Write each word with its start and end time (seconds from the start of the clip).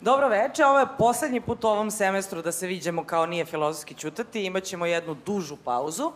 Dobro 0.00 0.28
veče, 0.28 0.64
ovo 0.64 0.78
je 0.78 0.86
poslednji 0.98 1.40
put 1.40 1.64
u 1.64 1.68
ovom 1.68 1.90
semestru 1.90 2.42
da 2.42 2.52
se 2.52 2.66
viđemo 2.66 3.04
kao 3.04 3.26
nije 3.26 3.44
filozofski 3.44 3.94
čutati. 3.94 4.44
Imaćemo 4.44 4.86
jednu 4.86 5.16
dužu 5.26 5.56
pauzu. 5.56 6.12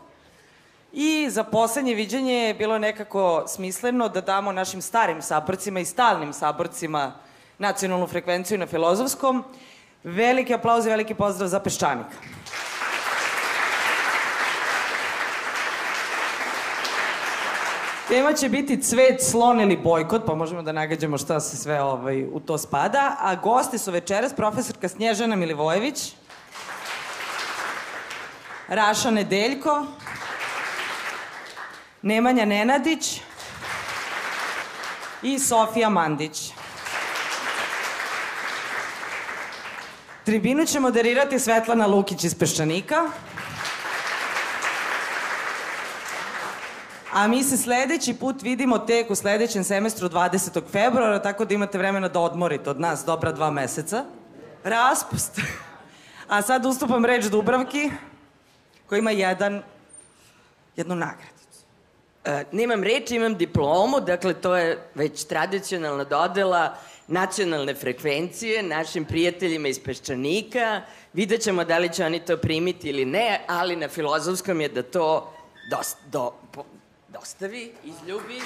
I 0.92 1.30
za 1.30 1.44
poslednje 1.44 1.94
viđenje 1.94 2.34
je 2.34 2.54
bilo 2.54 2.78
nekako 2.78 3.44
smisleno 3.48 4.08
da 4.08 4.20
damo 4.20 4.52
našim 4.52 4.82
starim 4.82 5.22
saborcima 5.22 5.80
i 5.80 5.84
stalnim 5.84 6.32
saborcima 6.32 7.12
nacionalnu 7.58 8.06
frekvenciju 8.06 8.58
na 8.58 8.66
filozofskom. 8.66 9.44
Veliki 10.04 10.54
aplauz 10.54 10.86
i 10.86 10.90
veliki 10.90 11.14
pozdrav 11.14 11.48
za 11.48 11.60
Peščanika. 11.60 12.16
Tema 18.10 18.32
će 18.32 18.48
biti 18.48 18.82
cvet, 18.82 19.22
slon 19.22 19.60
ili 19.60 19.76
bojkot, 19.76 20.22
pa 20.26 20.34
možemo 20.34 20.62
da 20.62 20.72
nagađamo 20.72 21.18
šta 21.18 21.40
se 21.40 21.56
sve 21.56 21.82
ovaj, 21.82 22.24
u 22.24 22.40
to 22.40 22.58
spada. 22.58 23.16
A 23.18 23.34
gosti 23.34 23.78
su 23.78 23.90
večeras 23.90 24.32
profesorka 24.32 24.88
Snježana 24.88 25.36
Milivojević, 25.36 26.12
Raša 28.68 29.10
Nedeljko, 29.10 29.86
Nemanja 32.02 32.44
Nenadić 32.44 33.20
i 35.22 35.38
Sofija 35.38 35.88
Mandić. 35.88 36.52
Tribinu 40.24 40.66
će 40.66 40.80
moderirati 40.80 41.38
Svetlana 41.38 41.86
Lukić 41.86 42.24
iz 42.24 42.34
Peščanika. 42.34 43.06
A 47.12 47.28
mi 47.28 47.42
se 47.44 47.56
sledeći 47.56 48.14
put 48.14 48.42
vidimo 48.42 48.78
tek 48.78 49.10
u 49.10 49.14
sledećem 49.14 49.64
semestru 49.64 50.08
20. 50.08 50.62
februara, 50.72 51.22
tako 51.22 51.44
da 51.44 51.54
imate 51.54 51.78
vremena 51.78 52.08
da 52.08 52.20
odmorite 52.20 52.70
od 52.70 52.80
nas 52.80 53.04
dobra 53.04 53.32
dva 53.32 53.50
meseca. 53.50 54.04
Raspust. 54.64 55.40
A 56.28 56.42
sad 56.42 56.66
ustupam 56.66 57.04
reč 57.04 57.24
Dubravki, 57.24 57.90
koja 58.86 58.98
ima 58.98 59.10
jedan, 59.10 59.62
jednu 60.76 60.94
nagradu. 60.94 61.40
E, 62.24 62.44
nemam 62.52 62.82
reč, 62.82 63.10
imam 63.10 63.34
diplomu, 63.34 64.00
dakle 64.00 64.34
to 64.34 64.56
je 64.56 64.78
već 64.94 65.24
tradicionalna 65.24 66.04
dodela 66.04 66.74
nacionalne 67.06 67.74
frekvencije 67.74 68.62
našim 68.62 69.04
prijateljima 69.04 69.68
iz 69.68 69.80
Peščanika. 69.84 70.82
Vidjet 71.12 71.42
ćemo 71.42 71.64
da 71.64 71.78
li 71.78 71.92
će 71.92 72.04
oni 72.04 72.20
to 72.20 72.36
primiti 72.36 72.88
ili 72.88 73.04
ne, 73.04 73.44
ali 73.46 73.76
na 73.76 73.88
filozofskom 73.88 74.60
je 74.60 74.68
da 74.68 74.82
to 74.82 75.32
dost, 75.70 75.96
do, 76.12 76.32
dostavi, 77.20 77.72
izljubi. 77.84 78.40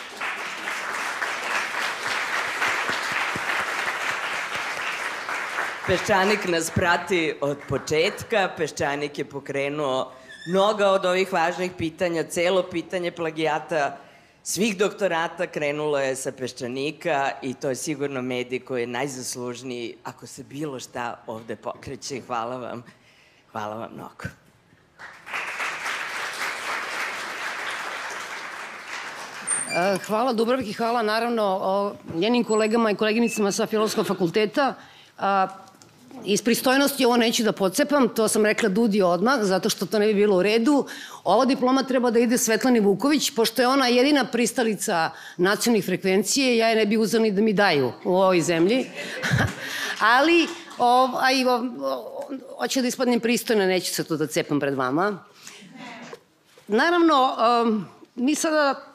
Peščanik 5.87 6.49
nas 6.49 6.71
prati 6.75 7.21
od 7.41 7.63
početka, 7.69 8.49
Peščanik 8.57 9.19
je 9.19 9.25
pokrenuo 9.31 10.13
mnoga 10.49 10.91
od 10.97 11.07
ovih 11.07 11.33
važnih 11.33 11.73
pitanja, 11.79 12.25
celo 12.25 12.65
pitanje 12.71 13.13
plagijata 13.13 13.97
svih 14.43 14.77
doktorata 14.79 15.47
krenulo 15.47 15.99
je 15.99 16.17
sa 16.17 16.33
Peščanika 16.33 17.31
i 17.43 17.55
to 17.55 17.71
je 17.71 17.77
sigurno 17.77 18.23
medij 18.23 18.65
koji 18.65 18.83
je 18.83 18.87
najzaslužniji 18.87 19.97
ako 20.05 20.27
se 20.27 20.43
bilo 20.43 20.81
šta 20.81 21.21
ovde 21.27 21.57
pokreće. 21.57 22.21
Hvala 22.27 22.57
vam. 22.57 22.83
Hvala 23.53 23.77
vam 23.77 23.93
mnogo. 23.95 24.44
Hvala 30.07 30.33
Dubravki, 30.33 30.73
hvala 30.73 31.03
naravno 31.03 31.95
njenim 32.15 32.45
kolegama 32.45 32.91
i 32.91 32.95
koleginicama 32.95 33.53
sa 33.53 33.67
Filozofskog 33.67 34.07
fakulteta. 34.07 34.75
Iz 36.25 36.43
pristojnosti 36.43 37.05
ovo 37.05 37.17
neću 37.17 37.43
da 37.43 37.53
pocepam, 37.53 38.09
to 38.09 38.29
sam 38.29 38.45
rekla 38.45 38.69
Dudi 38.69 39.03
odmah, 39.03 39.39
zato 39.43 39.69
što 39.69 39.87
to 39.87 39.99
ne 39.99 40.07
bi 40.07 40.15
bilo 40.15 40.37
u 40.37 40.43
redu. 40.43 40.87
Ova 41.25 41.45
diploma 41.45 41.83
treba 41.83 42.11
da 42.11 42.19
ide 42.19 42.39
Svetlani 42.39 42.81
Vuković, 42.81 43.31
pošto 43.31 43.63
je 43.63 43.69
ona 43.69 43.87
jedina 43.87 44.25
pristalica 44.25 45.11
nacionalnih 45.37 45.85
frekvencije, 45.85 46.57
ja 46.57 46.69
je 46.69 46.77
ne 46.77 46.87
bi 46.87 46.97
uzela 46.97 47.23
ni 47.23 47.31
da 47.31 47.43
mi 47.43 47.53
daju 47.53 47.93
u 48.05 48.17
ovoj 48.17 48.41
zemlji. 48.41 48.87
Ali, 50.17 50.47
ovaj, 50.79 51.35
hoće 52.59 52.83
da 52.83 52.89
ispadnem 52.89 53.21
pristojno, 53.21 53.67
neću 53.67 53.95
se 53.95 54.05
to 54.05 54.17
da 54.17 54.27
cepam 54.27 54.61
pred 54.61 54.75
vama. 54.75 55.25
Naravno, 56.69 57.37
mi 58.15 58.35
sada 58.35 58.94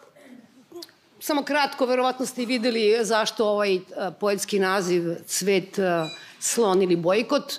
samo 1.19 1.43
kratko, 1.43 1.85
verovatno 1.85 2.25
ste 2.25 2.43
i 2.43 2.45
videli 2.45 3.05
zašto 3.05 3.47
ovaj 3.47 3.75
uh, 3.75 3.81
poetski 4.19 4.59
naziv 4.59 5.03
Cvet 5.25 5.77
uh, 5.77 5.85
slon 6.39 6.81
ili 6.81 6.95
bojkot. 6.95 7.53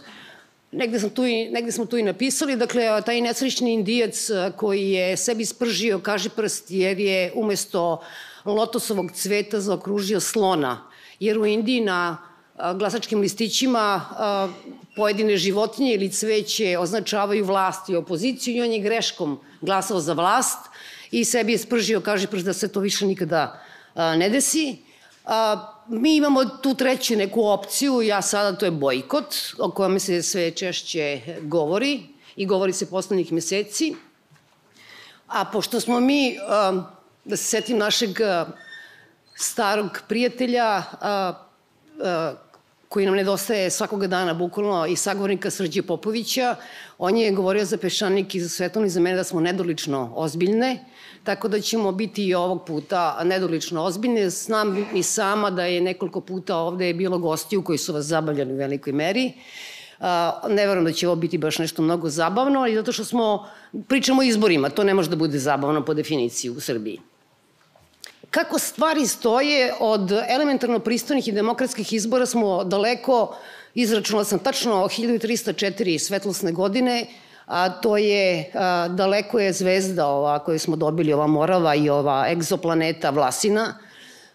Negde, 0.72 1.00
sam 1.00 1.10
tu 1.10 1.26
i, 1.26 1.48
negde 1.50 1.72
smo 1.72 1.86
tu 1.86 1.96
i 1.96 2.02
napisali, 2.02 2.56
dakle, 2.56 3.02
taj 3.06 3.20
nesrećni 3.20 3.72
indijac 3.74 4.28
koji 4.56 4.90
je 4.90 5.16
sebi 5.16 5.44
spržio 5.44 5.98
kaži 5.98 6.28
prst 6.28 6.70
jer 6.70 7.00
je 7.00 7.32
umesto 7.34 8.02
lotosovog 8.44 9.10
cveta 9.12 9.60
zaokružio 9.60 10.20
slona. 10.20 10.86
Jer 11.20 11.38
u 11.38 11.46
Indiji 11.46 11.80
na 11.80 12.16
glasačkim 12.74 13.20
listićima 13.20 14.04
pojedine 14.96 15.36
životinje 15.36 15.94
ili 15.94 16.12
cveće 16.12 16.78
označavaju 16.78 17.44
vlast 17.44 17.88
i 17.88 17.96
opoziciju 17.96 18.56
i 18.56 18.60
on 18.60 18.72
je 18.72 18.78
greškom 18.78 19.40
glasao 19.60 20.00
za 20.00 20.12
vlast 20.12 20.69
i 21.10 21.24
sebi 21.24 21.52
je 21.52 21.58
spržio 21.58 22.00
kaži 22.00 22.26
prst 22.26 22.44
da 22.44 22.52
se 22.52 22.72
to 22.72 22.80
više 22.80 23.06
nikada 23.06 23.60
ne 23.94 24.28
desi. 24.28 24.76
A, 25.24 25.66
mi 25.88 26.16
imamo 26.16 26.44
tu 26.44 26.74
treću 26.74 27.16
neku 27.16 27.46
opciju, 27.46 28.02
ja 28.02 28.22
sada 28.22 28.58
to 28.58 28.64
je 28.64 28.70
bojkot, 28.70 29.34
o 29.58 29.70
kojem 29.70 30.00
se 30.00 30.22
sve 30.22 30.50
češće 30.50 31.20
govori 31.42 32.02
i 32.36 32.46
govori 32.46 32.72
se 32.72 32.90
poslednjih 32.90 33.32
meseci. 33.32 33.94
A 35.26 35.44
pošto 35.44 35.80
smo 35.80 36.00
mi, 36.00 36.36
da 37.24 37.36
se 37.36 37.44
setim 37.44 37.78
našeg 37.78 38.10
starog 39.34 39.98
prijatelja, 40.08 40.82
koji 42.90 43.06
nam 43.06 43.14
nedostaje 43.14 43.70
svakoga 43.70 44.06
dana, 44.06 44.32
bukvalno, 44.34 44.86
i 44.86 44.96
sagovornika 44.96 45.50
Srđe 45.50 45.82
Popovića, 45.82 46.56
on 46.98 47.16
je 47.16 47.30
govorio 47.30 47.64
za 47.64 47.76
Pešanik 47.78 48.34
i 48.34 48.40
za 48.40 48.48
Svetlana 48.48 48.86
i 48.86 48.90
za 48.90 49.00
mene 49.00 49.16
da 49.16 49.24
smo 49.24 49.40
nedolično 49.40 50.12
ozbiljne, 50.16 50.72
tako 51.24 51.48
da 51.48 51.60
ćemo 51.60 51.92
biti 51.92 52.24
i 52.26 52.34
ovog 52.34 52.64
puta 52.66 53.20
nedolično 53.24 53.84
ozbiljne. 53.84 54.30
Znam 54.30 54.86
i 54.94 55.02
sama 55.02 55.50
da 55.50 55.64
je 55.64 55.80
nekoliko 55.80 56.20
puta 56.20 56.56
ovde 56.56 56.92
bilo 56.94 57.18
gostiju 57.18 57.62
koji 57.62 57.78
su 57.78 57.92
vas 57.92 58.04
zabavljali 58.04 58.52
u 58.52 58.56
velikoj 58.56 58.92
meri. 58.92 59.32
ne 60.48 60.66
verujem 60.66 60.84
da 60.84 60.92
će 60.92 61.06
ovo 61.08 61.16
biti 61.16 61.38
baš 61.38 61.58
nešto 61.58 61.82
mnogo 61.82 62.08
zabavno, 62.08 62.60
ali 62.60 62.74
zato 62.74 62.92
što 62.92 63.04
smo, 63.04 63.46
pričamo 63.88 64.20
o 64.20 64.24
izborima, 64.24 64.68
to 64.68 64.84
ne 64.84 64.94
može 64.94 65.10
da 65.10 65.16
bude 65.16 65.38
zabavno 65.38 65.84
po 65.84 65.94
definiciji 65.94 66.50
u 66.50 66.60
Srbiji. 66.60 66.98
Kako 68.30 68.58
stvari 68.58 69.06
stoje 69.06 69.74
od 69.80 70.12
elementarno 70.28 70.78
pristojnih 70.78 71.28
i 71.28 71.32
demokratskih 71.32 71.92
izbora 71.92 72.26
smo 72.26 72.64
daleko, 72.64 73.36
izračunala 73.74 74.24
sam 74.24 74.38
tačno 74.38 74.84
1304 74.84 75.98
svetlosne 75.98 76.52
godine, 76.52 77.06
a 77.46 77.68
to 77.68 77.96
je, 77.96 78.52
a, 78.54 78.88
daleko 78.88 79.38
je 79.38 79.52
zvezda 79.52 80.06
ova 80.06 80.38
koju 80.38 80.58
smo 80.58 80.76
dobili, 80.76 81.12
ova 81.12 81.26
Morava 81.26 81.74
i 81.74 81.90
ova 81.90 82.26
egzoplaneta 82.30 83.10
Vlasina, 83.10 83.74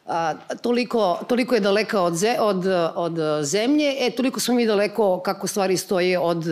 a, 0.06 0.34
toliko, 0.62 1.20
toliko 1.28 1.56
je 1.56 1.62
daleka 1.62 2.02
od, 2.02 2.16
ze, 2.16 2.36
od, 2.40 2.66
od 2.96 3.16
zemlje, 3.42 3.96
e, 4.00 4.12
toliko 4.12 4.40
smo 4.40 4.56
mi 4.56 4.66
daleko 4.66 5.20
kako 5.20 5.48
stvari 5.48 5.78
stoje 5.78 6.20
od, 6.20 6.44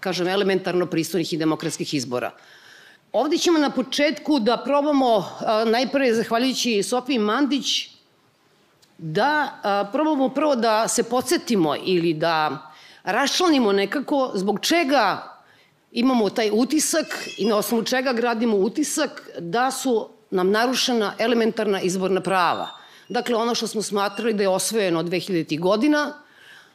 kažem, 0.00 0.28
elementarno 0.28 0.86
pristojnih 0.86 1.32
i 1.32 1.36
demokratskih 1.36 1.94
izbora. 1.94 2.30
Ovde 3.12 3.38
ćemo 3.38 3.58
na 3.58 3.70
početku 3.70 4.38
da 4.38 4.56
probamo, 4.64 5.24
najpre 5.66 6.14
zahvaljujući 6.14 6.82
Sofiji 6.82 7.18
Mandić, 7.18 7.88
da 8.98 9.88
probamo 9.92 10.28
prvo 10.28 10.56
da 10.56 10.88
se 10.88 11.02
podsjetimo 11.02 11.76
ili 11.84 12.14
da 12.14 12.58
raščlanimo 13.02 13.72
nekako 13.72 14.30
zbog 14.34 14.60
čega 14.60 15.36
imamo 15.92 16.30
taj 16.30 16.50
utisak 16.52 17.28
i 17.36 17.44
na 17.44 17.56
osnovu 17.56 17.82
čega 17.84 18.12
gradimo 18.12 18.56
utisak 18.56 19.28
da 19.38 19.70
su 19.70 20.08
nam 20.30 20.50
narušena 20.50 21.14
elementarna 21.18 21.80
izborna 21.80 22.20
prava. 22.20 22.68
Dakle, 23.08 23.36
ono 23.36 23.54
što 23.54 23.66
smo 23.66 23.82
smatrali 23.82 24.34
da 24.34 24.42
je 24.42 24.48
osvojeno 24.48 25.02
2000. 25.02 25.60
godina, 25.60 26.12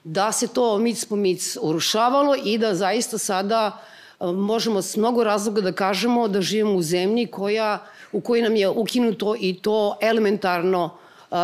da 0.03 0.31
se 0.31 0.47
to 0.47 0.77
mic 0.77 1.05
po 1.05 1.15
mic 1.15 1.57
urušavalo 1.61 2.35
i 2.43 2.57
da 2.57 2.75
zaista 2.75 3.17
sada 3.17 3.71
e, 3.71 3.94
možemo 4.19 4.81
s 4.81 4.97
mnogo 4.97 5.23
razloga 5.23 5.61
da 5.61 5.71
kažemo 5.71 6.27
da 6.27 6.41
živimo 6.41 6.73
u 6.73 6.81
zemlji 6.81 7.27
koja, 7.27 7.85
u 8.11 8.21
kojoj 8.21 8.41
nam 8.41 8.55
je 8.55 8.69
ukinuto 8.69 9.35
i 9.39 9.53
to 9.61 9.97
elementarno 10.01 10.97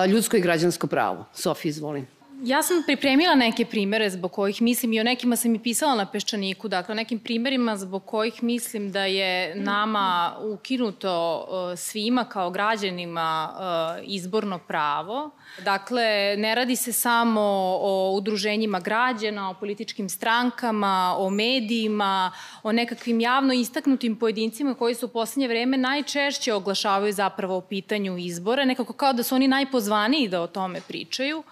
ljudsko 0.08 0.38
i 0.38 0.42
građansko 0.42 0.88
pravo. 0.88 1.26
Sofija, 1.34 1.70
izvolim. 1.70 2.21
Ja 2.44 2.64
sam 2.64 2.84
pripremila 2.86 3.36
neke 3.36 3.66
primere 3.66 4.10
zbog 4.10 4.32
kojih 4.32 4.62
mislim 4.62 4.94
i 4.94 5.00
o 5.00 5.04
nekima 5.04 5.36
sam 5.36 5.56
i 5.56 5.60
pisala 5.60 5.96
na 5.96 6.06
Peščaniku, 6.06 6.68
dakle 6.68 6.94
o 6.94 6.96
nekim 6.96 7.20
primerima 7.20 7.78
zbog 7.78 8.06
kojih 8.06 8.44
mislim 8.44 8.92
da 8.92 9.06
je 9.06 9.56
nama 9.56 10.38
ukinuto 10.42 11.38
uh, 11.38 11.80
svima 11.80 12.24
kao 12.26 12.50
građanima 12.50 13.50
uh, 13.54 14.04
izborno 14.08 14.60
pravo. 14.60 15.30
Dakle, 15.64 16.36
ne 16.38 16.56
radi 16.56 16.76
se 16.76 16.94
samo 16.94 17.42
o 17.82 18.14
udruženjima 18.18 18.80
građana, 18.80 19.50
o 19.50 19.54
političkim 19.54 20.10
strankama, 20.10 21.16
o 21.18 21.30
medijima, 21.30 22.32
o 22.64 22.72
nekakvim 22.72 23.20
javno 23.20 23.54
istaknutim 23.54 24.16
pojedincima 24.16 24.74
koji 24.74 24.96
su 24.96 25.06
u 25.06 25.10
poslednje 25.10 25.48
vreme 25.48 25.78
najčešće 25.78 26.54
oglašavaju 26.54 27.14
zapravo 27.14 27.58
o 27.58 27.62
pitanju 27.62 28.18
izbora, 28.18 28.66
nekako 28.66 28.94
kao 28.94 29.14
da 29.14 29.24
su 29.24 29.36
oni 29.36 29.48
najpozvaniji 29.48 30.28
da 30.28 30.42
o 30.42 30.48
tome 30.48 30.82
pričaju 30.88 31.44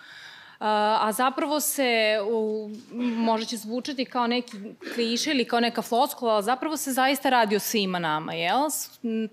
a 0.59 1.11
zapravo 1.11 1.59
se, 1.59 2.19
u, 2.31 2.69
možda 3.17 3.45
će 3.45 3.57
zvučati 3.57 4.05
kao 4.05 4.27
neki 4.27 4.57
kliše 4.93 5.31
ili 5.31 5.45
kao 5.45 5.59
neka 5.59 5.81
floskula, 5.81 6.33
ali 6.33 6.43
zapravo 6.43 6.77
se 6.77 6.91
zaista 6.91 7.29
radi 7.29 7.55
o 7.55 7.59
svima 7.59 7.99
nama, 7.99 8.33
jel? 8.33 8.59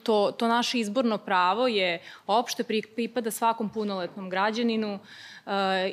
To, 0.02 0.32
to 0.38 0.48
naše 0.48 0.78
izborno 0.78 1.18
pravo 1.18 1.68
je 1.68 2.02
opšte 2.26 2.64
pripada 2.94 3.30
svakom 3.30 3.68
punoletnom 3.68 4.30
građaninu, 4.30 4.94
uh, 4.94 5.00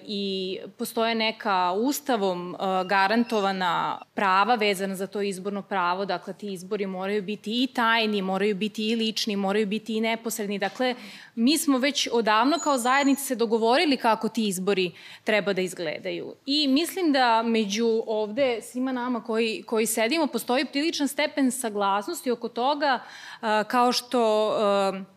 i 0.06 0.60
postoje 0.78 1.16
neka 1.16 1.72
ustavom 1.72 2.56
e, 2.56 2.58
garantovana 2.86 4.02
prava 4.14 4.56
vezana 4.56 4.96
za 4.96 5.08
to 5.08 5.22
izborno 5.22 5.62
pravo, 5.62 6.06
dakle 6.06 6.34
ti 6.34 6.54
izbori 6.54 6.86
moraju 6.86 7.22
biti 7.22 7.64
i 7.64 7.68
tajni, 7.68 8.22
moraju 8.22 8.56
biti 8.56 8.90
i 8.90 8.96
lični, 8.96 9.36
moraju 9.36 9.68
biti 9.68 9.96
i 9.98 10.02
neposredni. 10.02 10.60
Dakle, 10.60 10.96
mi 11.36 11.58
smo 11.58 11.78
već 11.78 12.08
odavno 12.12 12.60
kao 12.60 12.78
zajednice 12.78 13.24
se 13.24 13.36
dogovorili 13.36 13.98
kako 13.98 14.30
ti 14.30 14.48
izbori 14.48 14.92
treba 15.24 15.54
da 15.54 15.62
izgledaju. 15.62 16.34
I 16.46 16.68
mislim 16.68 17.12
da 17.12 17.44
među 17.44 18.04
ovde 18.08 18.62
svima 18.62 18.92
nama 18.92 19.24
koji, 19.24 19.64
koji 19.64 19.86
sedimo 19.86 20.28
postoji 20.28 20.66
priličan 20.66 21.08
stepen 21.08 21.52
saglasnosti 21.52 22.32
oko 22.32 22.50
toga 22.50 23.00
e, 23.42 23.64
kao 23.68 23.92
što 23.92 24.54
e, 25.00 25.13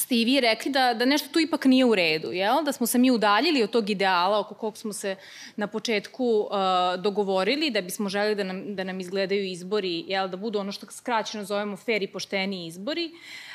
ste 0.00 0.16
i 0.16 0.24
vi 0.24 0.40
rekli 0.40 0.72
da, 0.72 0.94
da 0.94 1.04
nešto 1.04 1.28
tu 1.32 1.40
ipak 1.40 1.64
nije 1.64 1.84
u 1.84 1.94
redu, 1.94 2.32
jel? 2.32 2.62
da 2.64 2.72
smo 2.72 2.86
se 2.86 2.98
mi 2.98 3.10
udaljili 3.10 3.62
od 3.62 3.70
tog 3.70 3.90
ideala 3.90 4.38
oko 4.38 4.54
kog 4.54 4.76
smo 4.76 4.92
se 4.92 5.16
na 5.56 5.66
početku 5.66 6.24
uh, 6.24 7.02
dogovorili, 7.02 7.70
da 7.70 7.80
bismo 7.80 8.08
želi 8.08 8.34
da 8.34 8.44
nam, 8.44 8.74
da 8.74 8.84
nam 8.84 9.00
izgledaju 9.00 9.44
izbori, 9.44 10.04
jel? 10.08 10.28
da 10.28 10.36
budu 10.36 10.58
ono 10.58 10.72
što 10.72 10.86
skraćeno 10.90 11.44
zovemo 11.44 11.76
fair 11.76 12.02
i 12.02 12.06
pošteni 12.06 12.66
izbori. 12.66 13.10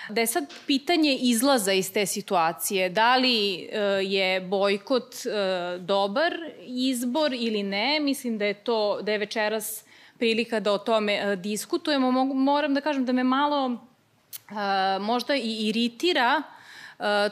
Da 0.09 0.21
je 0.21 0.27
sad 0.27 0.53
pitanje 0.67 1.17
izlaza 1.21 1.73
iz 1.73 1.93
te 1.93 2.05
situacije, 2.05 2.89
da 2.89 3.15
li 3.15 3.55
uh, 3.67 4.11
je 4.11 4.41
bojkot 4.41 5.15
uh, 5.15 5.81
dobar 5.81 6.33
izbor 6.67 7.33
ili 7.33 7.63
ne, 7.63 7.99
mislim 7.99 8.37
da 8.37 8.45
je 8.45 8.53
to, 8.53 9.01
da 9.01 9.11
je 9.11 9.17
večeras 9.17 9.83
prilika 10.17 10.59
da 10.59 10.71
o 10.71 10.77
tome 10.77 11.33
uh, 11.33 11.39
diskutujemo. 11.39 12.11
Mogu, 12.11 12.33
moram 12.33 12.73
da 12.73 12.81
kažem 12.81 13.05
da 13.05 13.11
me 13.11 13.23
malo 13.23 13.87
možda 14.99 15.35
i 15.35 15.67
iritira 15.67 16.43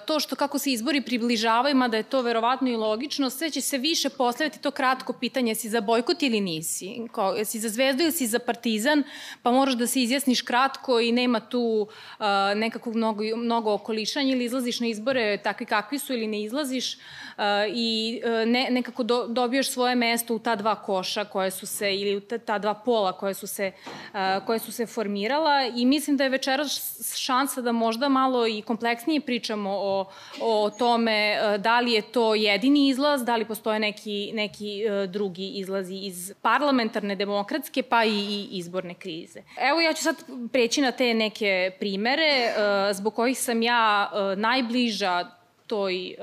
to 0.05 0.19
što 0.19 0.35
kako 0.35 0.59
se 0.59 0.71
izbori 0.71 1.01
približavaju, 1.01 1.75
mada 1.75 1.97
je 1.97 2.03
to 2.03 2.21
verovatno 2.21 2.69
i 2.69 2.75
logično, 2.75 3.29
sve 3.29 3.49
će 3.49 3.61
se 3.61 3.77
više 3.77 4.09
postaviti 4.09 4.59
to 4.59 4.71
kratko 4.71 5.13
pitanje, 5.13 5.55
si 5.55 5.69
za 5.69 5.81
bojkot 5.81 6.23
ili 6.23 6.41
nisi, 6.41 7.01
Ko, 7.11 7.35
si 7.45 7.59
za 7.59 7.69
zvezdu 7.69 8.03
ili 8.03 8.11
si 8.11 8.27
za 8.27 8.39
partizan, 8.39 9.03
pa 9.43 9.51
moraš 9.51 9.73
da 9.73 9.87
se 9.87 10.01
izjasniš 10.01 10.41
kratko 10.41 10.99
i 10.99 11.11
nema 11.11 11.39
tu 11.39 11.87
uh, 12.19 12.25
nekakvog 12.55 12.95
mnogo, 12.95 13.23
mnogo 13.35 13.73
okolišanja 13.73 14.31
ili 14.31 14.45
izlaziš 14.45 14.79
na 14.79 14.87
izbore 14.87 15.37
takvi 15.37 15.65
kakvi 15.65 15.99
su 15.99 16.13
ili 16.13 16.27
ne 16.27 16.41
izlaziš 16.43 16.95
uh, 16.95 17.43
i 17.67 18.21
ne, 18.45 18.67
nekako 18.71 19.03
do, 19.03 19.27
dobiješ 19.27 19.71
svoje 19.71 19.95
mesto 19.95 20.35
u 20.35 20.39
ta 20.39 20.55
dva 20.55 20.75
koša 20.75 21.25
koje 21.25 21.51
su 21.51 21.65
se, 21.65 21.95
ili 21.95 22.15
u 22.15 22.21
ta, 22.21 22.37
ta 22.37 22.59
dva 22.59 22.73
pola 22.73 23.13
koje 23.13 23.33
su 23.33 23.47
se, 23.47 23.71
uh, 24.13 24.45
koje 24.45 24.59
su 24.59 24.71
se 24.71 24.85
formirala 24.85 25.65
i 25.75 25.85
mislim 25.85 26.17
da 26.17 26.23
je 26.23 26.29
večeras 26.29 26.99
šansa 27.15 27.61
da 27.61 27.71
možda 27.71 28.09
malo 28.09 28.47
i 28.47 28.61
kompleksnije 28.61 29.21
priča 29.21 29.52
pričamo 29.53 29.69
o, 29.69 30.05
o 30.41 30.69
tome 30.69 31.11
e, 31.11 31.57
da 31.57 31.79
li 31.79 31.91
je 31.91 32.01
to 32.01 32.35
jedini 32.35 32.87
izlaz, 32.87 33.23
da 33.23 33.35
li 33.35 33.45
postoje 33.45 33.79
neki, 33.79 34.31
neki 34.33 34.83
e, 34.85 35.07
drugi 35.07 35.47
izlazi 35.47 35.95
iz 35.95 36.33
parlamentarne, 36.41 37.15
demokratske, 37.15 37.83
pa 37.83 38.05
i, 38.05 38.47
izborne 38.51 38.93
krize. 38.93 39.43
Evo 39.69 39.81
ja 39.81 39.93
ću 39.93 40.03
sad 40.03 40.15
preći 40.51 40.81
na 40.81 40.91
te 40.91 41.13
neke 41.13 41.71
primere 41.79 42.23
e, 42.23 42.53
zbog 42.93 43.13
kojih 43.13 43.39
sam 43.39 43.61
ja 43.61 44.11
najbliža 44.37 45.27
toj, 45.67 46.15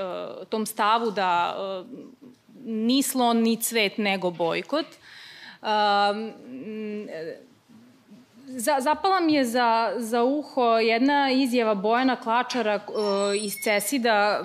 tom 0.48 0.66
stavu 0.66 1.10
da 1.10 1.56
ni 2.64 3.02
slon, 3.02 3.42
ni 3.42 3.56
cvet, 3.56 3.98
nego 3.98 4.30
bojkot. 4.30 4.86
Um, 5.62 6.32
Za, 8.60 8.76
zapala 8.80 9.20
mi 9.20 9.34
je 9.34 9.44
za, 9.44 9.92
za 9.96 10.22
uho 10.22 10.78
jedna 10.78 11.30
izjava 11.30 11.74
Bojana 11.74 12.16
Klačara 12.16 12.80
uh, 12.88 12.94
iz 13.44 13.52
Cesida. 13.64 14.44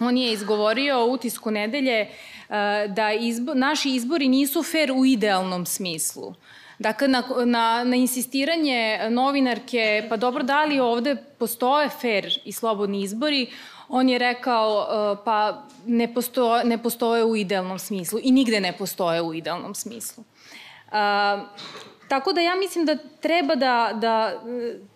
On 0.00 0.16
je 0.16 0.32
izgovorio 0.32 1.06
u 1.06 1.12
utisku 1.12 1.50
nedelje 1.50 2.08
uh, 2.10 2.54
da 2.94 3.12
izbo, 3.12 3.54
naši 3.54 3.90
izbori 3.90 4.28
nisu 4.28 4.62
fair 4.62 4.92
u 4.92 5.04
idealnom 5.04 5.66
smislu. 5.66 6.34
Dakle, 6.78 7.08
na, 7.08 7.22
na, 7.44 7.84
na 7.84 7.96
insistiranje 7.96 8.98
novinarke, 9.10 10.06
pa 10.08 10.16
dobro, 10.16 10.42
da 10.42 10.64
li 10.64 10.80
ovde 10.80 11.16
postoje 11.38 11.88
fair 11.88 12.38
i 12.44 12.52
slobodni 12.52 13.02
izbori, 13.02 13.46
on 13.88 14.08
je 14.08 14.18
rekao, 14.18 14.78
uh, 14.78 15.18
pa 15.24 15.62
ne 15.86 16.14
postoje, 16.14 16.64
ne 16.64 16.82
postoje 16.82 17.24
u 17.24 17.36
idealnom 17.36 17.78
smislu 17.78 18.18
i 18.22 18.30
nigde 18.30 18.60
ne 18.60 18.72
postoje 18.72 19.22
u 19.22 19.34
idealnom 19.34 19.74
smislu. 19.74 20.24
Tako 22.08 22.32
da 22.32 22.40
ja 22.40 22.54
mislim 22.56 22.86
da 22.86 22.96
treba 23.20 23.54
da, 23.54 23.90
da 23.94 24.42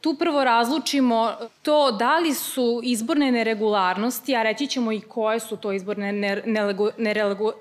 tu 0.01 0.15
prvo 0.15 0.45
razlučimo 0.45 1.33
to 1.63 1.93
da 1.93 2.19
li 2.19 2.35
su 2.35 2.81
izborne 2.83 3.33
neregularnosti, 3.33 4.37
a 4.37 4.43
reći 4.43 4.67
ćemo 4.67 4.93
i 4.93 5.01
koje 5.01 5.41
su 5.41 5.57
to 5.57 5.73
izborne 5.73 6.13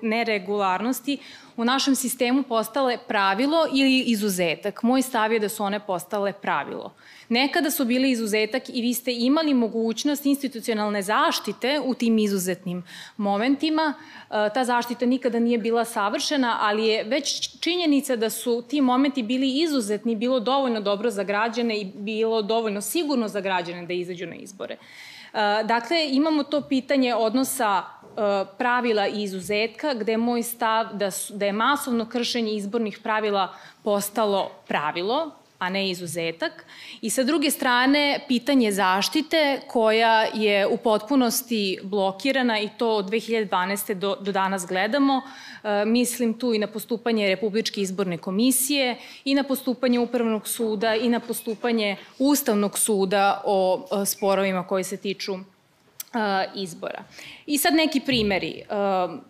neregularnosti, 0.02 1.18
u 1.56 1.64
našem 1.64 1.94
sistemu 1.94 2.42
postale 2.42 2.98
pravilo 3.08 3.66
ili 3.72 4.00
izuzetak. 4.00 4.82
Moj 4.82 5.02
stav 5.02 5.32
je 5.32 5.38
da 5.38 5.48
su 5.48 5.64
one 5.64 5.80
postale 5.80 6.32
pravilo. 6.32 6.92
Nekada 7.30 7.70
su 7.70 7.84
bili 7.84 8.10
izuzetak 8.10 8.68
i 8.68 8.82
vi 8.82 8.94
ste 8.94 9.12
imali 9.12 9.54
mogućnost 9.54 10.26
institucionalne 10.26 11.02
zaštite 11.02 11.80
u 11.84 11.94
tim 11.94 12.18
izuzetnim 12.18 12.82
momentima. 13.16 13.94
E, 13.94 14.50
ta 14.54 14.64
zaštita 14.64 15.06
nikada 15.06 15.38
nije 15.38 15.58
bila 15.58 15.84
savršena, 15.84 16.58
ali 16.60 16.86
je 16.86 17.04
već 17.04 17.58
činjenica 17.60 18.16
da 18.16 18.30
su 18.30 18.64
ti 18.68 18.80
momenti 18.80 19.22
bili 19.22 19.60
izuzetni, 19.60 20.16
bilo 20.16 20.40
dovoljno 20.40 20.80
dobro 20.80 21.10
za 21.10 21.22
građane 21.22 21.78
i 21.78 21.84
bilo 21.84 22.42
dovoljno 22.42 22.80
sigurno 22.80 23.28
za 23.28 23.40
građane 23.40 23.86
da 23.86 23.92
izađu 23.92 24.26
na 24.26 24.34
izbore. 24.34 24.74
E, 24.74 24.78
dakle, 25.64 26.08
imamo 26.10 26.42
to 26.42 26.60
pitanje 26.60 27.14
odnosa 27.14 27.82
e, 27.82 28.10
pravila 28.58 29.08
i 29.08 29.22
izuzetka, 29.22 29.94
gde 29.94 30.12
je 30.12 30.18
moj 30.18 30.42
stav 30.42 30.86
da, 30.92 31.10
su, 31.10 31.34
da 31.34 31.46
je 31.46 31.52
masovno 31.52 32.08
kršenje 32.08 32.52
izbornih 32.52 32.98
pravila 33.02 33.54
postalo 33.82 34.50
pravilo, 34.68 35.39
a 35.60 35.68
ne 35.68 35.90
izuzetak. 35.90 36.64
I 37.00 37.10
sa 37.10 37.22
druge 37.22 37.50
strane, 37.50 38.20
pitanje 38.28 38.72
zaštite 38.72 39.60
koja 39.68 40.22
je 40.34 40.66
u 40.66 40.76
potpunosti 40.76 41.78
blokirana 41.82 42.60
i 42.60 42.68
to 42.78 42.96
od 42.96 43.10
2012. 43.10 43.94
do, 43.94 44.16
do 44.20 44.32
danas 44.32 44.66
gledamo. 44.66 45.22
E, 45.64 45.84
mislim 45.84 46.34
tu 46.34 46.54
i 46.54 46.58
na 46.58 46.66
postupanje 46.66 47.28
Republičke 47.28 47.80
izborne 47.80 48.18
komisije 48.18 48.96
i 49.24 49.34
na 49.34 49.42
postupanje 49.42 49.98
Upravnog 49.98 50.48
suda 50.48 50.94
i 50.94 51.08
na 51.08 51.20
postupanje 51.20 51.96
Ustavnog 52.18 52.78
suda 52.78 53.42
o, 53.44 53.86
o 53.90 54.04
sporovima 54.04 54.66
koji 54.66 54.84
se 54.84 54.96
tiču 54.96 55.32
izbora. 56.54 57.02
I 57.46 57.58
sad 57.58 57.74
neki 57.74 58.00
primeri. 58.00 58.62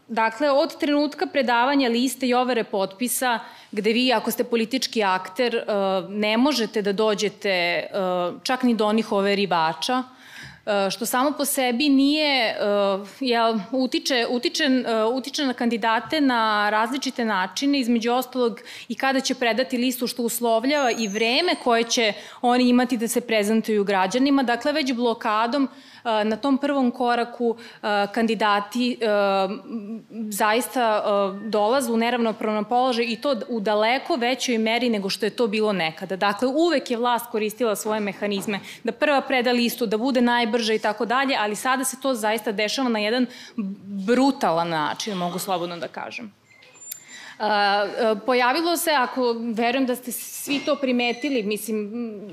Dakle, 0.09 0.51
od 0.51 0.79
trenutka 0.79 1.27
predavanja 1.27 1.89
liste 1.89 2.27
i 2.27 2.35
overe 2.35 2.65
potpisa, 2.65 3.39
gde 3.73 3.93
vi, 3.93 4.13
ako 4.13 4.31
ste 4.31 4.45
politički 4.45 5.03
akter, 5.03 5.65
ne 6.09 6.37
možete 6.37 6.83
da 6.83 6.93
dođete 6.93 7.87
čak 8.43 8.63
ni 8.63 8.75
do 8.75 8.87
onih 8.87 9.13
overivača, 9.13 10.03
što 10.91 11.07
samo 11.07 11.33
po 11.33 11.45
sebi 11.45 11.89
nije, 11.89 12.57
jel, 13.21 13.59
utiče, 13.73 14.27
utiče, 14.31 14.69
utiče 15.15 15.45
na 15.45 15.53
kandidate 15.53 16.21
na 16.21 16.71
različite 16.71 17.25
načine, 17.25 17.79
između 17.79 18.13
ostalog 18.13 18.61
i 18.89 18.95
kada 18.95 19.21
će 19.21 19.35
predati 19.35 19.79
listu 19.79 20.07
što 20.07 20.23
uslovljava 20.23 20.91
i 20.91 21.09
vreme 21.09 21.55
koje 21.65 21.85
će 21.85 22.13
oni 22.43 22.69
imati 22.69 22.97
da 22.97 23.09
se 23.09 23.21
prezentuju 23.21 23.85
građanima. 23.85 24.43
Dakle, 24.43 24.73
već 24.73 24.93
blokadom 24.93 25.69
na 26.05 26.37
tom 26.37 26.59
prvom 26.59 26.91
koraku 26.91 27.57
kandidati 28.15 28.99
zaista 30.29 31.03
dolaze 31.45 31.93
u 31.93 31.97
neravnopravnom 31.97 32.65
položaju 32.65 33.09
i 33.09 33.17
to 33.17 33.37
u 33.49 33.61
daleko 33.61 34.17
većoj 34.17 34.59
meri 34.59 34.89
nego 34.89 35.11
što 35.11 35.27
je 35.27 35.31
to 35.31 35.47
bilo 35.47 35.73
nekada. 35.73 36.17
Dakle, 36.17 36.49
uvek 36.49 36.91
je 36.91 36.97
vlast 36.97 37.27
koristila 37.31 37.77
svoje 37.77 38.01
mehanizme 38.01 38.61
da 38.85 38.93
prva 38.93 39.21
preda 39.21 39.53
listu, 39.53 39.87
da 39.87 39.99
bude 39.99 40.21
najbrža 40.21 40.75
i 40.75 40.79
tako 40.79 41.05
dalje, 41.05 41.37
ali 41.39 41.57
sada 41.57 41.85
se 41.85 42.01
to 42.03 42.15
zaista 42.15 42.53
dešava 42.53 42.89
na 42.89 42.99
jedan 42.99 43.27
brutalan 44.07 44.69
način, 44.69 45.17
mogu 45.17 45.39
slobodno 45.39 45.77
da 45.77 45.89
kažem. 45.89 46.40
Pojavilo 48.27 48.77
se, 48.77 48.91
ako 48.91 49.35
verujem 49.55 49.87
da 49.87 49.97
ste 49.97 50.13
svi 50.13 50.61
to 50.65 50.77
primetili, 50.77 51.43
mislim 51.43 51.91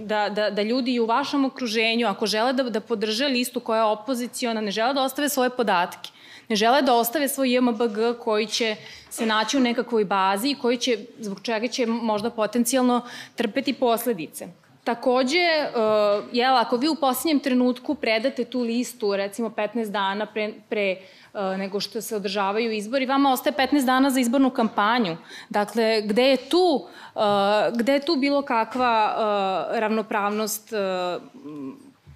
da, 0.08 0.30
da, 0.30 0.50
da 0.50 0.62
ljudi 0.62 1.00
u 1.00 1.06
vašem 1.06 1.46
okruženju, 1.46 2.08
ako 2.08 2.26
žele 2.26 2.54
da, 2.54 2.64
da 2.64 2.82
podrže 2.82 3.28
listu 3.28 3.60
koja 3.60 3.78
je 3.78 3.84
opoziciona, 3.84 4.62
ne 4.62 4.72
žele 4.72 4.94
da 4.94 5.04
ostave 5.04 5.30
svoje 5.30 5.50
podatke, 5.50 6.12
ne 6.50 6.56
žele 6.56 6.82
da 6.82 6.94
ostave 6.94 7.28
svoj 7.28 7.56
JMBG 7.56 8.20
koji 8.20 8.46
će 8.46 8.76
se 9.10 9.26
naći 9.26 9.58
u 9.58 9.60
nekakvoj 9.60 10.06
bazi 10.06 10.50
i 10.50 10.56
koji 10.56 10.78
će, 10.78 10.98
zbog 11.20 11.40
čega 11.42 11.68
će 11.68 11.86
možda 11.86 12.30
potencijalno 12.30 13.02
trpeti 13.36 13.74
posledice. 13.74 14.48
Takođe, 14.88 15.38
uh, 15.38 16.24
jel, 16.32 16.58
ako 16.58 16.78
vi 16.78 16.88
u 16.88 16.96
posljednjem 16.96 17.40
trenutku 17.40 17.96
predate 17.96 18.46
tu 18.46 18.62
listu, 18.62 19.16
recimo 19.16 19.50
15 19.50 19.92
dana 19.92 20.26
pre, 20.26 20.54
pre 20.70 20.96
uh, 21.34 21.58
nego 21.58 21.80
što 21.80 22.02
se 22.02 22.16
održavaju 22.16 22.72
izbori, 22.72 23.06
vama 23.06 23.34
ostaje 23.34 23.54
15 23.54 23.86
dana 23.86 24.10
za 24.10 24.20
izbornu 24.20 24.50
kampanju. 24.50 25.18
Dakle, 25.50 26.02
gde 26.02 26.24
je 26.24 26.38
tu, 26.38 26.88
uh, 27.16 27.22
gde 27.76 27.94
je 27.94 28.06
tu 28.06 28.16
bilo 28.16 28.42
kakva 28.42 29.16
ravnopravnost 29.72 30.74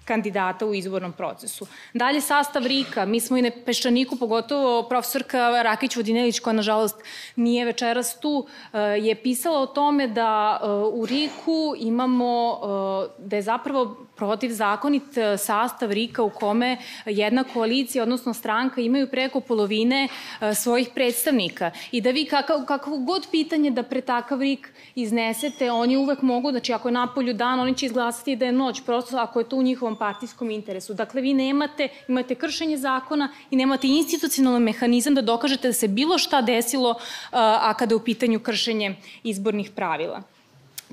kandidata 0.04 0.66
u 0.66 0.74
izbornom 0.74 1.12
procesu. 1.12 1.66
Dalje, 1.94 2.20
sastav 2.20 2.66
RIKA. 2.66 3.04
Mi 3.04 3.20
smo 3.20 3.36
i 3.36 3.42
na 3.42 3.50
Peščaniku, 3.66 4.16
pogotovo 4.16 4.82
profesorka 4.88 5.62
Rakić 5.62 5.96
Vodinelić, 5.96 6.40
koja 6.40 6.54
nažalost 6.54 6.96
nije 7.36 7.64
večeras 7.64 8.20
tu, 8.20 8.46
eh, 8.72 8.78
je 8.78 9.14
pisala 9.14 9.60
o 9.60 9.66
tome 9.66 10.08
da 10.08 10.60
eh, 10.62 10.66
u 10.92 11.06
RIKu 11.06 11.74
imamo, 11.78 12.60
eh, 12.62 13.08
da 13.18 13.36
je 13.36 13.42
zapravo 13.42 14.06
protivzakonit 14.16 15.02
sastav 15.38 15.92
RIKA 15.92 16.22
u 16.22 16.30
kome 16.30 16.76
jedna 17.06 17.44
koalicija, 17.44 18.02
odnosno 18.02 18.34
stranka, 18.34 18.80
imaju 18.80 19.06
preko 19.10 19.40
polovine 19.40 20.08
svojih 20.54 20.88
predstavnika. 20.94 21.70
I 21.92 22.00
da 22.00 22.10
vi 22.10 22.24
kakav, 22.24 22.64
kakav 22.66 22.96
god 22.96 23.26
pitanje 23.30 23.70
da 23.70 23.82
pre 23.82 24.00
takav 24.00 24.40
RIK 24.40 24.68
iznesete, 24.94 25.70
oni 25.72 25.96
uvek 25.96 26.22
mogu, 26.22 26.50
znači 26.50 26.72
ako 26.72 26.88
je 26.88 26.92
napolju 26.92 27.34
dan, 27.34 27.60
oni 27.60 27.74
će 27.74 27.86
izglasati 27.86 28.36
da 28.36 28.46
je 28.46 28.52
noć, 28.52 28.82
prosto 28.86 29.16
ako 29.16 29.40
je 29.40 29.48
to 29.48 29.56
u 29.56 29.62
njihovom 29.62 29.91
partijskom 29.96 30.50
interesu. 30.50 30.94
Dakle, 30.94 31.22
vi 31.22 31.34
nemate, 31.34 31.88
imate 32.08 32.34
kršenje 32.34 32.76
zakona 32.76 33.28
i 33.50 33.56
nemate 33.56 33.88
institucionalni 33.88 34.60
mehanizam 34.60 35.14
da 35.14 35.22
dokažete 35.22 35.68
da 35.68 35.72
se 35.72 35.88
bilo 35.88 36.18
šta 36.18 36.42
desilo, 36.42 36.94
a 37.30 37.74
kada 37.78 37.92
je 37.92 37.96
u 37.96 38.04
pitanju 38.04 38.40
kršenje 38.40 38.96
izbornih 39.22 39.70
pravila. 39.70 40.22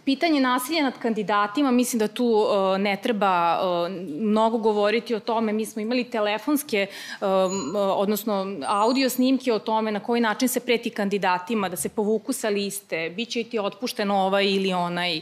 Pitanje 0.10 0.40
nasilja 0.42 0.84
nad 0.84 1.00
kandidatima, 1.00 1.72
mislim 1.72 2.00
da 2.00 2.08
tu 2.08 2.26
uh, 2.26 2.78
ne 2.80 2.98
treba 3.04 3.60
uh, 3.62 3.92
mnogo 4.20 4.58
govoriti 4.58 5.16
o 5.16 5.20
tome. 5.20 5.54
Mi 5.54 5.66
smo 5.66 5.82
imali 5.82 6.04
telefonske, 6.04 6.88
uh, 7.22 7.28
odnosno 7.76 8.58
audio 8.68 9.10
snimke 9.10 9.54
o 9.54 9.60
tome 9.60 9.92
na 9.92 10.00
koji 10.00 10.22
način 10.22 10.48
se 10.48 10.60
preti 10.60 10.90
kandidatima, 10.90 11.70
da 11.70 11.76
se 11.76 11.90
povuku 11.90 12.34
sa 12.34 12.50
liste, 12.50 13.10
bit 13.10 13.30
će 13.30 13.44
ti 13.44 13.60
otpušten 13.60 14.12
ovaj 14.12 14.46
ili 14.46 14.74
onaj. 14.74 15.22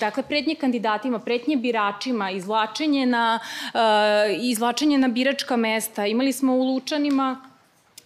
Dakle, 0.00 0.22
pretnje 0.22 0.54
kandidatima, 0.54 1.18
pretnje 1.18 1.56
biračima, 1.56 2.30
izvlačenje 2.30 3.06
na, 3.06 3.38
izvlačenje 4.40 4.98
na 4.98 5.08
biračka 5.08 5.56
mesta. 5.56 6.06
Imali 6.06 6.32
smo 6.32 6.54
u 6.54 6.62
Lučanima, 6.62 7.40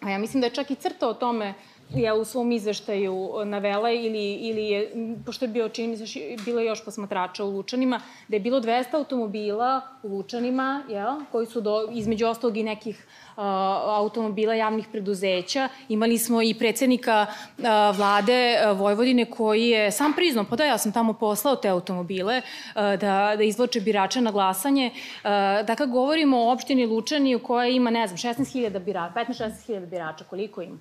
a 0.00 0.10
ja 0.10 0.18
mislim 0.18 0.40
da 0.40 0.46
je 0.46 0.54
čak 0.54 0.70
i 0.70 0.75
crta 0.75 1.08
o 1.08 1.14
tome 1.14 1.54
je 1.94 2.12
u 2.12 2.25
svom 2.25 2.52
izveštaju 2.52 3.30
navela 3.44 3.90
ili, 3.90 4.35
ili 4.35 4.64
je, 4.64 4.92
pošto 5.26 5.44
je 5.44 5.49
bio, 5.49 5.68
čini 5.68 5.88
mi 5.88 5.97
se, 5.97 6.20
bilo 6.44 6.61
još 6.61 6.85
posmatrača 6.85 7.44
u 7.44 7.50
Lučanima, 7.50 8.00
da 8.28 8.37
je 8.37 8.40
bilo 8.40 8.61
200 8.61 8.94
automobila 8.94 9.80
u 10.02 10.09
Lučanima, 10.09 10.82
jel, 10.88 11.20
koji 11.32 11.47
su 11.47 11.61
do, 11.61 11.88
između 11.92 12.26
ostalog 12.26 12.56
i 12.56 12.62
nekih 12.62 13.06
uh, 13.37 13.42
automobila 13.87 14.54
javnih 14.54 14.87
preduzeća. 14.92 15.68
Imali 15.88 16.18
smo 16.18 16.42
i 16.42 16.54
predsednika 16.54 17.26
uh, 17.28 17.64
vlade 17.97 18.56
uh, 18.73 18.78
Vojvodine 18.78 19.25
koji 19.30 19.68
je 19.68 19.90
sam 19.90 20.12
priznao, 20.12 20.44
pa 20.50 20.56
da 20.56 20.64
ja 20.64 20.78
sam 20.78 20.92
tamo 20.92 21.12
poslao 21.12 21.56
te 21.56 21.68
automobile 21.68 22.38
uh, 22.38 22.75
da, 22.75 23.35
da 23.37 23.42
izloče 23.42 23.80
birača 23.80 24.20
na 24.20 24.30
glasanje. 24.30 24.90
Uh, 24.94 25.30
dakle, 25.66 25.87
govorimo 25.87 26.38
o 26.38 26.52
opštini 26.52 26.87
Lučani 26.87 27.38
koja 27.38 27.68
ima, 27.68 27.90
ne 27.90 28.06
znam, 28.06 28.35
16.000 28.35 28.85
birača, 28.85 29.14
15-16.000 29.14 29.87
birača, 29.87 30.25
koliko 30.25 30.62
ima. 30.62 30.78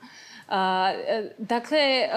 Dakle, 1.38 2.10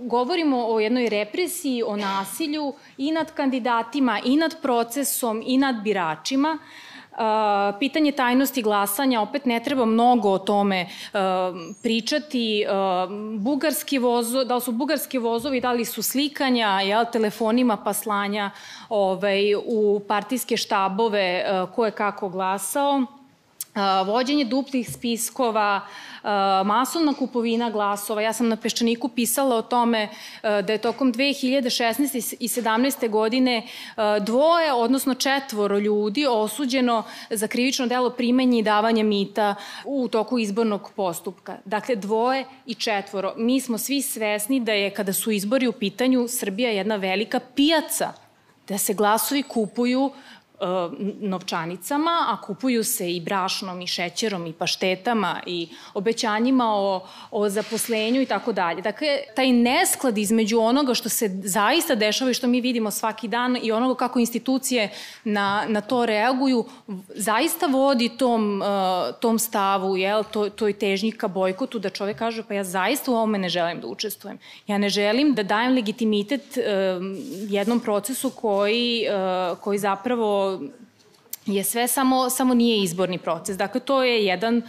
govorimo 0.00 0.66
o 0.66 0.80
jednoj 0.80 1.08
represiji, 1.08 1.82
o 1.82 1.96
nasilju 1.96 2.72
i 2.98 3.12
nad 3.12 3.32
kandidatima, 3.32 4.20
i 4.24 4.36
nad 4.36 4.56
procesom, 4.62 5.42
i 5.46 5.58
nad 5.58 5.82
biračima. 5.82 6.58
Uh, 6.58 7.20
pitanje 7.78 8.12
tajnosti 8.12 8.62
glasanja, 8.62 9.20
opet 9.20 9.46
ne 9.46 9.60
treba 9.60 9.84
mnogo 9.84 10.30
o 10.30 10.38
tome 10.38 10.86
pričati. 11.82 12.66
Bugarski 13.38 13.98
vozo, 13.98 14.44
da 14.44 14.54
li 14.54 14.60
su 14.60 14.72
bugarski 14.72 15.18
vozovi, 15.18 15.60
da 15.60 15.72
li 15.72 15.84
su 15.84 16.02
slikanja, 16.02 16.80
jel, 16.80 17.04
telefonima 17.12 17.76
pa 17.76 17.92
slanja 17.92 18.50
ovaj, 18.88 19.54
u 19.54 20.00
partijske 20.08 20.56
štabove 20.56 21.44
ko 21.74 21.84
je 21.84 21.90
kako 21.90 22.28
glasao. 22.28 23.23
Uh, 23.74 24.06
vođenje 24.06 24.44
duplih 24.44 24.90
spiskova, 24.92 25.80
uh, 26.22 26.28
masovna 26.66 27.14
kupovina 27.14 27.70
glasova. 27.70 28.22
Ja 28.22 28.32
sam 28.32 28.48
na 28.48 28.56
Peščaniku 28.56 29.08
pisala 29.08 29.56
o 29.56 29.62
tome 29.62 30.08
da 30.42 30.72
je 30.72 30.78
tokom 30.78 31.12
2016. 31.12 32.34
i 32.40 32.48
17. 32.48 33.10
godine 33.10 33.66
dvoje, 34.20 34.72
odnosno 34.72 35.14
četvoro 35.14 35.78
ljudi 35.78 36.26
osuđeno 36.26 37.02
za 37.30 37.46
krivično 37.46 37.86
delo 37.86 38.10
primanja 38.10 38.58
i 38.58 38.62
davanja 38.62 39.04
mita 39.04 39.54
u 39.84 40.08
toku 40.08 40.38
izbornog 40.38 40.90
postupka. 40.96 41.56
Dakle, 41.64 41.96
dvoje 41.96 42.44
i 42.66 42.74
četvoro. 42.74 43.34
Mi 43.36 43.60
smo 43.60 43.78
svi 43.78 44.02
svesni 44.02 44.60
da 44.60 44.72
je, 44.72 44.90
kada 44.90 45.12
su 45.12 45.30
izbori 45.30 45.66
u 45.68 45.72
pitanju, 45.72 46.28
Srbija 46.28 46.70
jedna 46.70 46.96
velika 46.96 47.40
pijaca 47.54 48.12
da 48.68 48.78
se 48.78 48.94
glasovi 48.94 49.42
kupuju 49.42 50.10
E, 50.10 50.33
novčanicama, 51.20 52.26
a 52.28 52.40
kupuju 52.40 52.84
se 52.84 53.12
i 53.12 53.20
brašnom 53.20 53.80
i 53.80 53.86
šećerom 53.86 54.46
i 54.46 54.52
paštetama 54.52 55.40
i 55.46 55.68
obećanjima 55.94 56.74
o, 56.74 57.00
o 57.30 57.48
zaposlenju 57.48 58.20
i 58.22 58.26
tako 58.26 58.52
dalje. 58.52 58.82
Dakle, 58.82 59.08
taj 59.36 59.52
nesklad 59.52 60.18
između 60.18 60.60
onoga 60.60 60.94
što 60.94 61.08
se 61.08 61.30
zaista 61.44 61.94
dešava 61.94 62.30
i 62.30 62.34
što 62.34 62.46
mi 62.46 62.60
vidimo 62.60 62.90
svaki 62.90 63.28
dan 63.28 63.58
i 63.62 63.72
onoga 63.72 63.94
kako 63.94 64.18
institucije 64.18 64.90
na, 65.24 65.64
na 65.68 65.80
to 65.80 66.06
reaguju, 66.06 66.64
zaista 67.08 67.66
vodi 67.66 68.08
tom, 68.18 68.62
uh, 68.62 69.14
tom 69.20 69.38
stavu, 69.38 69.96
jel, 69.96 70.24
to, 70.32 70.48
toj 70.50 70.72
težnji 70.72 71.12
ka 71.12 71.28
bojkotu, 71.28 71.78
da 71.78 71.90
čovek 71.90 72.18
kaže 72.18 72.42
pa 72.48 72.54
ja 72.54 72.64
zaista 72.64 73.10
u 73.10 73.14
ovome 73.14 73.38
ne 73.38 73.48
želim 73.48 73.80
da 73.80 73.86
učestvujem. 73.86 74.38
Ja 74.66 74.78
ne 74.78 74.88
želim 74.88 75.34
da 75.34 75.42
dajem 75.42 75.74
legitimitet 75.74 76.56
uh, 76.56 76.64
jednom 77.48 77.80
procesu 77.80 78.30
koji, 78.30 79.06
koji 79.60 79.78
zapravo 79.78 80.53
je 81.46 81.64
sve 81.64 81.88
samo, 81.88 82.30
samo 82.30 82.54
nije 82.54 82.82
izborni 82.82 83.18
proces. 83.18 83.56
Dakle, 83.56 83.80
to 83.80 84.02
je 84.02 84.24
jedan 84.24 84.56
uh, 84.56 84.64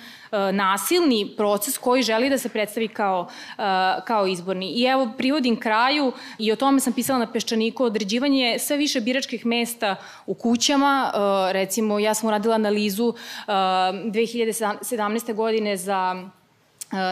nasilni 0.54 1.34
proces 1.38 1.78
koji 1.78 2.04
želi 2.04 2.30
da 2.30 2.38
se 2.38 2.50
predstavi 2.50 2.88
kao, 2.88 3.22
uh, 3.22 3.64
kao 4.06 4.28
izborni. 4.28 4.72
I 4.72 4.84
evo, 4.84 5.12
privodim 5.18 5.60
kraju 5.60 6.12
i 6.38 6.52
o 6.52 6.56
tome 6.56 6.80
sam 6.80 6.94
pisala 6.94 7.20
na 7.20 7.32
Peščaniku, 7.32 7.84
određivanje 7.84 8.60
sve 8.60 8.78
više 8.78 9.02
biračkih 9.02 9.46
mesta 9.46 9.96
u 10.26 10.34
kućama. 10.34 11.12
Uh, 11.14 11.52
recimo, 11.52 12.00
ja 12.00 12.14
sam 12.14 12.28
uradila 12.28 12.56
analizu 12.56 13.08
uh, 13.08 13.16
2017. 13.48 15.34
godine 15.34 15.78
za 15.78 16.30
E, 16.45 16.45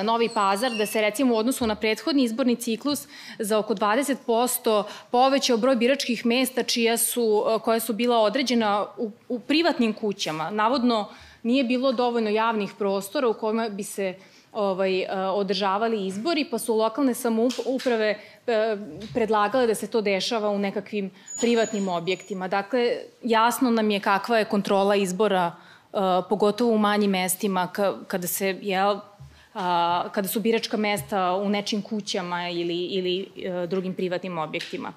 Novi 0.03 0.29
Pazar, 0.29 0.71
da 0.71 0.85
se 0.85 1.01
recimo 1.01 1.35
u 1.35 1.37
odnosu 1.37 1.67
na 1.67 1.75
prethodni 1.75 2.23
izborni 2.23 2.55
ciklus 2.55 3.07
za 3.39 3.59
oko 3.59 3.75
20% 3.75 4.83
povećao 5.11 5.57
broj 5.57 5.75
biračkih 5.75 6.25
mesta 6.25 6.63
čija 6.63 6.97
su, 6.97 7.45
e, 7.47 7.59
koja 7.59 7.79
su 7.79 7.93
bila 7.93 8.17
određena 8.17 8.85
u, 8.97 9.11
u 9.29 9.39
privatnim 9.39 9.93
kućama. 9.93 10.49
Navodno 10.49 11.09
nije 11.43 11.63
bilo 11.63 11.91
dovoljno 11.91 12.29
javnih 12.29 12.71
prostora 12.77 13.27
u 13.27 13.33
kojima 13.33 13.69
bi 13.69 13.83
se 13.83 14.15
ovaj, 14.53 15.01
e, 15.01 15.07
održavali 15.17 16.07
izbori, 16.07 16.45
pa 16.51 16.57
su 16.59 16.75
lokalne 16.75 17.13
samouprave 17.13 18.19
predlagale 19.13 19.67
da 19.67 19.75
se 19.75 19.87
to 19.87 20.01
dešava 20.01 20.49
u 20.49 20.59
nekakvim 20.59 21.11
privatnim 21.41 21.87
objektima. 21.87 22.47
Dakle, 22.47 22.97
jasno 23.23 23.71
nam 23.71 23.91
je 23.91 23.99
kakva 23.99 24.37
je 24.37 24.45
kontrola 24.45 24.95
izbora, 24.95 25.51
pogotovo 26.29 26.73
u 26.73 26.77
manjim 26.77 27.11
mestima, 27.11 27.67
kada 28.07 28.27
se 28.27 28.59
jel, 28.61 28.99
a, 29.53 30.09
kada 30.11 30.27
su 30.27 30.39
biračka 30.39 30.77
mesta 30.77 31.33
u 31.33 31.49
nečim 31.49 31.81
kućama 31.81 32.49
ili, 32.49 32.77
ili 32.77 33.27
a, 33.35 33.63
e, 33.63 33.67
drugim 33.67 33.93
privatnim 33.93 34.37
objektima. 34.37 34.93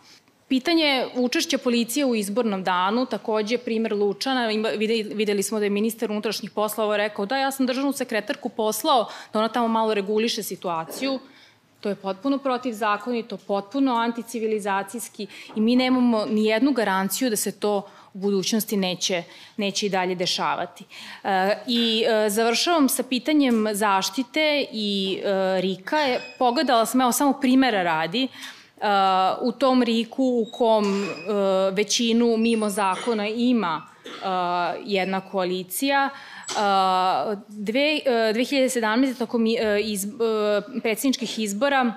Pitanje 0.49 1.07
učešća 1.15 1.59
policije 1.59 2.07
u 2.07 2.15
izbornom 2.15 2.65
danu, 2.65 3.07
takođe 3.07 3.59
primer 3.59 3.93
Lučana, 3.93 4.49
videli 5.15 5.43
smo 5.43 5.59
da 5.59 5.65
je 5.65 5.71
ministar 5.71 6.11
unutrašnjih 6.11 6.51
poslova 6.51 6.97
rekao 6.97 7.27
da 7.27 7.39
ja 7.39 7.51
sam 7.51 7.67
državnu 7.67 7.93
sekretarku 7.93 8.49
poslao 8.49 9.09
da 9.33 9.39
ona 9.39 9.49
tamo 9.49 9.69
malo 9.69 9.95
reguliše 9.95 10.43
situaciju. 10.43 11.19
To 11.81 11.89
je 11.89 11.95
potpuno 11.95 12.39
protivzakonito, 12.39 13.37
potpuno 13.37 13.95
anticivilizacijski 13.95 15.27
i 15.57 15.61
mi 15.61 15.77
nemamo 15.77 16.25
ni 16.25 16.45
jednu 16.45 16.73
garanciju 16.73 17.31
da 17.31 17.37
se 17.37 17.61
to 17.61 17.83
budućnosti 18.17 18.77
neće, 18.77 19.23
neće 19.57 19.87
i 19.87 19.89
dalje 19.89 20.15
dešavati. 20.15 20.85
E, 21.25 21.59
I 21.67 22.05
e, 22.07 22.31
završavam 22.31 22.89
sa 22.89 23.03
pitanjem 23.03 23.67
zaštite 23.73 24.67
i 24.73 25.21
e, 25.25 25.61
Rika. 25.61 25.97
Pogledala 26.39 26.87
sam, 26.87 27.01
evo 27.01 27.13
samo 27.13 27.33
primera 27.33 27.83
radi, 27.83 28.29
u 29.41 29.53
tom 29.53 29.83
Riku 29.83 30.25
u 30.25 30.47
kom 30.53 31.09
većinu 31.73 32.37
mimo 32.37 32.71
zakona 32.71 33.29
ima 33.29 33.83
jedna 34.85 35.21
koalicija, 35.21 36.09
Dve, 37.49 38.01
2017. 38.07 39.19
tokom 39.19 39.47
iz, 39.85 40.07
predsjedničkih 40.83 41.39
izbora 41.39 41.93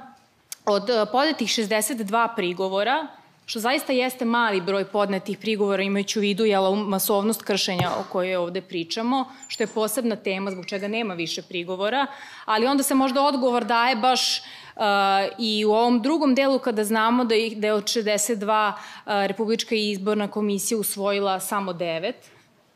od 0.65 0.89
podetih 1.11 1.47
62 1.47 2.35
prigovora 2.35 3.07
što 3.49 3.59
zaista 3.59 3.93
jeste 3.93 4.25
mali 4.25 4.61
broj 4.61 4.85
podnetih 4.85 5.37
prigovora 5.37 5.83
imajući 5.83 6.19
u 6.19 6.21
vidu 6.21 6.45
jel, 6.45 6.75
masovnost 6.75 7.41
kršenja 7.41 7.89
o 7.99 8.03
kojoj 8.11 8.35
ovde 8.35 8.61
pričamo, 8.61 9.25
što 9.47 9.63
je 9.63 9.67
posebna 9.67 10.15
tema 10.15 10.51
zbog 10.51 10.65
čega 10.65 10.87
nema 10.87 11.13
više 11.13 11.41
prigovora, 11.41 12.07
ali 12.45 12.67
onda 12.67 12.83
se 12.83 12.95
možda 12.95 13.23
odgovor 13.23 13.65
daje 13.65 13.95
baš 13.95 14.41
Uh, 14.79 14.85
I 15.37 15.65
u 15.65 15.71
ovom 15.71 16.01
drugom 16.01 16.35
delu 16.35 16.59
kada 16.59 16.83
znamo 16.83 17.23
da, 17.25 17.35
ih, 17.35 17.57
da 17.57 17.67
je 17.67 17.73
od 17.73 17.83
62 17.83 18.71
uh, 18.71 18.77
Republička 19.05 19.75
izborna 19.75 20.27
komisija 20.27 20.77
usvojila 20.77 21.39
samo 21.39 21.73
9, 21.73 22.13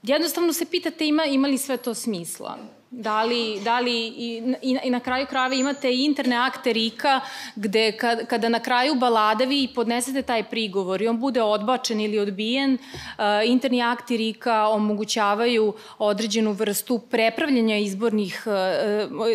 jednostavno 0.03 0.53
se 0.53 0.65
pitate 0.65 1.07
ima, 1.07 1.25
ima 1.25 1.47
li 1.47 1.57
sve 1.57 1.77
to 1.77 1.93
smisla. 1.93 2.57
Da 2.95 3.23
li, 3.23 3.59
da 3.63 3.79
li 3.79 4.07
i, 4.07 4.55
i, 4.61 4.77
i 4.83 4.89
na 4.89 4.99
kraju 4.99 5.25
krave 5.25 5.57
imate 5.57 5.93
interne 5.93 6.35
akte 6.35 6.73
Rika 6.73 7.21
gde 7.55 7.91
kad, 7.91 8.27
kada 8.27 8.49
na 8.49 8.59
kraju 8.59 8.95
balada 8.95 9.45
vi 9.45 9.67
podnesete 9.75 10.21
taj 10.21 10.43
prigovor 10.43 11.01
i 11.01 11.07
on 11.07 11.19
bude 11.19 11.41
odbačen 11.41 12.01
ili 12.01 12.19
odbijen, 12.19 12.73
uh, 12.73 13.23
interni 13.45 13.81
akti 13.81 14.17
Rika 14.17 14.67
omogućavaju 14.67 15.73
određenu 15.97 16.51
vrstu 16.51 16.99
prepravljanja 16.99 17.77
izbornih 17.77 18.43
uh, 18.45 18.53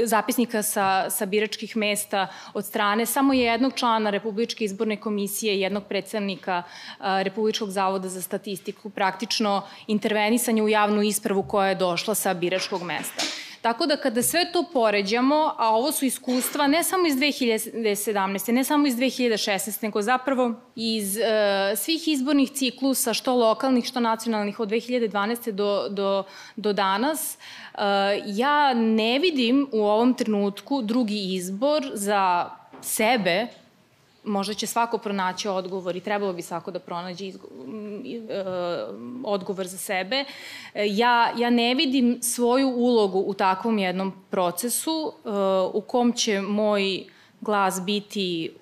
zapisnika 0.05 0.63
sa, 0.63 1.11
sa 1.11 1.27
biračkih 1.27 1.77
mesta 1.77 2.27
od 2.55 2.65
strane 2.65 3.07
samo 3.07 3.33
jednog 3.33 3.73
člana 3.75 4.11
Republičke 4.11 4.65
izborne 4.65 4.97
komisije, 4.97 5.61
jednog 5.61 5.85
predstavnika 5.89 6.63
uh, 6.63 7.05
Republičkog 7.23 7.71
zavoda 7.71 8.09
za 8.09 8.23
statistiku, 8.23 8.91
praktično 8.91 9.63
intervenisanje 9.87 10.63
u 10.63 10.69
javnu 10.69 11.03
ispravu 11.03 11.43
koja 11.43 11.69
je 11.69 11.75
došla 11.75 12.15
sa 12.15 12.35
biračkog 12.35 12.83
mesta. 12.83 13.48
Tako 13.69 13.87
da 13.87 13.97
kada 13.97 14.23
sve 14.23 14.53
to 14.53 14.65
poređamo, 14.73 15.55
a 15.59 15.75
ovo 15.75 15.93
su 15.93 16.05
iskustva 16.05 16.67
ne 16.67 16.85
samo 16.85 17.07
iz 17.07 17.15
2017. 17.15 18.53
ne 18.53 18.65
samo 18.65 18.87
iz 18.87 18.97
2016. 18.97 19.83
nego 19.83 20.03
zapravo 20.03 20.55
iz 20.77 21.17
uh, 21.17 21.79
svih 21.79 22.09
izbornih 22.09 22.51
ciklusa, 22.51 23.15
što 23.15 23.35
lokalnih, 23.35 23.85
što 23.85 24.01
nacionalnih 24.01 24.61
od 24.61 24.69
2012. 24.69 25.51
do, 25.51 25.89
do, 25.89 26.25
do 26.57 26.73
danas, 26.73 27.39
uh, 27.75 27.81
ja 28.27 28.75
ne 28.75 29.19
vidim 29.19 29.69
u 29.73 29.85
ovom 29.85 30.15
trenutku 30.15 30.83
drugi 30.83 31.35
izbor 31.35 31.91
za 31.95 32.51
sebe 32.81 33.47
možda 34.29 34.55
će 34.55 34.67
svako 34.67 34.99
pronaći 34.99 35.49
odgovor 35.49 35.97
i 35.97 36.01
trebalo 36.01 36.33
bi 36.33 36.43
svako 36.43 36.71
da 36.71 36.79
pronađe 36.79 37.29
e, 37.29 37.35
odgovor 39.25 39.67
za 39.67 39.79
sebe. 39.79 40.25
E, 40.75 40.87
ja, 40.87 41.33
ja 41.37 41.51
ne 41.51 41.75
vidim 41.75 42.19
svoju 42.23 42.69
ulogu 42.69 43.19
u 43.19 43.35
takvom 43.35 43.79
jednom 43.79 44.13
procesu 44.31 45.13
e, 45.13 45.29
u 45.73 45.81
kom 45.81 46.13
će 46.13 46.41
moj 46.41 47.05
glas 47.41 47.81
biti 47.85 48.53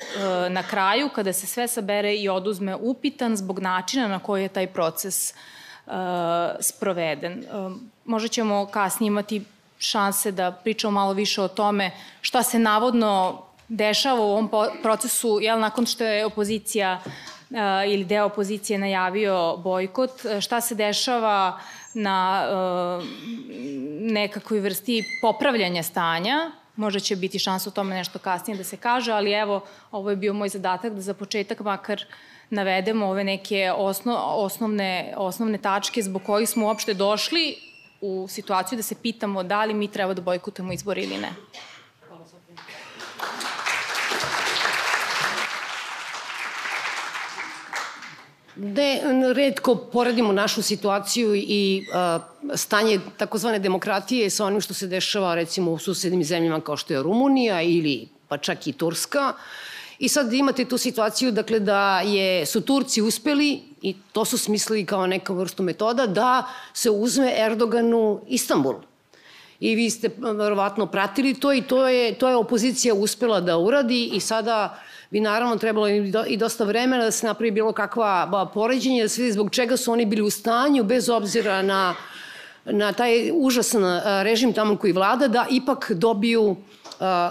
na 0.51 0.63
kraju 0.63 1.09
kada 1.15 1.33
se 1.33 1.47
sve 1.47 1.69
sabere 1.69 2.17
i 2.17 2.29
oduzme 2.29 2.77
upitan 2.77 3.37
zbog 3.37 3.59
načina 3.59 4.09
na 4.09 4.19
koji 4.19 4.43
je 4.43 4.49
taj 4.49 4.67
proces 4.67 5.35
sproveden. 6.61 7.45
Možda 8.05 8.29
ćemo 8.29 8.67
kasnije 8.67 9.09
imati 9.09 9.43
šanse 9.79 10.33
da 10.33 10.53
pričamo 10.53 10.91
malo 10.91 11.13
više 11.13 11.43
o 11.43 11.49
tome 11.49 11.91
šta 12.21 12.43
se 12.43 12.59
navodno 12.59 13.43
dešava 13.69 14.21
u 14.21 14.31
ovom 14.31 14.51
procesu, 14.83 15.39
jel, 15.43 15.61
nakon 15.61 15.87
što 15.87 16.05
je 16.05 16.27
opozicija 16.27 17.01
uh, 17.05 17.57
ili 17.87 18.05
deo 18.05 18.27
opozicije 18.27 18.79
najavio 18.79 19.57
bojkot, 19.57 20.11
šta 20.41 20.61
se 20.61 20.75
dešava 20.75 21.61
na 21.95 22.47
uh, 22.49 23.05
nekakvoj 24.01 24.61
vrsti 24.61 25.05
popravljanja 25.23 25.83
stanja, 25.83 26.51
možda 26.77 27.01
će 27.01 27.17
biti 27.17 27.39
šansa 27.39 27.71
o 27.71 27.73
tome 27.73 27.95
nešto 27.95 28.19
kasnije 28.19 28.57
da 28.57 28.65
se 28.65 28.77
kaže, 28.77 29.13
ali 29.13 29.33
evo, 29.33 29.61
ovo 29.91 30.11
je 30.11 30.17
bio 30.17 30.35
moj 30.35 30.49
zadatak 30.49 30.93
da 30.93 31.01
za 31.01 31.15
početak 31.15 31.61
makar 31.61 32.05
navedemo 32.51 33.07
ove 33.07 33.25
neke 33.25 33.73
osno, 33.77 34.17
osnovne, 34.27 35.15
osnovne 35.17 35.59
tačke 35.59 36.03
zbog 36.03 36.23
kojih 36.23 36.49
smo 36.49 36.67
uopšte 36.67 36.95
došli 36.95 37.57
u 38.01 38.27
situaciju 38.29 38.77
da 38.77 38.83
se 38.83 38.95
pitamo 39.03 39.43
da 39.43 39.65
li 39.65 39.75
mi 39.75 39.89
treba 39.89 40.15
da 40.15 40.23
bojkutujemo 40.23 40.73
izbor 40.73 40.99
ili 40.99 41.19
ne. 41.19 41.33
Ne, 48.57 49.01
redko 49.35 49.75
poredimo 49.77 50.33
našu 50.33 50.63
situaciju 50.63 51.35
i 51.35 51.87
a, 51.93 52.19
stanje 52.55 53.01
takozvane 53.17 53.59
demokratije 53.59 54.31
sa 54.31 54.45
onim 54.45 54.61
što 54.61 54.75
se 54.75 54.87
dešava 54.87 55.35
recimo 55.35 55.73
u 55.73 55.79
susednim 55.79 56.25
zemljama 56.25 56.61
kao 56.61 56.77
što 56.77 56.95
je 56.95 57.03
Rumunija 57.03 57.63
ili 57.63 58.09
pa 58.29 58.39
čak 58.39 58.67
i 58.67 58.73
Turska. 58.73 59.33
I 59.99 60.09
sad 60.09 60.33
imate 60.33 60.65
tu 60.65 60.79
situaciju 60.79 61.33
dakle, 61.33 61.61
da 61.61 62.01
je, 62.01 62.47
su 62.47 62.61
Turci 62.61 63.03
uspeli, 63.03 63.63
i 63.83 63.95
to 64.13 64.25
su 64.25 64.39
smislili 64.39 64.87
kao 64.87 65.07
neka 65.07 65.33
vrstu 65.33 65.63
metoda, 65.63 66.07
da 66.07 66.47
se 66.75 66.91
uzme 66.91 67.35
Erdoganu 67.39 68.21
Istanbul. 68.29 68.75
I 69.61 69.75
vi 69.75 69.91
ste 69.91 70.11
verovatno 70.19 70.87
pratili 70.87 71.35
to 71.35 71.53
i 71.53 71.63
to 71.63 71.89
je, 71.89 72.15
to 72.15 72.29
je 72.29 72.37
opozicija 72.37 72.95
uspela 72.95 73.41
da 73.41 73.59
uradi 73.59 74.11
i 74.13 74.21
sada 74.21 74.83
bi 75.11 75.21
naravno 75.21 75.57
trebalo 75.57 75.89
i 76.27 76.37
dosta 76.37 76.65
vremena 76.65 77.05
da 77.05 77.11
se 77.11 77.27
napravi 77.27 77.51
bilo 77.51 77.73
kakva 77.73 78.51
poređenja, 78.55 79.03
da 79.03 79.09
se 79.09 79.23
vidi 79.23 79.33
zbog 79.33 79.51
čega 79.51 79.77
su 79.77 79.93
oni 79.93 80.07
bili 80.07 80.23
u 80.23 80.31
stanju, 80.31 80.85
bez 80.85 81.09
obzira 81.09 81.63
na, 81.63 81.95
na 82.65 82.93
taj 82.93 83.31
užasan 83.35 83.83
režim 84.23 84.53
tamo 84.53 84.77
koji 84.77 84.93
vlada, 84.93 85.29
da 85.29 85.47
ipak 85.51 85.93
dobiju 85.95 86.57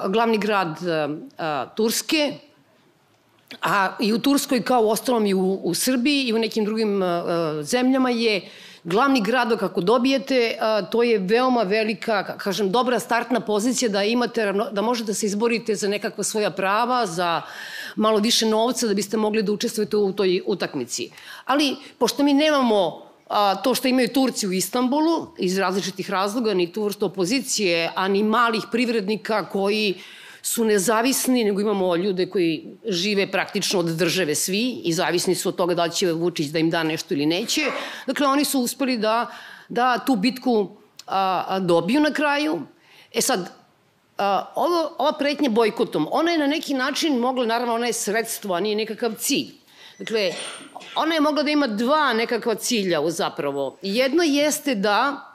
glavni 0.07 0.37
grad 0.37 0.77
Turske, 1.75 2.33
a 3.61 3.97
i 3.99 4.13
u 4.13 4.19
Turskoj 4.19 4.61
kao 4.61 4.81
u 4.81 4.89
ostalom 4.89 5.25
i 5.25 5.33
u, 5.33 5.59
u 5.63 5.73
Srbiji 5.73 6.23
i 6.23 6.33
u 6.33 6.39
nekim 6.39 6.65
drugim 6.65 7.01
zemljama 7.61 8.09
je 8.09 8.41
glavni 8.85 9.21
grad 9.21 9.59
kako 9.59 9.81
dobijete, 9.81 10.57
to 10.91 11.03
je 11.03 11.19
veoma 11.19 11.61
velika, 11.63 12.37
kažem, 12.37 12.71
dobra 12.71 12.99
startna 12.99 13.39
pozicija 13.39 13.89
da 13.89 14.03
imate, 14.03 14.53
da 14.71 14.81
možete 14.81 15.07
da 15.07 15.13
se 15.13 15.25
izborite 15.25 15.75
za 15.75 15.87
nekakva 15.87 16.23
svoja 16.23 16.51
prava, 16.51 17.05
za 17.05 17.41
malo 17.95 18.19
više 18.19 18.45
novca 18.45 18.87
da 18.87 18.93
biste 18.93 19.17
mogli 19.17 19.43
da 19.43 19.51
učestvujete 19.51 19.97
u 19.97 20.13
toj 20.13 20.41
utakmici. 20.45 21.09
Ali, 21.45 21.75
pošto 21.97 22.23
mi 22.23 22.33
nemamo 22.33 23.01
a, 23.29 23.55
to 23.55 23.75
što 23.75 23.87
imaju 23.87 24.13
Turci 24.13 24.47
u 24.47 24.53
Istanbulu, 24.53 25.27
iz 25.37 25.57
različitih 25.57 26.09
razloga, 26.09 26.53
ni 26.53 26.71
tu 26.71 26.83
vrstu 26.83 27.05
opozicije, 27.05 27.91
a 27.95 28.07
ni 28.07 28.23
malih 28.23 28.63
privrednika 28.71 29.49
koji 29.49 29.95
su 30.45 30.65
nezavisni, 30.65 31.43
nego 31.43 31.61
imamo 31.61 31.95
ljude 31.95 32.29
koji 32.29 32.77
žive 32.87 33.31
praktično 33.31 33.79
od 33.79 33.85
države 33.85 34.35
svi 34.35 34.81
i 34.83 34.93
zavisni 34.93 35.35
su 35.35 35.49
od 35.49 35.55
toga 35.55 35.73
da 35.73 35.89
će 35.89 36.11
Vučić 36.11 36.47
da 36.47 36.59
im 36.59 36.69
da 36.69 36.83
nešto 36.83 37.13
ili 37.13 37.25
neće. 37.25 37.61
Dakle, 38.07 38.27
oni 38.27 38.45
su 38.45 38.59
uspeli 38.59 38.97
da, 38.97 39.27
da 39.69 39.97
tu 40.05 40.15
bitku 40.15 40.69
a, 41.07 41.45
a, 41.47 41.59
dobiju 41.59 42.01
na 42.01 42.13
kraju. 42.13 42.61
E 43.13 43.21
sad, 43.21 43.49
a, 44.17 44.51
ovo, 44.55 44.95
ova 44.97 45.13
pretnja 45.17 45.49
bojkotom, 45.49 46.07
ona 46.11 46.31
je 46.31 46.37
na 46.37 46.47
neki 46.47 46.73
način 46.73 47.17
mogla, 47.17 47.45
naravno 47.45 47.73
ona 47.73 47.87
je 47.87 47.93
sredstvo, 47.93 48.55
a 48.55 48.59
nije 48.59 48.75
nekakav 48.75 49.13
cilj. 49.17 49.47
Dakle, 49.99 50.33
ona 50.95 51.15
je 51.15 51.21
mogla 51.21 51.43
da 51.43 51.51
ima 51.51 51.67
dva 51.67 52.13
nekakva 52.13 52.55
cilja 52.55 53.01
zapravo. 53.09 53.77
Jedno 53.81 54.23
jeste 54.23 54.75
da 54.75 55.25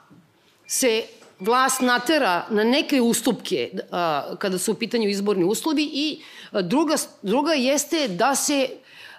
se 0.67 1.03
vlast 1.41 1.81
natera 1.81 2.45
na 2.49 2.63
neke 2.63 3.01
ustupke 3.01 3.69
a, 3.91 4.35
kada 4.39 4.57
su 4.57 4.71
u 4.71 4.75
pitanju 4.75 5.09
izborni 5.09 5.43
uslovi 5.43 5.89
i 5.93 6.21
druga, 6.51 6.95
druga 7.21 7.53
jeste 7.53 8.07
da 8.07 8.35
se 8.35 8.69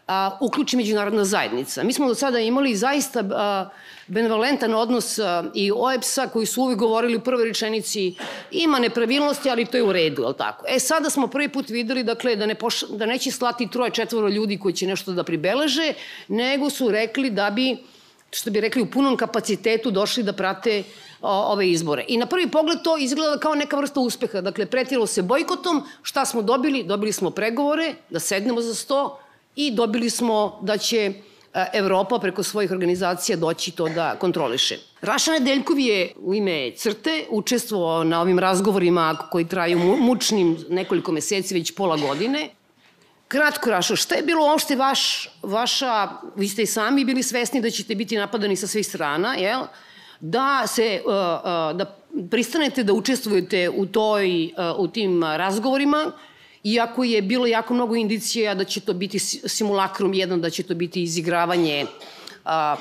a, 0.07 0.39
uključi 0.41 0.77
međunarodna 0.77 1.25
zajednica. 1.25 1.85
Mi 1.85 1.93
smo 1.93 2.09
do 2.09 2.15
sada 2.15 2.39
imali 2.39 2.77
zaista 2.77 3.25
a, 3.35 3.69
benevolentan 4.07 4.75
odnos 4.75 5.19
a, 5.19 5.45
i 5.55 5.73
OEPS-a 5.75 6.29
koji 6.29 6.47
su 6.47 6.63
uvijek 6.63 6.79
govorili 6.79 7.17
u 7.17 7.21
prvoj 7.21 7.45
rečenici 7.45 8.15
ima 8.51 8.79
nepravilnosti, 8.79 9.51
ali 9.51 9.67
to 9.67 9.77
je 9.77 9.83
u 9.83 9.93
redu, 9.93 10.23
je 10.23 10.37
tako? 10.39 10.65
E, 10.69 10.79
sada 10.79 11.11
smo 11.11 11.27
prvi 11.27 11.49
put 11.49 11.71
videli, 11.71 12.05
dakle, 12.05 12.37
da, 12.37 12.47
ne 12.47 12.55
poš, 12.55 12.83
da 12.83 13.07
neće 13.07 13.31
slati 13.31 13.71
troje, 13.71 13.91
četvoro 13.91 14.29
ljudi 14.29 14.59
koji 14.59 14.75
će 14.75 14.87
nešto 14.87 15.13
da 15.13 15.25
pribeleže, 15.25 15.95
nego 16.29 16.71
su 16.71 16.91
rekli 16.91 17.31
da 17.31 17.51
bi 17.51 17.77
što 18.33 18.51
bi 18.51 18.61
rekli, 18.61 18.83
u 18.83 18.91
punom 18.91 19.17
kapacitetu 19.17 19.91
došli 19.91 20.23
da 20.23 20.33
prate 20.33 20.83
o, 21.23 21.53
ove 21.53 21.71
izbore. 21.71 22.05
I 22.09 22.17
na 22.17 22.27
prvi 22.27 22.51
pogled 22.51 22.79
to 22.85 22.97
izgleda 22.99 23.39
kao 23.39 23.55
neka 23.55 23.77
vrsta 23.77 24.01
uspeha. 24.01 24.41
Dakle, 24.41 24.67
pretilo 24.67 25.07
se 25.07 25.23
bojkotom, 25.23 25.83
šta 26.03 26.25
smo 26.25 26.43
dobili? 26.43 26.85
Dobili 26.85 27.13
smo 27.13 27.31
pregovore, 27.31 27.95
da 28.11 28.21
sednemo 28.21 28.61
za 28.61 28.75
sto 28.75 29.19
i 29.57 29.71
dobili 29.71 30.11
smo 30.11 30.59
da 30.63 30.77
će 30.79 31.13
Evropa 31.73 32.19
preko 32.19 32.43
svojih 32.43 32.71
organizacija 32.71 33.37
doći 33.37 33.71
to 33.71 33.89
da 33.89 34.17
kontroliše. 34.19 34.79
Raša 35.01 35.33
Nedeljkov 35.33 35.79
je 35.79 36.13
u 36.17 36.35
ime 36.35 36.71
CRTE 36.77 37.25
učestvovao 37.31 38.05
na 38.05 38.21
ovim 38.21 38.39
razgovorima 38.39 39.17
koji 39.31 39.49
traju 39.49 39.79
mučnim 39.79 40.57
nekoliko 40.69 41.13
meseci, 41.13 41.55
već 41.55 41.75
pola 41.75 41.97
godine. 41.97 42.49
Kratko, 43.29 43.71
Rašo, 43.71 43.97
šta 43.97 44.15
je 44.15 44.23
bilo 44.23 44.47
uopšte 44.47 44.77
vaš, 44.77 45.31
vaša, 45.43 46.09
vi 46.37 46.49
ste 46.49 46.63
i 46.63 46.67
sami 46.67 47.05
bili 47.05 47.23
svesni 47.23 47.61
da 47.61 47.71
ćete 47.71 47.95
biti 47.95 48.17
napadani 48.17 48.57
sa 48.57 48.67
svih 48.67 48.87
strana, 48.87 49.35
jel? 49.35 49.61
Da 50.25 50.67
se, 50.67 51.03
uh, 51.05 51.11
uh, 51.11 51.77
da 51.77 51.99
pristanete 52.31 52.85
da 52.85 52.93
učestvujete 52.93 53.71
u 53.71 53.87
toj, 53.87 54.45
uh, 54.45 54.79
u 54.79 54.89
tim 54.89 55.23
razgovorima, 55.23 56.13
iako 56.65 57.05
je 57.05 57.23
bilo 57.23 57.47
jako 57.47 57.75
mnogo 57.75 57.97
indicija 57.97 58.55
da 58.55 58.65
će 58.65 58.81
to 58.81 58.95
biti 58.95 59.19
simulakrum 59.19 60.15
jedan, 60.15 60.41
da 60.41 60.51
će 60.51 60.63
to 60.63 60.75
biti 60.75 61.03
izigravanje 61.03 61.87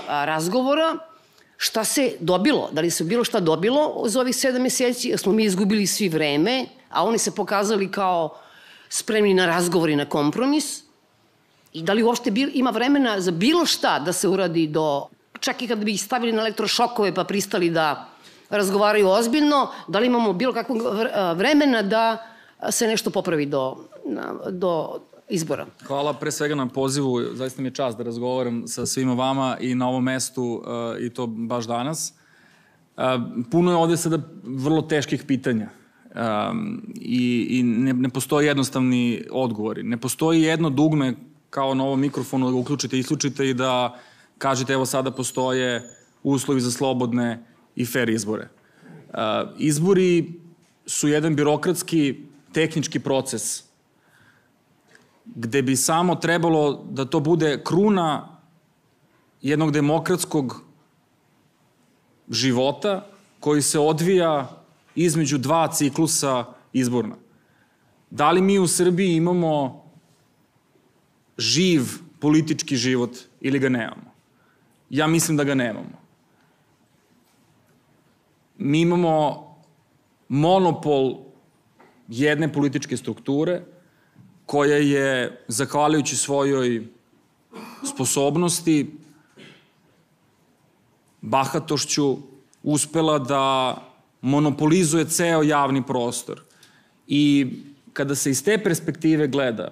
razgovora. 0.08 0.98
Šta 1.58 1.84
se 1.84 2.12
dobilo? 2.20 2.70
Da 2.72 2.82
li 2.82 2.90
se 2.90 3.04
bilo 3.04 3.24
šta 3.24 3.40
dobilo 3.40 4.04
za 4.06 4.20
ovih 4.20 4.36
sedam 4.36 4.62
meseci? 4.62 5.18
Smo 5.18 5.34
mi 5.34 5.44
izgubili 5.44 5.88
svi 5.88 6.10
vreme, 6.10 6.66
a 6.90 7.04
oni 7.06 7.18
se 7.18 7.36
pokazali 7.36 7.92
kao 7.92 8.38
spremni 8.90 9.34
na 9.34 9.46
razgovor 9.46 9.90
i 9.90 9.96
na 9.96 10.06
kompromis. 10.06 10.84
I 11.74 11.82
da 11.82 11.94
li 11.94 12.04
uopšte 12.04 12.32
ima 12.54 12.70
vremena 12.70 13.22
za 13.22 13.32
bilo 13.32 13.66
šta 13.66 14.00
da 14.00 14.14
se 14.14 14.28
uradi 14.28 14.68
do, 14.68 15.08
čak 15.42 15.62
i 15.62 15.68
kad 15.68 15.84
bi 15.84 15.94
ih 15.94 16.02
stavili 16.02 16.32
na 16.32 16.42
elektrošokove 16.42 17.14
pa 17.14 17.24
pristali 17.24 17.70
da 17.70 18.08
razgovaraju 18.50 19.10
ozbiljno, 19.10 19.68
da 19.88 20.00
li 20.00 20.08
imamo 20.08 20.34
bilo 20.34 20.54
kakvog 20.54 20.82
vremena 21.36 21.82
da 21.82 22.18
se 22.70 22.88
nešto 22.88 23.10
popravi 23.10 23.46
do, 23.46 23.78
do 24.50 25.00
izbora. 25.30 25.66
Hvala 25.88 26.14
pre 26.14 26.32
svega 26.32 26.56
na 26.56 26.68
pozivu, 26.68 27.22
zaista 27.34 27.62
mi 27.62 27.68
je 27.68 27.74
čast 27.74 27.98
da 27.98 28.04
razgovaram 28.04 28.68
sa 28.68 28.86
svima 28.86 29.14
vama 29.14 29.58
i 29.60 29.76
na 29.76 29.90
ovom 29.90 30.04
mestu 30.04 30.64
i 31.00 31.10
to 31.10 31.28
baš 31.28 31.66
danas. 31.66 32.14
Puno 33.52 33.72
je 33.72 33.78
ovde 33.78 33.98
sada 33.98 34.20
vrlo 34.44 34.82
teških 34.82 35.24
pitanja 35.24 35.70
i, 36.96 37.48
i 37.50 37.64
ne, 37.64 37.94
ne 37.94 38.10
postoji 38.10 38.48
jednostavni 38.48 39.24
odgovori. 39.32 39.84
Ne 39.84 39.98
postoji 39.98 40.42
jedno 40.42 40.70
dugme 40.70 41.16
kao 41.50 41.74
na 41.74 41.84
ovom 41.84 42.00
mikrofonu 42.00 42.46
da 42.46 42.52
ga 42.52 42.58
uključite 42.58 42.98
i 42.98 43.00
isključite 43.00 43.50
i 43.50 43.54
da 43.54 44.00
kažete 44.42 44.74
evo 44.74 44.86
sada 44.86 45.12
postoje 45.12 45.84
uslovi 46.24 46.62
za 46.62 46.72
slobodne 46.72 47.44
i 47.76 47.86
fair 47.86 48.10
izbore. 48.10 48.50
Uh, 48.50 49.18
izbori 49.58 50.34
su 50.86 51.08
jedan 51.08 51.36
birokratski 51.36 52.26
tehnički 52.52 53.00
proces 53.00 53.64
gde 55.26 55.62
bi 55.62 55.76
samo 55.76 56.16
trebalo 56.16 56.86
da 56.90 57.06
to 57.06 57.20
bude 57.20 57.62
kruna 57.64 58.40
jednog 59.42 59.72
demokratskog 59.72 60.62
života 62.30 63.08
koji 63.40 63.62
se 63.62 63.80
odvija 63.80 64.64
između 64.96 65.38
dva 65.38 65.68
ciklusa 65.68 66.46
izborna. 66.74 67.16
Da 68.10 68.32
li 68.32 68.42
mi 68.42 68.60
u 68.60 68.68
Srbiji 68.68 69.16
imamo 69.16 69.84
živ 71.38 71.82
politički 72.20 72.76
život 72.76 73.18
ili 73.42 73.60
ga 73.60 73.70
nemamo? 73.70 74.11
Ja 74.92 75.08
mislim 75.08 75.38
da 75.38 75.44
ga 75.44 75.56
nemamo. 75.56 76.02
Mi 78.58 78.82
imamo 78.82 79.48
monopol 80.30 81.16
jedne 82.08 82.54
političke 82.54 82.98
strukture 82.98 83.62
koja 84.46 84.78
je, 84.78 85.44
zahvaljujući 85.48 86.16
svojoj 86.16 86.88
sposobnosti, 87.84 88.98
bahatošću, 91.22 92.18
uspela 92.64 93.20
da 93.20 93.76
monopolizuje 94.22 95.06
ceo 95.06 95.44
javni 95.44 95.84
prostor. 95.88 96.42
I 97.08 97.48
kada 97.94 98.16
se 98.16 98.32
iz 98.32 98.44
te 98.44 98.58
perspektive 98.64 99.28
gleda 99.28 99.72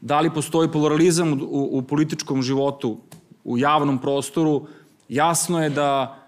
da 0.00 0.20
li 0.20 0.30
postoji 0.34 0.70
pluralizam 0.70 1.32
u, 1.32 1.68
u 1.72 1.82
političkom 1.82 2.42
životu, 2.42 2.98
u 3.44 3.58
javnom 3.58 3.98
prostoru, 3.98 4.66
jasno 5.08 5.62
je 5.62 5.70
da 5.70 6.18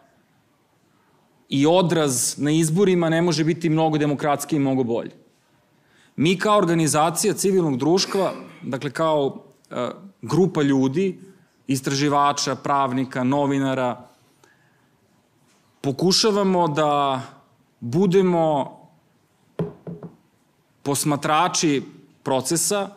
i 1.48 1.66
odraz 1.66 2.38
na 2.38 2.50
izborima 2.50 3.09
ne 3.09 3.22
može 3.22 3.44
biti 3.44 3.68
mnogo 3.68 3.98
demokratski 3.98 4.57
i 4.57 4.59
mnogo 4.59 4.85
bolji. 4.85 5.11
Mi 6.16 6.38
kao 6.38 6.59
organizacija 6.59 7.35
civilnog 7.35 7.77
društva, 7.77 8.33
dakle 8.62 8.90
kao 8.90 9.27
uh, 9.27 9.77
grupa 10.22 10.62
ljudi, 10.62 11.18
istraživača, 11.66 12.55
pravnika, 12.55 13.24
novinara, 13.24 14.09
pokušavamo 15.81 16.68
da 16.68 17.22
budemo 17.81 18.79
posmatrači 20.83 21.83
procesa, 22.22 22.88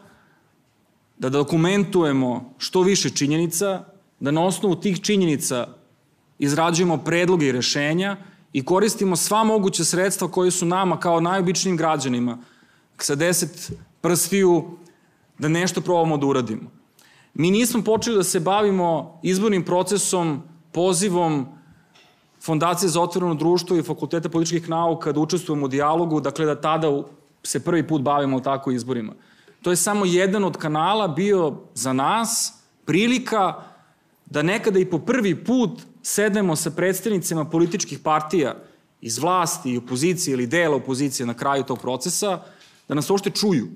da 1.17 1.29
dokumentujemo 1.29 2.53
što 2.57 2.81
više 2.81 3.09
činjenica, 3.09 3.83
da 4.19 4.31
na 4.31 4.45
osnovu 4.45 4.75
tih 4.75 5.01
činjenica 5.01 5.67
izrađujemo 6.39 6.97
predloge 6.97 7.47
i 7.47 7.51
rešenja 7.51 8.17
i 8.53 8.65
koristimo 8.65 9.15
sva 9.15 9.43
moguća 9.43 9.83
sredstva 9.83 10.27
koje 10.27 10.51
su 10.51 10.65
nama 10.65 10.99
kao 10.99 11.21
najobičnijim 11.21 11.77
građanima 11.77 12.37
sa 12.97 13.15
deset 13.15 13.71
prsviju 14.01 14.77
da 15.37 15.47
nešto 15.47 15.81
probamo 15.81 16.17
da 16.17 16.25
uradimo. 16.25 16.71
Mi 17.33 17.51
nismo 17.51 17.83
počeli 17.83 18.17
da 18.17 18.23
se 18.23 18.39
bavimo 18.39 19.19
izbornim 19.23 19.63
procesom, 19.65 20.41
pozivom 20.71 21.45
Fondacije 22.41 22.89
za 22.89 23.01
otvoreno 23.01 23.33
društvo 23.33 23.77
i 23.77 23.83
Fakulteta 23.83 24.29
političkih 24.29 24.69
nauka 24.69 25.11
da 25.11 25.19
učestvujemo 25.19 25.65
u 25.65 25.67
dijalogu, 25.67 26.21
dakle 26.21 26.45
da 26.45 26.61
tada 26.61 27.03
se 27.43 27.63
prvi 27.63 27.87
put 27.87 28.01
bavimo 28.01 28.39
tako 28.39 28.71
izborima. 28.71 29.13
To 29.61 29.69
je 29.69 29.75
samo 29.75 30.05
jedan 30.05 30.43
od 30.43 30.57
kanala 30.57 31.07
bio 31.07 31.53
za 31.73 31.93
nas 31.93 32.53
prilika 32.85 33.53
da 34.29 34.41
nekada 34.41 34.79
i 34.79 34.85
po 34.85 34.99
prvi 34.99 35.35
put 35.43 35.81
sednemo 36.01 36.55
sa 36.55 36.71
predstavnicima 36.71 37.45
političkih 37.45 37.99
partija 37.99 38.55
iz 39.01 39.17
vlasti 39.17 39.71
i 39.71 39.77
opozicije 39.77 40.33
ili 40.33 40.47
dela 40.47 40.75
opozicije 40.75 41.25
na 41.25 41.33
kraju 41.33 41.63
tog 41.63 41.79
procesa, 41.79 42.39
da 42.87 42.95
nas 42.95 43.09
uopšte 43.09 43.29
čuju. 43.29 43.67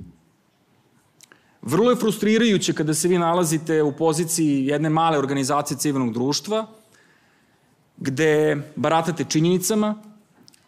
Vrlo 1.61 1.91
je 1.91 1.95
frustrirajuće 1.95 2.73
kada 2.73 2.93
se 2.93 3.07
vi 3.07 3.17
nalazite 3.17 3.83
u 3.83 3.91
poziciji 3.91 4.65
jedne 4.65 4.89
male 4.89 5.17
organizacije 5.17 5.77
civilnog 5.77 6.13
društva, 6.13 6.67
gde 7.97 8.61
baratate 8.75 9.25
činjenicama, 9.29 9.95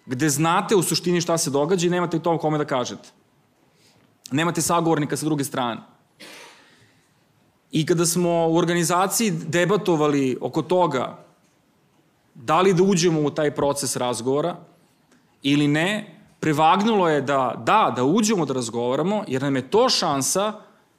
gde 0.06 0.30
znate 0.30 0.76
u 0.76 0.84
suštini 0.84 1.22
šta 1.22 1.38
se 1.38 1.50
događa 1.50 1.88
i 1.88 1.90
nemate 1.90 2.20
to 2.20 2.38
kome 2.38 2.58
da 2.58 2.66
kažete. 2.66 3.10
Nemate 4.32 4.62
sagovornika 4.62 5.18
sa 5.18 5.26
druge 5.26 5.44
strane. 5.44 5.82
I 7.74 7.86
kada 7.86 8.06
smo 8.06 8.48
u 8.50 8.58
organizaciji 8.58 9.32
debatovali 9.32 10.38
oko 10.42 10.62
toga 10.62 11.18
da 12.36 12.62
li 12.62 12.74
da 12.74 12.84
uđemo 12.84 13.22
u 13.22 13.30
taj 13.30 13.52
proces 13.56 13.96
razgovora 13.96 14.56
ili 15.42 15.68
ne, 15.68 16.20
prevagnulo 16.40 17.10
je 17.10 17.22
da, 17.22 17.64
da, 17.66 17.94
da 17.96 18.04
uđemo 18.04 18.46
da 18.46 18.54
razgovaramo, 18.54 19.24
jer 19.28 19.42
nam 19.42 19.56
je 19.56 19.70
to 19.70 19.90
šansa 19.90 20.54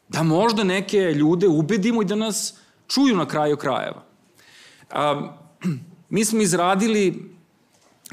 da 0.08 0.22
možda 0.22 0.64
neke 0.64 0.98
ljude 0.98 1.48
ubedimo 1.48 2.02
i 2.02 2.04
da 2.04 2.14
nas 2.14 2.54
čuju 2.88 3.16
na 3.16 3.26
kraju 3.26 3.56
krajeva. 3.56 4.02
Um, 4.94 5.28
mi 6.08 6.24
smo 6.24 6.40
izradili 6.40 7.34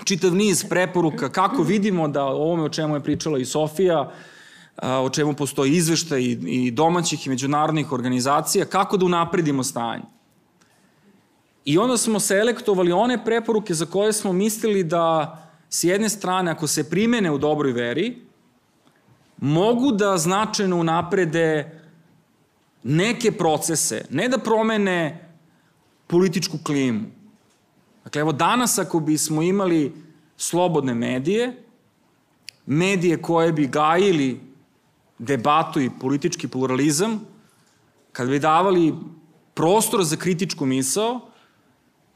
čitav 0.04 0.36
niz 0.36 0.66
preporuka 0.70 1.30
kako 1.30 1.64
vidimo 1.64 2.08
da 2.08 2.24
ovome 2.24 2.64
o 2.64 2.70
čemu 2.70 2.96
je 2.96 3.04
pričala 3.04 3.40
i 3.40 3.46
Sofija, 3.46 4.12
o 4.78 5.10
čemu 5.10 5.34
postoji 5.34 5.72
izveštaj 5.72 6.22
i 6.48 6.72
domaćih 6.72 7.28
i 7.28 7.30
međunarodnih 7.30 7.92
organizacija, 7.92 8.66
kako 8.66 8.98
da 8.98 9.06
unapredimo 9.06 9.64
stanje. 9.64 10.04
I 11.66 11.78
onda 11.78 11.98
smo 11.98 12.20
selektovali 12.20 12.92
one 12.92 13.26
preporuke 13.26 13.74
za 13.74 13.86
koje 13.86 14.14
smo 14.14 14.34
mislili 14.34 14.84
da 14.84 15.38
s 15.70 15.84
jedne 15.84 16.10
strane, 16.10 16.52
ako 16.52 16.68
se 16.68 16.90
primene 16.90 17.32
u 17.32 17.38
dobroj 17.38 17.72
veri, 17.72 18.18
mogu 19.38 19.92
da 19.92 20.18
značajno 20.18 20.78
unaprede 20.78 21.82
neke 22.84 23.32
procese, 23.32 24.06
ne 24.10 24.28
da 24.28 24.38
promene 24.38 25.30
političku 26.08 26.58
klimu. 26.64 27.02
Dakle, 28.04 28.22
evo 28.22 28.32
danas 28.32 28.80
ako 28.80 29.00
bismo 29.00 29.42
imali 29.42 29.94
slobodne 30.38 30.94
medije, 30.94 31.64
medije 32.66 33.22
koje 33.22 33.54
bi 33.54 33.68
gajili 33.68 34.51
debatu 35.22 35.82
i 35.82 35.90
politički 36.00 36.48
pluralizam, 36.48 37.20
kad 38.12 38.30
bi 38.30 38.40
davali 38.40 38.94
prostor 39.54 40.04
za 40.04 40.16
kritičku 40.16 40.66
misao, 40.66 41.20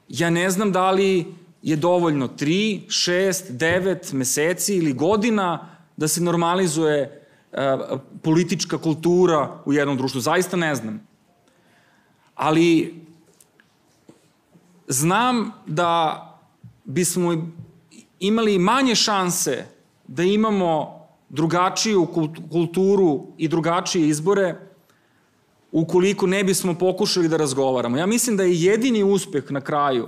ja 0.10 0.30
ne 0.30 0.50
znam 0.50 0.72
da 0.72 0.92
li 0.92 1.26
je 1.62 1.76
dovoljno 1.76 2.28
3, 2.28 2.88
6, 2.88 3.52
9 3.52 4.14
meseci 4.14 4.76
ili 4.76 4.94
godina 4.94 5.70
da 5.98 6.08
se 6.08 6.22
normalizuje 6.22 7.28
uh, 7.52 8.00
politička 8.24 8.78
kultura 8.78 9.62
u 9.66 9.74
jednom 9.74 9.98
društvu. 9.98 10.22
Zaista 10.22 10.58
ne 10.58 10.76
znam. 10.76 11.08
Ali 12.36 12.96
znam 14.88 15.52
da 15.66 16.22
bismo 16.84 17.52
imali 18.20 18.60
manje 18.60 18.96
šanse 18.96 19.66
da 20.08 20.24
imamo 20.24 20.95
drugačiju 21.36 22.08
kulturu 22.52 23.28
i 23.38 23.48
drugačije 23.48 24.08
izbore 24.08 24.56
ukoliko 25.72 26.28
ne 26.28 26.44
bismo 26.44 26.74
pokušali 26.74 27.28
da 27.28 27.38
razgovaramo. 27.38 27.98
Ja 27.98 28.06
mislim 28.06 28.38
da 28.38 28.44
je 28.44 28.62
jedini 28.62 29.04
uspeh 29.04 29.52
na 29.52 29.62
kraju 29.62 30.08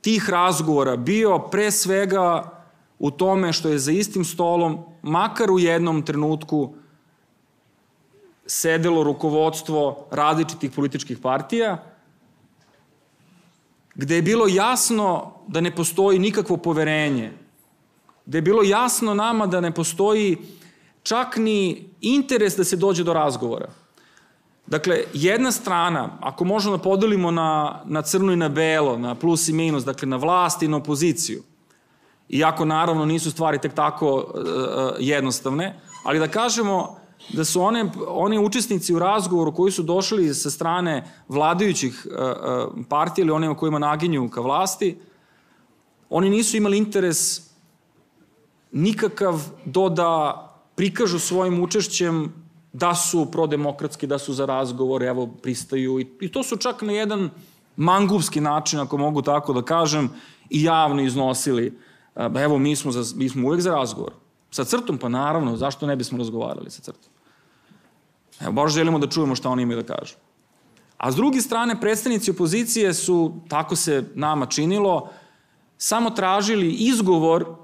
tih 0.00 0.30
razgovora 0.30 0.96
bio 0.96 1.38
pre 1.38 1.70
svega 1.70 2.50
u 2.98 3.10
tome 3.10 3.52
što 3.52 3.68
je 3.68 3.78
za 3.78 3.92
istim 3.92 4.24
stolom, 4.24 4.78
makar 5.02 5.50
u 5.50 5.58
jednom 5.58 6.02
trenutku, 6.02 6.74
sedelo 8.46 9.02
rukovodstvo 9.04 10.06
različitih 10.10 10.70
političkih 10.70 11.18
partija, 11.18 11.78
gde 13.94 14.16
je 14.16 14.22
bilo 14.22 14.46
jasno 14.48 15.32
da 15.48 15.60
ne 15.60 15.70
postoji 15.74 16.18
nikakvo 16.18 16.56
poverenje, 16.56 17.32
gde 18.26 18.38
je 18.38 18.42
bilo 18.42 18.62
jasno 18.62 19.14
nama 19.14 19.46
da 19.46 19.60
ne 19.60 19.70
postoji 19.74 20.38
čak 21.02 21.36
ni 21.36 21.88
interes 22.00 22.56
da 22.56 22.64
se 22.64 22.76
dođe 22.76 23.04
do 23.04 23.12
razgovora. 23.12 23.68
Dakle, 24.66 25.04
jedna 25.12 25.52
strana, 25.52 26.18
ako 26.20 26.44
možemo 26.44 26.76
da 26.76 26.82
podelimo 26.82 27.30
na, 27.30 27.80
na 27.84 28.02
crno 28.02 28.32
i 28.32 28.36
na 28.36 28.48
belo, 28.48 28.98
na 28.98 29.14
plus 29.14 29.48
i 29.48 29.52
minus, 29.52 29.84
dakle 29.84 30.08
na 30.08 30.16
vlast 30.16 30.62
i 30.62 30.68
na 30.68 30.76
opoziciju, 30.76 31.42
iako 32.28 32.64
naravno 32.64 33.04
nisu 33.04 33.30
stvari 33.30 33.58
tek 33.58 33.74
tako 33.74 34.14
uh, 34.14 34.24
jednostavne, 34.98 35.80
ali 36.04 36.18
da 36.18 36.28
kažemo 36.28 36.96
da 37.32 37.44
su 37.44 37.62
one, 37.62 37.90
oni 38.06 38.38
učesnici 38.38 38.94
u 38.94 38.98
razgovoru 38.98 39.52
koji 39.54 39.72
su 39.72 39.82
došli 39.82 40.34
sa 40.34 40.50
strane 40.50 41.04
vladajućih 41.28 42.06
uh, 42.06 42.84
partija 42.88 43.22
ili 43.22 43.32
onima 43.32 43.54
kojima 43.54 43.78
naginju 43.78 44.28
ka 44.28 44.40
vlasti, 44.40 44.98
oni 46.10 46.30
nisu 46.30 46.56
imali 46.56 46.78
interes 46.78 47.40
nikakav 48.74 49.42
do 49.64 49.88
da 49.88 50.40
prikažu 50.74 51.18
svojim 51.18 51.62
učešćem 51.62 52.32
da 52.72 52.94
su 52.94 53.30
prodemokratski, 53.30 54.06
da 54.06 54.18
su 54.18 54.34
za 54.34 54.46
razgovor, 54.46 55.02
evo, 55.02 55.26
pristaju. 55.26 56.00
I, 56.00 56.06
I 56.20 56.28
to 56.32 56.42
su 56.42 56.56
čak 56.56 56.82
na 56.82 56.92
jedan 56.92 57.30
mangupski 57.76 58.40
način, 58.40 58.80
ako 58.80 58.98
mogu 58.98 59.22
tako 59.22 59.52
da 59.52 59.62
kažem, 59.62 60.10
i 60.50 60.62
javno 60.62 61.02
iznosili. 61.02 61.78
Evo, 62.16 62.58
mi 62.58 62.76
smo, 62.76 62.92
za, 62.92 63.16
mi 63.16 63.28
smo 63.28 63.48
uvek 63.48 63.60
za 63.60 63.70
razgovor. 63.70 64.12
Sa 64.50 64.64
crtom, 64.64 64.98
pa 64.98 65.08
naravno, 65.08 65.56
zašto 65.56 65.86
ne 65.86 65.96
bismo 65.96 66.18
razgovarali 66.18 66.70
sa 66.70 66.82
crtom? 66.82 67.10
Evo, 68.40 68.52
baš 68.52 68.72
želimo 68.72 68.98
da 68.98 69.06
čujemo 69.06 69.34
šta 69.34 69.48
oni 69.50 69.62
imaju 69.62 69.82
da 69.82 69.94
kažu. 69.94 70.14
A 70.96 71.12
s 71.12 71.16
druge 71.16 71.40
strane, 71.40 71.80
predstavnici 71.80 72.30
opozicije 72.30 72.94
su, 72.94 73.34
tako 73.48 73.76
se 73.76 74.04
nama 74.14 74.46
činilo, 74.46 75.08
samo 75.78 76.10
tražili 76.10 76.70
izgovor 76.70 77.63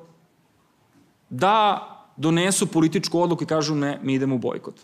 da 1.31 1.87
donesu 2.17 2.67
političku 2.67 3.21
odluku 3.21 3.45
i 3.45 3.47
kažu 3.47 3.75
ne, 3.75 3.99
mi 4.03 4.15
idemo 4.15 4.35
u 4.35 4.39
bojkot. 4.39 4.75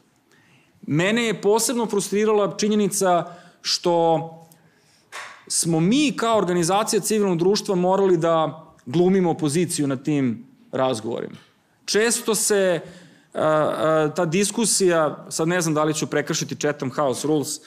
Mene 0.86 1.24
je 1.24 1.40
posebno 1.40 1.86
frustrirala 1.86 2.56
činjenica 2.56 3.24
što 3.62 4.30
smo 5.48 5.80
mi 5.80 6.12
kao 6.16 6.38
organizacija 6.38 7.00
civilnog 7.00 7.38
društva 7.38 7.74
morali 7.74 8.16
da 8.16 8.64
glumimo 8.86 9.30
opoziciju 9.30 9.86
na 9.86 9.96
tim 9.96 10.46
razgovorima. 10.72 11.36
Često 11.84 12.34
se 12.34 12.80
a, 13.34 13.40
a, 13.40 14.12
ta 14.16 14.24
diskusija, 14.24 15.26
sad 15.28 15.48
ne 15.48 15.60
znam 15.60 15.74
da 15.74 15.84
li 15.84 15.94
ću 15.94 16.06
prekršiti 16.06 16.56
Chatham 16.56 16.90
House 16.90 17.26
Rules, 17.26 17.60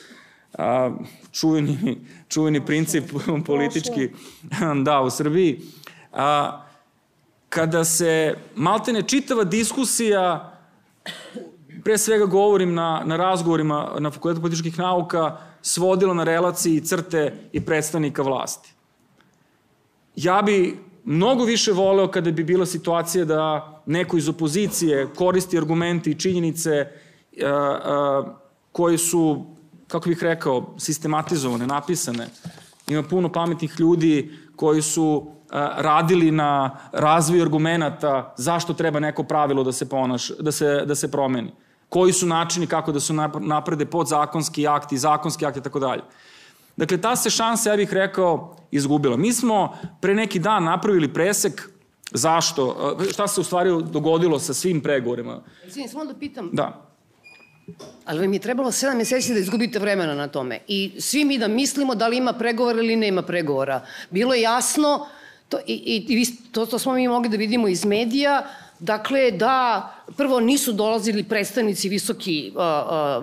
a, 0.53 0.91
čuveni, 1.31 1.97
čuveni 2.27 2.65
princip 2.65 3.03
politički 3.45 4.09
da, 4.85 5.01
u 5.01 5.09
Srbiji, 5.09 5.61
a, 6.13 6.68
kada 7.49 7.83
se 7.83 8.35
maltene 8.55 9.01
čitava 9.01 9.43
diskusija 9.43 10.55
pre 11.83 11.97
svega 11.97 12.25
govorim 12.25 12.73
na, 12.73 13.01
na 13.05 13.17
razgovorima 13.17 13.95
na 13.99 14.11
Fakultetu 14.11 14.41
političkih 14.41 14.79
nauka, 14.79 15.37
svodilo 15.61 16.13
na 16.13 16.23
relaciji 16.23 16.81
crte 16.81 17.33
i 17.51 17.65
predstavnika 17.65 18.21
vlasti. 18.21 18.73
Ja 20.15 20.41
bi 20.41 20.79
mnogo 21.03 21.43
više 21.43 21.71
voleo 21.71 22.07
kada 22.07 22.31
bi 22.31 22.43
bila 22.43 22.65
situacija 22.65 23.25
da 23.25 23.81
neko 23.85 24.17
iz 24.17 24.29
opozicije 24.29 25.07
koristi 25.15 25.57
argumente 25.57 26.11
i 26.11 26.19
činjenice 26.19 26.85
uh, 26.85 27.43
uh, 27.43 28.31
koji 28.71 28.97
su, 28.97 29.45
kako 29.87 30.09
bih 30.09 30.23
rekao, 30.23 30.75
sistematizovane, 30.77 31.67
napisane. 31.67 32.27
Ima 32.87 33.03
puno 33.03 33.31
pametnih 33.31 33.79
ljudi 33.79 34.31
koji 34.55 34.81
su 34.81 35.38
radili 35.77 36.31
na 36.31 36.77
razvoju 36.91 37.41
argumenta 37.41 38.33
zašto 38.37 38.73
treba 38.73 38.99
neko 38.99 39.23
pravilo 39.23 39.63
da 39.63 39.71
se 39.71 39.89
ponaš, 39.89 40.29
da 40.39 40.51
se, 40.51 40.83
da 40.85 40.95
se 40.95 41.11
promeni 41.11 41.51
koji 41.89 42.13
su 42.13 42.27
načini 42.27 42.67
kako 42.67 42.91
da 42.91 42.99
su 42.99 43.13
naprede 43.39 43.85
podzakonski 43.85 44.67
akti, 44.67 44.97
zakonski 44.97 45.45
akti 45.45 45.59
i 45.59 45.63
tako 45.63 45.79
dalje. 45.79 46.01
Dakle, 46.77 47.01
ta 47.01 47.15
se 47.15 47.29
šansa, 47.29 47.69
ja 47.69 47.77
bih 47.77 47.93
rekao, 47.93 48.55
izgubila. 48.71 49.17
Mi 49.17 49.33
smo 49.33 49.77
pre 50.01 50.15
neki 50.15 50.39
dan 50.39 50.63
napravili 50.63 51.13
presek 51.13 51.69
zašto, 52.11 52.95
šta 53.11 53.27
se 53.27 53.41
u 53.41 53.43
stvari 53.43 53.69
dogodilo 53.83 54.39
sa 54.39 54.53
svim 54.53 54.81
pregovorima. 54.81 55.41
Izvini, 55.67 55.87
samo 55.87 56.05
da 56.05 56.13
pitam. 56.13 56.49
Da. 56.53 56.85
Ali 58.05 58.19
vam 58.19 58.33
je 58.33 58.39
trebalo 58.39 58.71
sedam 58.71 58.97
meseci 58.97 59.33
da 59.33 59.39
izgubite 59.39 59.79
vremena 59.79 60.15
na 60.15 60.27
tome. 60.27 60.59
I 60.67 60.95
svi 60.99 61.25
mi 61.25 61.37
da 61.37 61.47
mislimo 61.47 61.95
da 61.95 62.07
li 62.07 62.17
ima 62.17 62.33
pregovora 62.33 62.79
ili 62.79 62.95
nema 62.95 63.21
pregovora. 63.21 63.85
Bilo 64.09 64.33
je 64.33 64.41
jasno, 64.41 65.07
to, 65.49 65.59
i, 65.67 66.05
i, 66.07 66.25
to, 66.51 66.65
to 66.65 66.79
smo 66.79 66.93
mi 66.93 67.07
mogli 67.07 67.29
da 67.29 67.37
vidimo 67.37 67.67
iz 67.67 67.85
medija, 67.85 68.45
Dakle, 68.79 69.31
da 69.31 69.89
prvo 70.17 70.39
nisu 70.39 70.71
dolazili 70.73 71.23
predstavnici 71.23 71.89
visoki 71.89 72.51
uh, 72.55 72.61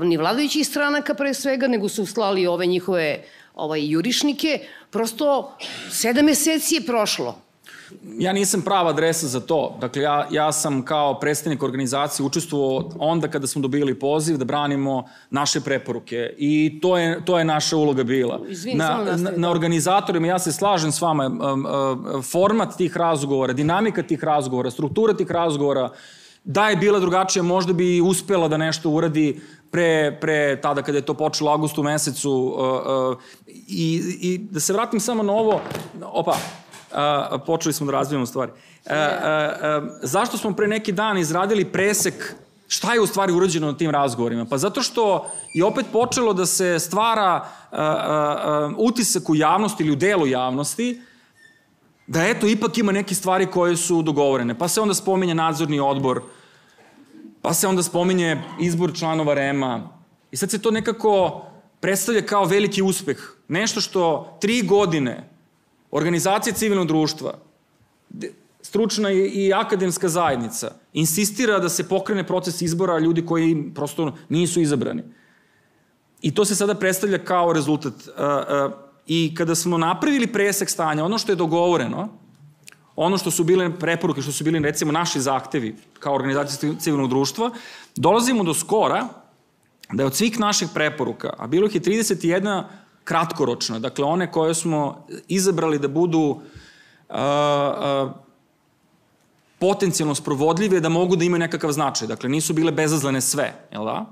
uh, 0.01 0.07
ni 0.07 0.17
vladajućih 0.17 0.67
stranaka 0.67 1.15
pre 1.15 1.35
svega, 1.35 1.69
nego 1.69 1.89
su 1.89 2.07
slali 2.07 2.47
ove 2.47 2.67
njihove 2.67 3.25
ovaj, 3.55 3.89
jurišnike. 3.89 4.61
Prosto 4.91 5.57
sedam 5.91 6.25
meseci 6.25 6.75
je 6.75 6.81
prošlo. 6.81 7.46
Ja 8.19 8.33
nisam 8.33 8.63
prava 8.63 8.91
adresa 8.91 9.27
za 9.27 9.41
to. 9.41 9.77
Dakle, 9.81 10.03
ja, 10.03 10.27
ja 10.31 10.53
sam 10.53 10.83
kao 10.83 11.21
predstavnik 11.21 11.63
organizacije 11.63 12.27
učestvovao 12.27 12.91
onda 12.99 13.29
kada 13.29 13.47
smo 13.47 13.63
dobili 13.63 13.99
poziv 13.99 14.37
da 14.37 14.45
branimo 14.45 15.05
naše 15.31 15.61
preporuke. 15.61 16.35
I 16.39 16.79
to 16.83 16.99
je, 16.99 17.25
to 17.25 17.39
je 17.39 17.45
naša 17.45 17.77
uloga 17.77 18.05
bila. 18.05 18.41
Izvini, 18.49 18.79
na, 18.79 19.05
na, 19.17 19.31
na 19.37 19.51
organizatorima, 19.51 20.27
ja 20.27 20.39
se 20.39 20.53
slažem 20.53 20.93
s 20.93 21.01
vama, 21.01 21.31
format 22.23 22.77
tih 22.77 22.97
razgovora, 22.97 23.53
dinamika 23.53 24.03
tih 24.03 24.25
razgovora, 24.25 24.71
struktura 24.71 25.15
tih 25.15 25.31
razgovora, 25.31 25.91
da 26.45 26.69
je 26.69 26.77
bila 26.77 27.01
drugačija, 27.01 27.43
možda 27.43 27.73
bi 27.73 28.01
uspela 28.01 28.49
da 28.49 28.57
nešto 28.57 28.91
uradi 28.91 29.41
pre, 29.71 30.19
pre 30.21 30.61
tada 30.63 30.83
kada 30.83 30.99
je 30.99 31.05
to 31.05 31.15
počelo 31.15 31.51
augustu 31.51 31.83
mesecu. 31.83 32.33
Uh, 32.33 33.13
uh, 33.13 33.19
i, 33.69 34.03
I 34.21 34.39
da 34.39 34.61
se 34.61 34.73
vratim 34.73 35.01
samo 35.01 35.23
na 35.23 35.33
ovo, 35.33 35.61
opa, 36.03 36.37
a, 36.97 37.39
počeli 37.47 37.73
smo 37.73 37.87
da 37.87 37.93
razvijamo 37.93 38.27
stvari. 38.27 38.53
A, 38.87 38.95
a, 38.95 38.99
a, 39.63 39.83
zašto 40.03 40.39
smo 40.39 40.53
pre 40.53 40.69
neki 40.69 40.93
dan 40.93 41.19
izradili 41.19 41.65
presek 41.65 42.35
šta 42.69 42.95
je 42.95 43.01
u 43.01 43.07
stvari 43.07 43.33
urađeno 43.33 43.67
na 43.67 43.77
tim 43.77 43.91
razgovorima? 43.91 44.45
Pa 44.45 44.59
zato 44.59 44.83
što 44.83 45.31
je 45.55 45.65
opet 45.65 45.87
počelo 45.93 46.33
da 46.33 46.47
se 46.47 46.79
stvara 46.79 47.23
a, 47.33 47.49
a, 47.71 47.83
a, 47.83 48.73
utisak 48.79 49.31
u 49.31 49.35
javnosti 49.35 49.83
ili 49.83 49.93
u 49.93 49.97
delu 49.97 50.27
javnosti 50.27 51.01
da 52.07 52.25
eto, 52.25 52.47
ipak 52.47 52.79
ima 52.79 52.93
neke 52.93 53.15
stvari 53.15 53.47
koje 53.47 53.77
su 53.77 54.03
dogovorene. 54.03 54.59
Pa 54.59 54.69
se 54.69 54.81
onda 54.81 54.95
spominje 54.95 55.35
nadzorni 55.35 55.81
odbor, 55.81 56.23
pa 57.43 57.55
se 57.55 57.69
onda 57.69 57.83
spominje 57.83 58.43
izbor 58.61 58.95
članova 58.95 59.35
REMA. 59.35 59.91
I 60.31 60.37
sad 60.37 60.51
se 60.51 60.63
to 60.63 60.71
nekako 60.71 61.43
predstavlja 61.81 62.23
kao 62.23 62.45
veliki 62.45 62.83
uspeh. 62.83 63.19
Nešto 63.49 63.81
što 63.81 64.37
tri 64.41 64.63
godine 64.63 65.36
organizacije 65.97 66.55
civilnog 66.55 66.87
društva, 66.87 67.35
stručna 68.63 69.11
i 69.13 69.53
akademska 69.55 70.09
zajednica 70.09 70.71
insistira 70.93 71.59
da 71.59 71.69
se 71.69 71.89
pokrene 71.89 72.27
proces 72.27 72.63
izbora 72.63 72.99
ljudi 72.99 73.27
koji 73.27 73.71
prosto 73.75 74.13
nisu 74.29 74.61
izabrani. 74.61 75.03
I 76.23 76.35
to 76.35 76.45
se 76.45 76.55
sada 76.55 76.75
predstavlja 76.75 77.19
kao 77.19 77.53
rezultat. 77.53 77.95
I 79.07 79.35
kada 79.35 79.55
smo 79.55 79.79
napravili 79.79 80.27
presek 80.27 80.71
stanja, 80.71 81.05
ono 81.05 81.19
što 81.19 81.33
je 81.33 81.37
dogovoreno, 81.37 82.09
ono 82.97 83.19
što 83.19 83.31
su 83.31 83.45
bile 83.45 83.71
preporuke, 83.79 84.23
što 84.23 84.33
su 84.33 84.45
bili 84.45 84.59
recimo 84.59 84.93
naši 84.93 85.21
zahtevi 85.21 85.77
kao 85.99 86.15
organizacija 86.15 86.75
civilnog 86.79 87.09
društva, 87.09 87.51
dolazimo 87.97 88.45
do 88.45 88.55
skora 88.55 89.09
da 89.93 90.03
je 90.03 90.07
od 90.07 90.15
svih 90.15 90.41
naših 90.41 90.69
preporuka, 90.75 91.35
a 91.39 91.47
bilo 91.47 91.67
ih 91.67 91.75
je 91.75 91.81
31 91.81 92.65
kratkoročna, 93.07 93.79
dakle 93.79 94.05
one 94.05 94.27
koje 94.33 94.55
smo 94.55 95.07
izabrali 95.29 95.79
da 95.79 95.89
budu 95.89 96.19
uh, 96.19 96.37
uh, 97.09 98.11
potencijalno 99.59 100.15
sprovodljive, 100.15 100.81
da 100.81 100.89
mogu 100.89 101.17
da 101.17 101.25
imaju 101.25 101.47
nekakav 101.47 101.73
značaj. 101.73 102.09
Dakle, 102.09 102.29
nisu 102.29 102.55
bile 102.55 102.73
bezazlene 102.73 103.21
sve, 103.21 103.53
jel 103.73 103.85
da? 103.85 104.05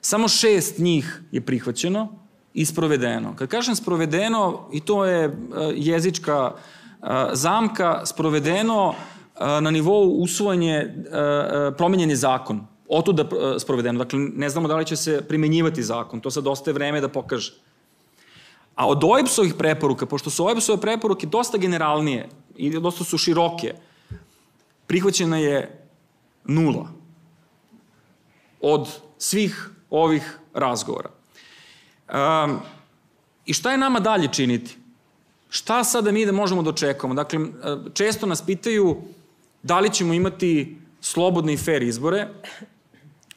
Samo 0.00 0.28
šest 0.28 0.78
njih 0.78 1.22
je 1.32 1.40
prihvaćeno 1.40 2.08
i 2.54 2.64
sprovedeno. 2.66 3.36
Kad 3.36 3.48
kažem 3.48 3.76
sprovedeno, 3.76 4.68
i 4.72 4.80
to 4.80 5.04
je 5.04 5.28
uh, 5.28 5.34
jezička 5.74 6.52
zamka, 7.32 8.00
sprovedeno 8.06 8.94
na 9.60 9.70
nivou 9.70 10.08
usvojenje, 10.22 11.04
promenjen 11.76 12.10
je 12.10 12.16
zakon. 12.16 12.66
Otuda 12.88 13.24
sprovedeno. 13.58 13.98
Dakle, 13.98 14.18
ne 14.18 14.48
znamo 14.48 14.68
da 14.68 14.76
li 14.76 14.86
će 14.86 14.96
se 14.96 15.22
primenjivati 15.28 15.82
zakon. 15.82 16.20
To 16.20 16.30
sad 16.30 16.46
ostaje 16.46 16.74
vreme 16.74 17.00
da 17.00 17.08
pokaže. 17.08 17.52
A 18.76 18.86
od 18.88 19.04
OEBS-ovih 19.04 19.54
preporuka, 19.58 20.06
pošto 20.06 20.30
su 20.30 20.44
OEBS-ove 20.46 20.80
preporuke 20.80 21.26
dosta 21.26 21.58
generalnije 21.58 22.28
i 22.56 22.70
dosta 22.70 23.04
su 23.04 23.18
široke, 23.18 23.74
prihvaćena 24.86 25.38
je 25.38 25.88
nula 26.44 26.88
od 28.60 28.88
svih 29.18 29.70
ovih 29.90 30.38
razgovora. 30.54 31.10
Um, 32.12 32.58
I 33.46 33.54
šta 33.54 33.72
je 33.72 33.78
nama 33.78 34.00
dalje 34.00 34.28
činiti? 34.32 34.76
Šta 35.48 35.84
sada 35.84 36.12
mi 36.12 36.26
da 36.26 36.32
možemo 36.32 36.62
da 36.62 36.70
očekujemo? 36.70 37.14
Dakle, 37.14 37.40
često 37.94 38.26
nas 38.26 38.42
pitaju 38.46 38.96
da 39.62 39.80
li 39.80 39.92
ćemo 39.92 40.14
imati 40.14 40.76
slobodne 41.00 41.52
i 41.52 41.56
fair 41.56 41.82
izbore, 41.82 42.28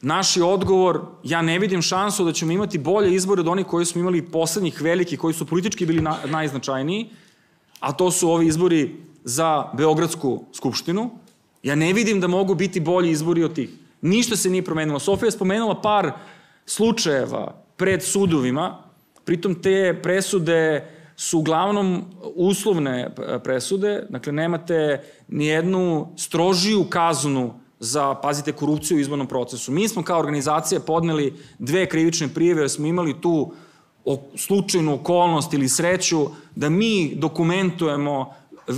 Naš 0.02 0.36
je 0.36 0.44
odgovor, 0.44 1.00
ja 1.24 1.42
ne 1.42 1.58
vidim 1.58 1.82
šansu 1.82 2.24
da 2.24 2.32
ćemo 2.32 2.52
imati 2.52 2.78
bolje 2.78 3.14
izbore 3.14 3.40
od 3.40 3.48
onih 3.48 3.66
koji 3.66 3.86
smo 3.86 4.00
imali 4.00 4.22
poslednjih 4.22 4.82
veliki, 4.82 5.16
koji 5.16 5.34
su 5.34 5.46
politički 5.46 5.86
bili 5.86 6.02
na, 6.02 6.16
najznačajniji, 6.26 7.10
a 7.80 7.92
to 7.92 8.10
su 8.10 8.30
ovi 8.30 8.46
izbori 8.46 8.96
za 9.24 9.70
Beogradsku 9.72 10.44
skupštinu. 10.52 11.10
Ja 11.62 11.74
ne 11.74 11.92
vidim 11.92 12.20
da 12.20 12.26
mogu 12.26 12.54
biti 12.54 12.80
bolji 12.80 13.10
izbori 13.10 13.44
od 13.44 13.54
tih. 13.54 13.70
Ništa 14.00 14.36
se 14.36 14.50
nije 14.50 14.64
promenilo. 14.64 14.98
Sofija 14.98 15.26
je 15.26 15.32
spomenula 15.32 15.80
par 15.80 16.12
slučajeva 16.66 17.62
pred 17.76 18.02
sudovima, 18.02 18.78
pritom 19.24 19.54
te 19.62 20.00
presude 20.02 20.88
su 21.16 21.38
uglavnom 21.38 22.04
uslovne 22.34 23.14
presude, 23.44 24.06
dakle 24.08 24.32
nemate 24.32 25.04
nijednu 25.28 26.12
strožiju 26.16 26.84
kaznu 26.84 27.59
za, 27.80 28.14
pazite, 28.14 28.52
korupciju 28.52 28.96
u 28.96 29.00
izbornom 29.00 29.26
procesu. 29.26 29.72
Mi 29.72 29.88
smo 29.88 30.02
kao 30.02 30.18
organizacija 30.18 30.80
podneli 30.80 31.34
dve 31.58 31.86
krivične 31.88 32.28
prijeve 32.28 32.68
smo 32.68 32.86
imali 32.86 33.20
tu 33.20 33.52
slučajnu 34.36 34.94
okolnost 34.94 35.54
ili 35.54 35.68
sreću 35.68 36.26
da 36.54 36.68
mi 36.68 37.14
dokumentujemo 37.14 38.34
e, 38.68 38.72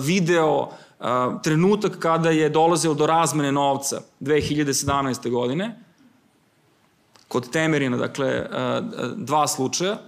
video 0.00 0.68
e, 0.68 1.04
trenutak 1.42 1.98
kada 1.98 2.30
je 2.30 2.48
dolazilo 2.48 2.94
do 2.94 3.06
razmene 3.06 3.52
novca 3.52 4.00
2017. 4.20 5.30
godine 5.30 5.78
kod 7.28 7.50
Temerina, 7.50 7.96
dakle, 7.96 8.28
e, 8.28 8.46
dva 9.16 9.46
slučaja. 9.46 9.98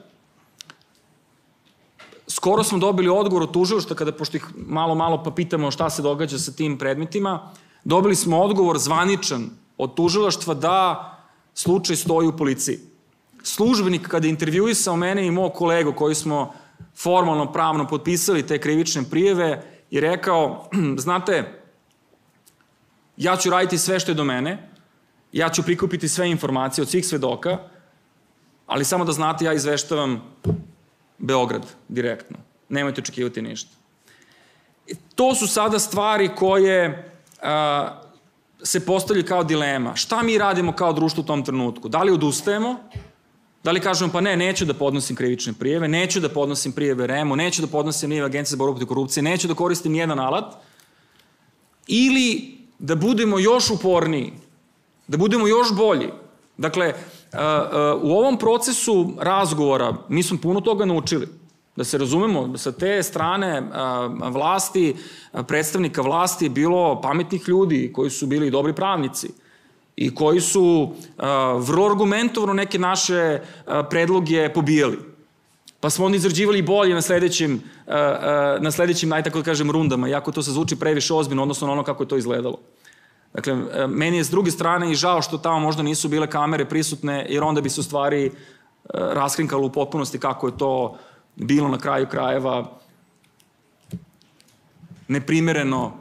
Skoro 2.26 2.64
smo 2.64 2.78
dobili 2.78 3.08
odgovor 3.08 3.42
od 3.42 3.52
tužilašta 3.52 3.94
kada, 3.94 4.12
pošto 4.12 4.36
ih 4.36 4.46
malo, 4.56 4.94
malo 4.94 5.22
pa 5.22 5.30
pitamo 5.30 5.70
šta 5.70 5.90
se 5.90 6.02
događa 6.02 6.38
sa 6.38 6.52
tim 6.52 6.78
predmetima, 6.78 7.50
Dobili 7.84 8.16
smo 8.16 8.40
odgovor 8.40 8.78
zvaničan 8.78 9.50
od 9.78 9.94
tužilaštva 9.94 10.54
da 10.54 11.06
slučaj 11.54 11.96
stoji 11.96 12.28
u 12.28 12.36
policiji. 12.36 12.78
Službenik 13.42 14.08
kada 14.08 14.26
je 14.26 14.30
intervjuisao 14.30 14.96
mene 14.96 15.26
i 15.26 15.30
mog 15.30 15.52
kolegu 15.52 15.92
koji 15.92 16.14
smo 16.14 16.52
formalno 16.96 17.52
pravno 17.52 17.86
potpisali 17.88 18.46
te 18.46 18.58
krivične 18.58 19.02
prijeve 19.10 19.62
i 19.90 20.00
rekao, 20.00 20.68
znate, 21.04 21.62
ja 23.16 23.36
ću 23.36 23.50
raditi 23.50 23.78
sve 23.78 24.00
što 24.00 24.10
je 24.10 24.14
do 24.14 24.24
mene, 24.24 24.68
ja 25.32 25.48
ću 25.48 25.62
prikupiti 25.62 26.08
sve 26.08 26.30
informacije 26.30 26.82
od 26.82 26.88
svih 26.88 27.06
svedoka, 27.06 27.58
ali 28.66 28.84
samo 28.84 29.04
da 29.04 29.12
znate, 29.12 29.44
ja 29.44 29.52
izveštavam 29.52 30.22
Beograd 31.18 31.66
direktno. 31.88 32.36
Nemojte 32.68 33.00
očekivati 33.00 33.42
ništa. 33.42 33.70
To 35.14 35.34
su 35.34 35.46
sada 35.46 35.78
stvari 35.78 36.30
koje 36.36 37.09
se 38.62 38.86
postavlja 38.86 39.22
kao 39.22 39.44
dilema. 39.44 39.96
Šta 39.96 40.22
mi 40.22 40.38
radimo 40.38 40.72
kao 40.72 40.92
društvo 40.92 41.20
u 41.20 41.26
tom 41.26 41.44
trenutku? 41.44 41.88
Da 41.88 42.02
li 42.02 42.12
odustajemo? 42.12 42.76
Da 43.64 43.70
li 43.70 43.80
kažemo 43.80 44.12
pa 44.12 44.20
ne, 44.20 44.36
neću 44.36 44.64
da 44.64 44.74
podnosim 44.74 45.16
krivične 45.16 45.52
prijeve, 45.52 45.88
neću 45.88 46.20
da 46.20 46.28
podnosim 46.28 46.72
prijeve 46.72 47.06
REMU, 47.06 47.36
neću 47.36 47.62
da 47.62 47.68
podnosim 47.68 48.10
prijeve 48.10 48.26
Agencije 48.26 48.50
za 48.50 48.56
borbu 48.56 48.74
protiv 48.74 48.88
korupcije, 48.88 49.22
neću 49.22 49.48
da 49.48 49.54
koristim 49.54 49.94
jedan 49.94 50.18
alat? 50.18 50.54
Ili 51.86 52.58
da 52.78 52.94
budemo 52.94 53.38
još 53.38 53.70
uporniji, 53.70 54.32
da 55.08 55.16
budemo 55.16 55.48
još 55.48 55.74
bolji. 55.76 56.08
Dakle, 56.56 56.94
u 58.02 58.12
ovom 58.12 58.38
procesu 58.38 59.12
razgovora 59.18 59.94
mi 60.08 60.22
smo 60.22 60.38
puno 60.42 60.60
toga 60.60 60.84
naučili. 60.84 61.28
Da 61.80 61.84
se 61.84 61.98
razumemo, 61.98 62.58
sa 62.58 62.72
te 62.72 63.02
strane 63.02 63.62
vlasti, 64.30 64.96
predstavnika 65.46 66.02
vlasti 66.02 66.48
bilo 66.48 67.00
pametnih 67.00 67.48
ljudi 67.48 67.92
koji 67.94 68.10
su 68.10 68.26
bili 68.26 68.50
dobri 68.50 68.74
pravnici 68.74 69.30
i 69.96 70.14
koji 70.14 70.40
su 70.40 70.92
vrlo 71.58 71.86
argumentovno 71.86 72.52
neke 72.52 72.78
naše 72.78 73.40
predloge 73.90 74.52
pobijali. 74.52 74.98
Pa 75.80 75.90
smo 75.90 76.04
onda 76.04 76.16
izrađivali 76.16 76.62
bolje 76.62 76.94
na 76.94 77.00
sledećim, 77.02 77.62
na 78.60 78.70
sledećim, 78.70 79.12
aj 79.12 79.22
tako 79.22 79.38
da 79.38 79.44
kažem, 79.44 79.70
rundama, 79.70 80.08
iako 80.08 80.32
to 80.32 80.42
se 80.42 80.52
zvuči 80.52 80.76
previše 80.76 81.14
ozbiljno, 81.14 81.42
odnosno 81.42 81.66
na 81.66 81.72
ono 81.72 81.84
kako 81.84 82.02
je 82.02 82.08
to 82.08 82.16
izgledalo. 82.16 82.58
Dakle, 83.34 83.56
meni 83.88 84.16
je 84.16 84.24
s 84.24 84.30
druge 84.30 84.50
strane 84.50 84.90
i 84.92 84.94
žao 84.94 85.22
što 85.22 85.38
tamo 85.38 85.60
možda 85.60 85.82
nisu 85.82 86.08
bile 86.08 86.26
kamere 86.26 86.64
prisutne, 86.64 87.26
jer 87.28 87.44
onda 87.44 87.60
bi 87.60 87.70
se 87.70 87.80
u 87.80 87.84
stvari 87.84 88.30
raskrinkalo 88.94 89.66
u 89.66 89.72
potpunosti 89.72 90.18
kako 90.18 90.46
je 90.46 90.58
to 90.58 90.98
bilo 91.36 91.68
na 91.68 91.78
kraju 91.78 92.06
krajeva 92.06 92.80
neprimereno 95.08 95.92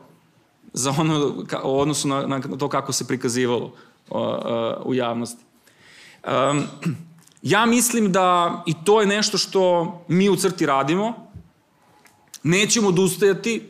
za 0.73 0.93
ono, 0.97 1.45
u 1.63 1.79
odnosu 1.79 2.07
na, 2.07 2.27
na 2.27 2.41
to 2.41 2.69
kako 2.69 2.93
se 2.93 3.07
prikazivalo 3.07 3.65
uh, 3.65 3.71
uh, 4.17 4.85
u 4.85 4.93
javnosti. 4.93 5.43
Um, 6.25 6.63
ja 7.41 7.65
mislim 7.65 8.11
da 8.11 8.63
i 8.65 8.73
to 8.85 9.01
je 9.01 9.07
nešto 9.07 9.37
što 9.37 9.93
mi 10.07 10.29
u 10.29 10.35
crti 10.35 10.65
radimo. 10.65 11.13
Nećemo 12.43 12.87
odustajati. 12.87 13.69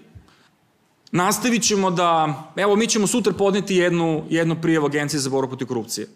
Nastavit 1.12 1.64
ćemo 1.64 1.92
da, 1.92 2.44
evo 2.56 2.76
mi 2.76 2.88
ćemo 2.88 3.08
sutra 3.08 3.34
podneti 3.34 3.76
jednu, 3.76 4.24
jednu 4.30 4.62
prijavu 4.62 4.86
Agencije 4.86 5.20
za 5.20 5.30
borbu 5.30 5.50
protiv 5.50 5.68
korupcije. 5.68 6.08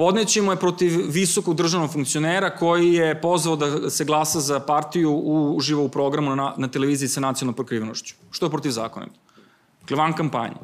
Podnećemo 0.00 0.52
je 0.52 0.56
protiv 0.56 0.92
visokog 1.08 1.54
državnog 1.56 1.92
funkcionera 1.92 2.50
koji 2.56 2.92
je 2.92 3.20
pozvao 3.20 3.56
da 3.56 3.90
se 3.90 4.04
glasa 4.04 4.40
za 4.40 4.60
partiju 4.60 5.10
u, 5.12 5.56
uživo 5.56 5.84
u 5.84 5.88
programu 5.88 6.36
na, 6.36 6.54
na 6.56 6.68
televiziji 6.68 7.08
sa 7.08 7.20
nacionalnom 7.20 7.56
pokrivenošću. 7.56 8.14
Što 8.30 8.46
je 8.46 8.50
protiv 8.50 8.70
zakonita. 8.70 9.18
Dakle, 9.80 9.96
van 9.96 10.12
kampanje. 10.12 10.56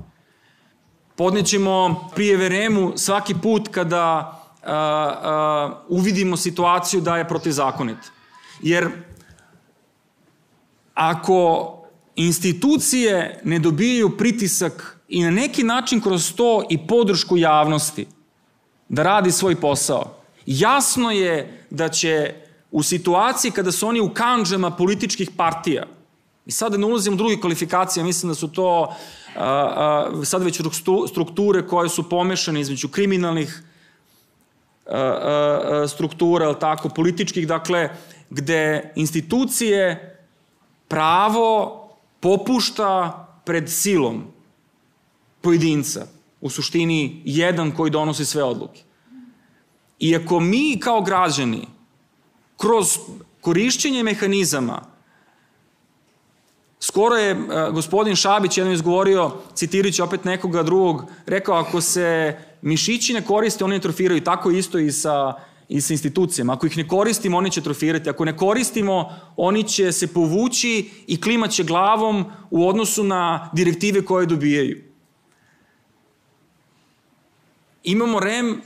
Podnećemo 1.16 2.09
prijeve 2.14 2.49
REMU 2.49 2.92
svaki 2.96 3.35
put 3.42 3.68
kada 3.68 4.01
a, 4.03 4.72
a, 4.72 5.85
uvidimo 5.88 6.37
situaciju 6.37 7.01
da 7.01 7.16
je 7.16 7.29
protivzakonit. 7.29 7.99
Jer 8.62 8.88
ako 10.94 11.72
institucije 12.14 13.40
ne 13.44 13.59
dobijaju 13.59 14.16
pritisak 14.16 15.01
i 15.09 15.22
na 15.25 15.31
neki 15.31 15.62
način 15.62 16.01
kroz 16.01 16.33
to 16.33 16.64
i 16.70 16.87
podršku 16.87 17.37
javnosti, 17.37 18.15
da 18.88 19.03
radi 19.03 19.33
svoj 19.33 19.61
posao. 19.61 20.16
Jasno 20.46 21.11
je 21.11 21.64
da 21.70 21.88
će 21.88 22.35
u 22.70 22.83
situaciji 22.83 23.51
kada 23.51 23.72
su 23.72 23.88
oni 23.88 24.01
u 24.01 24.14
kanđama 24.14 24.70
političkih 24.70 25.31
partija, 25.37 25.87
i 26.46 26.51
sada 26.51 26.77
da 26.77 26.79
ne 26.79 26.87
ulazim 26.87 27.14
u 27.14 27.16
druge 27.16 27.40
kvalifikacije, 27.40 28.05
mislim 28.05 28.31
da 28.31 28.35
su 28.35 28.49
to 28.49 28.94
a, 29.37 29.44
a, 29.44 30.25
sad 30.25 30.42
već 30.42 30.61
strukture 31.09 31.66
koje 31.66 31.88
su 31.88 32.09
pomešane 32.09 32.61
između 32.61 32.88
kriminalnih 32.88 33.62
a, 34.87 34.99
a, 34.99 35.88
struktura, 35.88 36.46
ali 36.46 36.61
tako, 36.61 36.88
političkih, 36.88 37.49
dakle, 37.49 37.90
gde 38.31 38.92
institucije 38.96 40.12
pravo 40.88 41.83
popušta 42.20 43.22
pred 43.44 43.70
silom 43.70 44.25
pojedinca 45.40 46.07
u 46.46 46.50
suštini 46.50 47.22
jedan 47.24 47.70
koji 47.70 47.90
donosi 47.90 48.24
sve 48.24 48.42
odluke. 48.42 48.82
I 49.98 50.16
ako 50.16 50.40
mi 50.40 50.78
kao 50.80 51.00
građani 51.00 51.66
kroz 52.56 52.98
korišćenje 53.40 54.02
mehanizama 54.02 54.96
Skoro 56.80 57.16
je 57.16 57.32
uh, 57.34 57.74
gospodin 57.74 58.16
Šabić 58.16 58.59
jednom 58.59 58.74
izgovorio, 58.74 59.30
citirajući 59.55 60.03
opet 60.03 60.24
nekoga 60.24 60.62
drugog, 60.62 61.05
rekao 61.26 61.55
ako 61.55 61.80
se 61.80 62.36
mišići 62.62 63.14
ne 63.14 63.24
koriste, 63.24 63.64
oni 63.64 63.74
ne 63.74 63.80
trofiraju. 63.80 64.24
Tako 64.24 64.51
isto 64.51 64.78
i 64.78 64.92
sa, 64.92 65.34
i 65.68 65.80
sa 65.80 65.94
institucijama. 65.94 66.53
Ako 66.53 66.66
ih 66.66 66.76
ne 66.76 66.88
koristimo, 66.88 67.38
oni 67.38 67.51
će 67.51 67.61
trofirati. 67.61 68.11
Ako 68.11 68.24
ne 68.24 68.36
koristimo, 68.36 69.11
oni 69.36 69.62
će 69.62 69.92
se 69.92 70.07
povući 70.07 70.90
i 71.07 71.20
klimaće 71.20 71.64
glavom 71.64 72.24
u 72.51 72.68
odnosu 72.68 73.05
na 73.05 73.51
direktive 73.53 74.05
koje 74.05 74.26
dobijaju. 74.26 74.86
Imamo 77.87 78.20
REM 78.20 78.62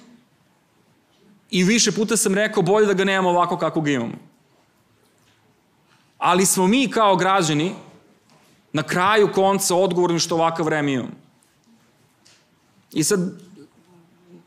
i 1.51 1.65
više 1.65 1.93
puta 1.93 2.17
sam 2.17 2.35
rekao 2.35 2.63
bolje 2.63 2.87
da 2.87 2.93
ga 2.93 3.05
nemamo 3.05 3.29
ovako 3.29 3.59
kako 3.59 3.81
ga 3.81 3.91
imamo. 3.91 4.15
Ali 6.19 6.47
smo 6.47 6.67
mi 6.67 6.91
kao 6.91 7.17
građani 7.17 7.75
na 8.73 8.83
kraju 8.83 9.33
konca 9.33 9.75
odgovorni 9.77 10.19
što 10.19 10.35
ovakav 10.35 10.67
vreme 10.67 10.93
imamo. 10.93 11.11
I 12.93 13.05
sad, 13.05 13.21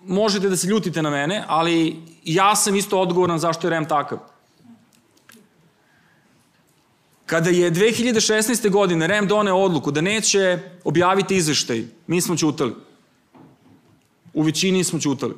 možete 0.05 0.49
da 0.49 0.57
se 0.57 0.67
ljutite 0.67 1.01
na 1.01 1.09
mene, 1.09 1.43
ali 1.47 2.01
ja 2.24 2.55
sam 2.55 2.76
isto 2.76 2.99
odgovoran 2.99 3.39
zašto 3.39 3.67
je 3.67 3.71
REM 3.71 3.86
takav. 3.86 4.17
Kada 7.26 7.49
je 7.49 7.71
2016. 7.71 8.69
godine 8.69 9.07
REM 9.07 9.28
doneo 9.28 9.55
odluku 9.55 9.91
da 9.91 10.01
neće 10.01 10.59
objaviti 10.84 11.36
izveštaj, 11.36 11.86
mi 12.07 12.21
smo 12.21 12.36
ćutali. 12.36 12.74
U 14.34 14.41
većini 14.41 14.84
smo 14.84 14.99
ćutali. 14.99 15.34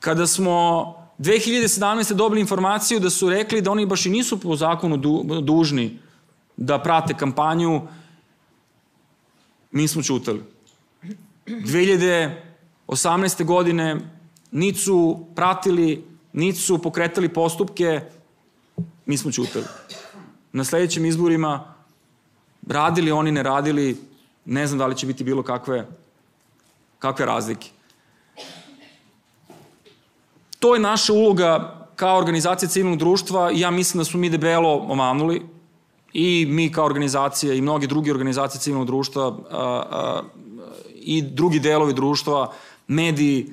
Kada 0.00 0.26
smo 0.26 0.94
2017. 1.18 2.12
dobili 2.14 2.40
informaciju 2.40 3.00
da 3.00 3.10
su 3.10 3.30
rekli 3.30 3.60
da 3.62 3.70
oni 3.70 3.86
baš 3.86 4.06
i 4.06 4.10
nisu 4.10 4.40
po 4.40 4.56
zakonu 4.56 4.96
dužni 5.42 5.98
da 6.56 6.78
prate 6.82 7.14
kampanju, 7.14 7.82
mi 9.70 9.88
smo 9.88 10.02
čutali. 10.02 10.42
2018. 11.46 13.44
godine 13.44 13.96
niti 14.50 14.78
su 14.78 15.26
pratili, 15.34 16.04
niti 16.32 16.58
su 16.58 16.82
pokretali 16.82 17.28
postupke, 17.28 18.00
mi 19.06 19.16
smo 19.16 19.32
čutali. 19.32 19.64
Na 20.52 20.64
sledećim 20.64 21.04
izborima 21.04 21.74
radili 22.66 23.12
oni, 23.12 23.32
ne 23.32 23.42
radili, 23.42 23.96
ne 24.44 24.66
znam 24.66 24.78
da 24.78 24.86
li 24.86 24.96
će 24.96 25.06
biti 25.06 25.24
bilo 25.24 25.42
kakve, 25.42 25.86
kakve 26.98 27.26
razlike. 27.26 27.68
To 30.58 30.74
je 30.74 30.80
naša 30.80 31.12
uloga 31.12 31.78
kao 31.96 32.18
organizacija 32.18 32.68
civilnog 32.68 32.98
društva 32.98 33.52
i 33.52 33.60
ja 33.60 33.70
mislim 33.70 33.98
da 33.98 34.04
smo 34.04 34.20
mi 34.20 34.30
debelo 34.30 34.76
omanuli 34.88 35.42
i 36.12 36.46
mi 36.48 36.72
kao 36.72 36.84
organizacija 36.84 37.54
i 37.54 37.60
mnogi 37.60 37.86
drugi 37.86 38.10
organizacije 38.10 38.60
civilnog 38.60 38.86
društva 38.86 39.26
a, 39.26 39.36
a, 39.50 40.22
i 40.94 41.22
drugi 41.22 41.60
delovi 41.60 41.92
društva, 41.92 42.52
mediji, 42.86 43.46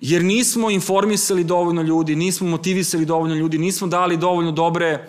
jer 0.00 0.24
nismo 0.24 0.70
informisali 0.70 1.44
dovoljno 1.44 1.82
ljudi, 1.82 2.16
nismo 2.16 2.48
motivisali 2.48 3.04
dovoljno 3.04 3.34
ljudi, 3.34 3.58
nismo 3.58 3.86
dali 3.86 4.16
dovoljno 4.16 4.52
dobre 4.52 5.08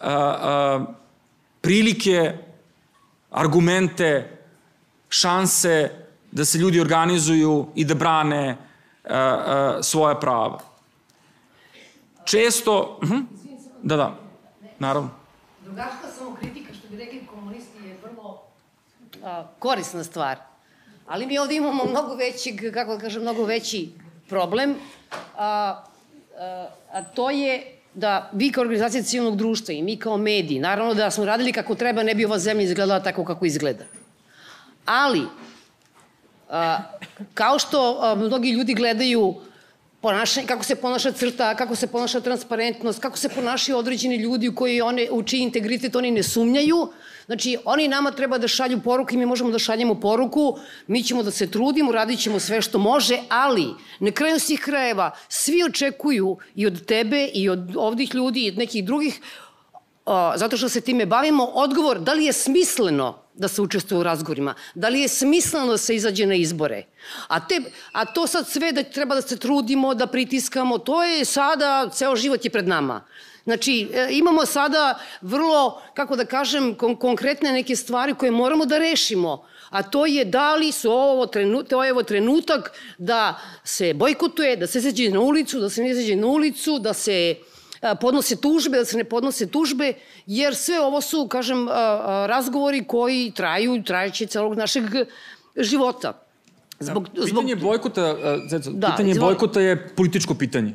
a, 0.00 0.10
a, 0.10 0.84
prilike, 1.60 2.32
argumente, 3.30 4.41
šanse 5.12 5.90
da 6.30 6.44
se 6.44 6.58
ljudi 6.58 6.80
organizuju 6.80 7.66
i 7.74 7.84
da 7.84 7.94
brane 7.94 8.56
a, 9.04 9.18
a, 9.18 9.82
svoja 9.82 10.14
prava. 10.14 10.60
Često, 12.24 12.98
uh 13.02 13.08
mhm, 13.08 13.18
-huh, 13.18 13.24
da, 13.82 13.96
da, 13.96 14.18
Naravno. 14.78 15.10
Drugačka 15.64 16.08
samokritika, 16.18 16.74
što 16.74 16.88
bi 16.88 16.96
rekli 16.96 17.26
komunisti, 17.26 17.78
je 17.88 17.96
vrlo 18.04 18.42
a, 19.24 19.46
korisna 19.58 20.04
stvar. 20.04 20.38
Ali 21.06 21.26
mi 21.26 21.38
ovde 21.38 21.56
imamo 21.56 21.84
mnogo 21.84 22.14
veći, 22.14 22.56
kako 22.74 22.94
da 22.94 23.00
kažem, 23.00 23.22
mnogo 23.22 23.44
veći 23.44 23.92
problem, 24.28 24.74
a, 25.36 25.84
a, 26.38 26.66
a 26.92 27.04
to 27.04 27.30
je 27.30 27.78
da 27.94 28.30
vi 28.32 28.52
kao 28.52 28.62
organizacija 28.62 29.02
civilnog 29.02 29.36
društva 29.36 29.74
i 29.74 29.82
mi 29.82 29.96
kao 29.96 30.16
mediji, 30.16 30.58
naravno 30.58 30.94
da 30.94 31.10
smo 31.10 31.24
radili 31.24 31.52
kako 31.52 31.74
treba, 31.74 32.02
ne 32.02 32.14
bi 32.14 32.24
ova 32.24 32.38
zemlja 32.38 32.62
izgledala 32.62 33.02
tako 33.02 33.24
kako 33.24 33.46
izgleda. 33.46 33.84
Ali, 34.84 35.22
a, 36.48 36.78
kao 37.34 37.58
što 37.58 37.98
a, 38.00 38.14
mnogi 38.14 38.50
ljudi 38.50 38.74
gledaju 38.74 39.34
ponašanje, 40.02 40.46
kako 40.46 40.64
se 40.64 40.74
ponaša 40.74 41.12
crta, 41.12 41.54
kako 41.54 41.76
se 41.76 41.86
ponaša 41.86 42.20
transparentnost, 42.20 42.98
kako 42.98 43.18
se 43.18 43.28
ponašaju 43.28 43.78
određeni 43.78 44.16
ljudi 44.16 44.48
u, 44.48 44.54
koji 44.54 44.80
one, 44.80 45.06
u 45.10 45.22
čiji 45.22 45.40
integritet 45.40 45.96
oni 45.96 46.10
ne 46.10 46.22
sumnjaju. 46.22 46.88
Znači, 47.26 47.56
oni 47.64 47.88
nama 47.88 48.10
treba 48.10 48.38
da 48.38 48.48
šalju 48.48 48.80
poruku 48.84 49.14
i 49.14 49.16
mi 49.16 49.26
možemo 49.26 49.50
da 49.50 49.58
šaljemo 49.58 49.94
poruku, 50.00 50.58
mi 50.86 51.02
ćemo 51.02 51.22
da 51.22 51.30
se 51.30 51.46
trudimo, 51.50 51.92
radit 51.92 52.20
ćemo 52.20 52.40
sve 52.40 52.62
što 52.62 52.78
može, 52.78 53.18
ali 53.28 53.68
na 54.00 54.10
kraju 54.10 54.40
svih 54.40 54.60
krajeva 54.60 55.10
svi 55.28 55.62
očekuju 55.62 56.36
i 56.54 56.66
od 56.66 56.84
tebe 56.86 57.28
i 57.34 57.48
od 57.48 57.76
ovdih 57.76 58.14
ljudi 58.14 58.44
i 58.44 58.50
od 58.50 58.58
nekih 58.58 58.84
drugih 58.84 59.20
o, 60.06 60.32
zato 60.36 60.56
što 60.56 60.68
se 60.68 60.80
time 60.80 61.06
bavimo, 61.06 61.44
odgovor 61.44 62.00
da 62.00 62.12
li 62.12 62.24
je 62.24 62.32
smisleno 62.32 63.21
da 63.34 63.48
se 63.48 63.62
učestvuje 63.62 64.00
u 64.00 64.02
razgovorima, 64.02 64.54
da 64.74 64.88
li 64.88 65.00
je 65.00 65.08
smisleno 65.08 65.66
da 65.66 65.78
se 65.78 65.96
izađe 65.96 66.26
na 66.26 66.34
izbore. 66.34 66.84
A, 67.28 67.46
te, 67.46 67.60
a 67.92 68.04
to 68.04 68.26
sad 68.26 68.48
sve 68.48 68.72
da 68.72 68.82
treba 68.82 69.14
da 69.14 69.22
se 69.22 69.36
trudimo, 69.36 69.94
da 69.94 70.06
pritiskamo, 70.06 70.78
to 70.78 71.02
je 71.04 71.24
sada, 71.24 71.90
ceo 71.92 72.16
život 72.16 72.44
je 72.44 72.50
pred 72.50 72.68
nama. 72.68 73.04
Znači, 73.44 73.88
e, 73.92 74.08
imamo 74.10 74.46
sada 74.46 74.98
vrlo, 75.20 75.82
kako 75.94 76.16
da 76.16 76.24
kažem, 76.24 76.74
kon 76.74 76.96
konkretne 76.96 77.52
neke 77.52 77.76
stvari 77.76 78.14
koje 78.14 78.30
moramo 78.30 78.66
da 78.66 78.78
rešimo 78.78 79.52
a 79.72 79.82
to 79.82 80.06
je 80.06 80.24
da 80.24 80.54
li 80.54 80.72
su 80.72 80.90
ovo 80.90 81.26
trenutak, 81.26 81.68
to 81.68 81.84
je 81.84 81.92
ovo 81.92 82.02
trenutak 82.02 82.72
da 82.98 83.40
se 83.64 83.94
bojkotuje, 83.94 84.56
da 84.56 84.66
se 84.66 84.78
izađe 84.78 85.10
na 85.10 85.20
ulicu, 85.20 85.60
da 85.60 85.70
se 85.70 85.82
ne 85.82 85.90
izađe 85.90 86.16
na 86.16 86.26
ulicu, 86.26 86.78
da 86.78 86.92
se 86.92 87.36
podnose 88.00 88.36
tužbe, 88.36 88.78
da 88.78 88.84
se 88.84 88.96
ne 88.96 89.04
podnose 89.04 89.46
tužbe, 89.46 89.92
jer 90.26 90.54
sve 90.54 90.80
ovo 90.80 91.00
su, 91.00 91.26
kažem, 91.28 91.68
razgovori 92.26 92.84
koji 92.84 93.32
traju, 93.36 93.82
trajeće 93.82 94.26
celog 94.26 94.54
našeg 94.54 94.84
života. 95.56 96.18
Zbog, 96.80 97.08
zbog... 97.14 97.26
Pitanje 97.26 97.56
bojkota, 97.56 98.16
Zeco, 98.50 98.70
da, 98.70 98.90
pitanje 98.90 99.10
izvoli. 99.10 99.30
bojkota 99.34 99.60
je 99.60 99.88
političko 99.96 100.34
pitanje. 100.34 100.74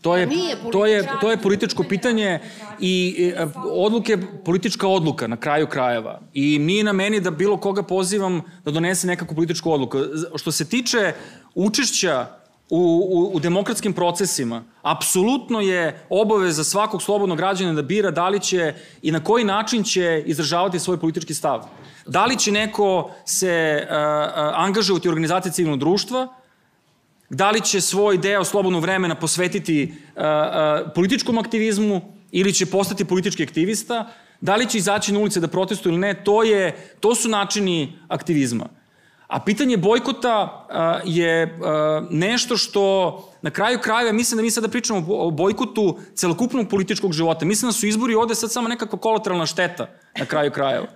To 0.00 0.16
je, 0.16 0.28
to, 0.72 0.86
je, 0.86 1.08
to 1.20 1.30
je 1.30 1.36
političko 1.36 1.82
pitanje 1.82 2.40
i 2.80 3.32
odluke, 3.70 4.18
politička 4.44 4.88
odluka 4.88 5.26
na 5.26 5.36
kraju 5.36 5.66
krajeva. 5.66 6.20
I 6.34 6.58
nije 6.58 6.84
na 6.84 6.92
meni 6.92 7.20
da 7.20 7.30
bilo 7.30 7.56
koga 7.56 7.82
pozivam 7.82 8.42
da 8.64 8.70
donese 8.70 9.06
nekakvu 9.06 9.34
političku 9.34 9.72
odluku. 9.72 9.98
Što 10.36 10.52
se 10.52 10.68
tiče 10.68 11.12
učešća 11.54 12.37
u, 12.70 13.08
u, 13.10 13.36
u 13.36 13.40
demokratskim 13.40 13.92
procesima, 13.92 14.64
apsolutno 14.82 15.60
je 15.60 16.06
obaveza 16.08 16.64
svakog 16.64 17.02
slobodnog 17.02 17.38
građana 17.38 17.72
da 17.72 17.82
bira 17.82 18.10
da 18.10 18.28
li 18.28 18.40
će 18.40 18.74
i 19.02 19.12
na 19.12 19.24
koji 19.24 19.44
način 19.44 19.82
će 19.84 20.22
izražavati 20.26 20.78
svoj 20.78 21.00
politički 21.00 21.34
stav. 21.34 21.64
Da 22.06 22.24
li 22.26 22.36
će 22.38 22.52
neko 22.52 23.10
se 23.24 23.82
uh, 23.82 23.94
angažovati 24.54 25.08
u 25.08 25.10
organizaciji 25.10 25.52
civilnog 25.52 25.80
društva, 25.80 26.28
da 27.30 27.50
li 27.50 27.60
će 27.60 27.80
svoj 27.80 28.18
deo 28.18 28.44
slobodnog 28.44 28.82
vremena 28.82 29.14
posvetiti 29.14 29.84
uh, 29.92 30.22
uh, 30.22 30.92
političkom 30.94 31.38
aktivizmu 31.38 32.00
ili 32.32 32.52
će 32.52 32.66
postati 32.66 33.04
politički 33.04 33.42
aktivista, 33.42 34.12
da 34.40 34.56
li 34.56 34.66
će 34.66 34.78
izaći 34.78 35.12
na 35.12 35.18
ulice 35.18 35.40
da 35.40 35.48
protestuju 35.48 35.92
ili 35.92 36.00
ne, 36.00 36.24
to, 36.24 36.42
je, 36.42 36.94
to 37.00 37.14
su 37.14 37.28
načini 37.28 37.98
aktivizma. 38.08 38.77
A 39.28 39.40
pitanje 39.40 39.76
bojkota 39.76 40.66
a, 40.68 41.00
je 41.04 41.58
a, 41.62 42.06
nešto 42.10 42.56
što 42.56 43.24
na 43.42 43.50
kraju 43.50 43.78
krajeva, 43.82 44.12
mislim 44.12 44.36
da 44.36 44.42
mi 44.42 44.50
sada 44.50 44.68
pričamo 44.68 45.04
o 45.08 45.30
bojkotu 45.30 45.98
celokupnog 46.14 46.68
političkog 46.68 47.12
života. 47.12 47.44
Mislim 47.44 47.68
da 47.68 47.72
su 47.72 47.86
izbori 47.86 48.14
ovde 48.14 48.34
sad 48.34 48.52
samo 48.52 48.68
nekakva 48.68 48.98
kolateralna 48.98 49.46
šteta 49.46 49.88
na 50.18 50.26
kraju 50.26 50.50
krajeva. 50.50 50.86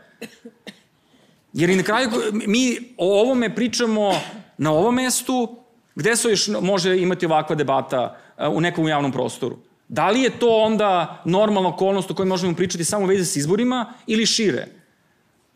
Jer 1.52 1.70
i 1.70 1.76
na 1.76 1.82
kraju 1.82 2.10
mi 2.32 2.94
o 2.96 3.20
ovome 3.20 3.54
pričamo 3.54 4.12
na 4.58 4.72
ovom 4.72 4.94
mestu, 4.94 5.56
gde 5.94 6.16
se 6.16 6.30
još 6.30 6.48
može 6.48 6.98
imati 6.98 7.26
ovakva 7.26 7.56
debata 7.56 8.16
u 8.50 8.60
nekom 8.60 8.88
javnom 8.88 9.12
prostoru. 9.12 9.56
Da 9.88 10.10
li 10.10 10.20
je 10.20 10.38
to 10.38 10.56
onda 10.56 11.22
normalna 11.24 11.68
okolnost 11.68 12.10
o 12.10 12.14
kojoj 12.14 12.28
možemo 12.28 12.54
pričati 12.54 12.84
samo 12.84 13.04
u 13.04 13.08
vezi 13.08 13.24
s 13.24 13.36
izborima 13.36 13.92
ili 14.06 14.26
šire? 14.26 14.81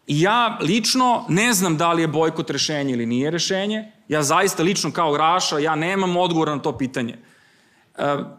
I 0.07 0.21
ja 0.21 0.59
lično 0.61 1.25
ne 1.29 1.53
znam 1.53 1.77
da 1.77 1.93
li 1.93 2.03
je 2.03 2.09
bojkot 2.09 2.51
rešenje 2.51 2.93
ili 2.93 3.07
nije 3.07 3.31
rešenje. 3.31 3.85
Ja 4.09 4.23
zaista 4.23 4.63
lično 4.63 4.93
kao 4.93 5.17
Raša, 5.17 5.59
ja 5.59 5.75
nemam 5.75 6.17
odgovor 6.17 6.49
na 6.49 6.59
to 6.59 6.79
pitanje. 6.79 7.19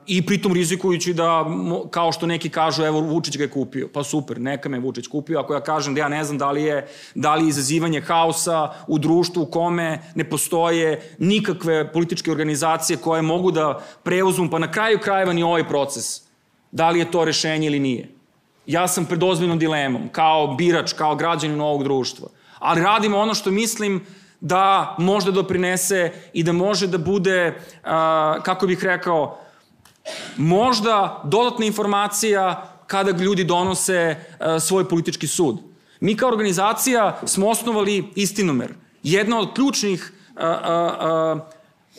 I 0.07 0.25
pritom 0.25 0.53
rizikujući 0.53 1.13
da, 1.13 1.45
kao 1.91 2.11
što 2.11 2.25
neki 2.25 2.49
kažu, 2.49 2.83
evo 2.83 2.99
Vučić 2.99 3.37
ga 3.37 3.43
je 3.43 3.49
kupio. 3.49 3.89
Pa 3.93 4.03
super, 4.03 4.41
neka 4.41 4.69
me 4.69 4.79
Vučić 4.79 5.07
kupio. 5.07 5.39
Ako 5.39 5.53
ja 5.53 5.61
kažem 5.61 5.95
da 5.95 6.01
ja 6.01 6.09
ne 6.09 6.23
znam 6.23 6.37
da 6.37 6.51
li 6.51 6.63
je, 6.63 6.87
da 7.15 7.35
li 7.35 7.45
je 7.45 7.49
izazivanje 7.49 8.01
haosa 8.01 8.69
u 8.87 8.99
društvu 8.99 9.43
u 9.43 9.45
kome 9.45 9.99
ne 10.15 10.29
postoje 10.29 11.15
nikakve 11.19 11.93
političke 11.93 12.31
organizacije 12.31 12.97
koje 12.97 13.21
mogu 13.21 13.51
da 13.51 13.83
preuzmu, 14.03 14.49
pa 14.49 14.59
na 14.59 14.71
kraju 14.71 14.99
krajeva 14.99 15.33
ni 15.33 15.43
ovaj 15.43 15.67
proces. 15.67 16.21
Da 16.71 16.89
li 16.89 16.99
je 16.99 17.11
to 17.11 17.25
rešenje 17.25 17.67
ili 17.67 17.79
nije. 17.79 18.16
Ja 18.67 18.87
sam 18.87 19.05
pred 19.05 19.23
ozbiljnom 19.23 19.59
dilemom, 19.59 20.09
kao 20.11 20.47
birač, 20.47 20.93
kao 20.93 21.15
građanin 21.15 21.61
ovog 21.61 21.83
društva. 21.83 22.27
Ali 22.59 22.81
radimo 22.81 23.17
ono 23.17 23.33
što 23.33 23.51
mislim 23.51 24.05
da 24.39 24.95
može 24.99 25.25
da 25.25 25.31
doprinese 25.31 26.11
i 26.33 26.43
da 26.43 26.53
može 26.53 26.87
da 26.87 26.97
bude, 26.97 27.61
kako 28.43 28.67
bih 28.67 28.83
rekao, 28.83 29.39
možda 30.37 31.21
dodatna 31.23 31.65
informacija 31.65 32.73
kada 32.87 33.11
ljudi 33.11 33.43
donose 33.43 34.15
svoj 34.61 34.89
politički 34.89 35.27
sud. 35.27 35.57
Mi 35.99 36.17
kao 36.17 36.29
organizacija 36.29 37.19
smo 37.25 37.49
osnovali 37.49 38.11
istinomer. 38.15 38.73
Jedna 39.03 39.39
od 39.39 39.53
ključnih 39.53 40.13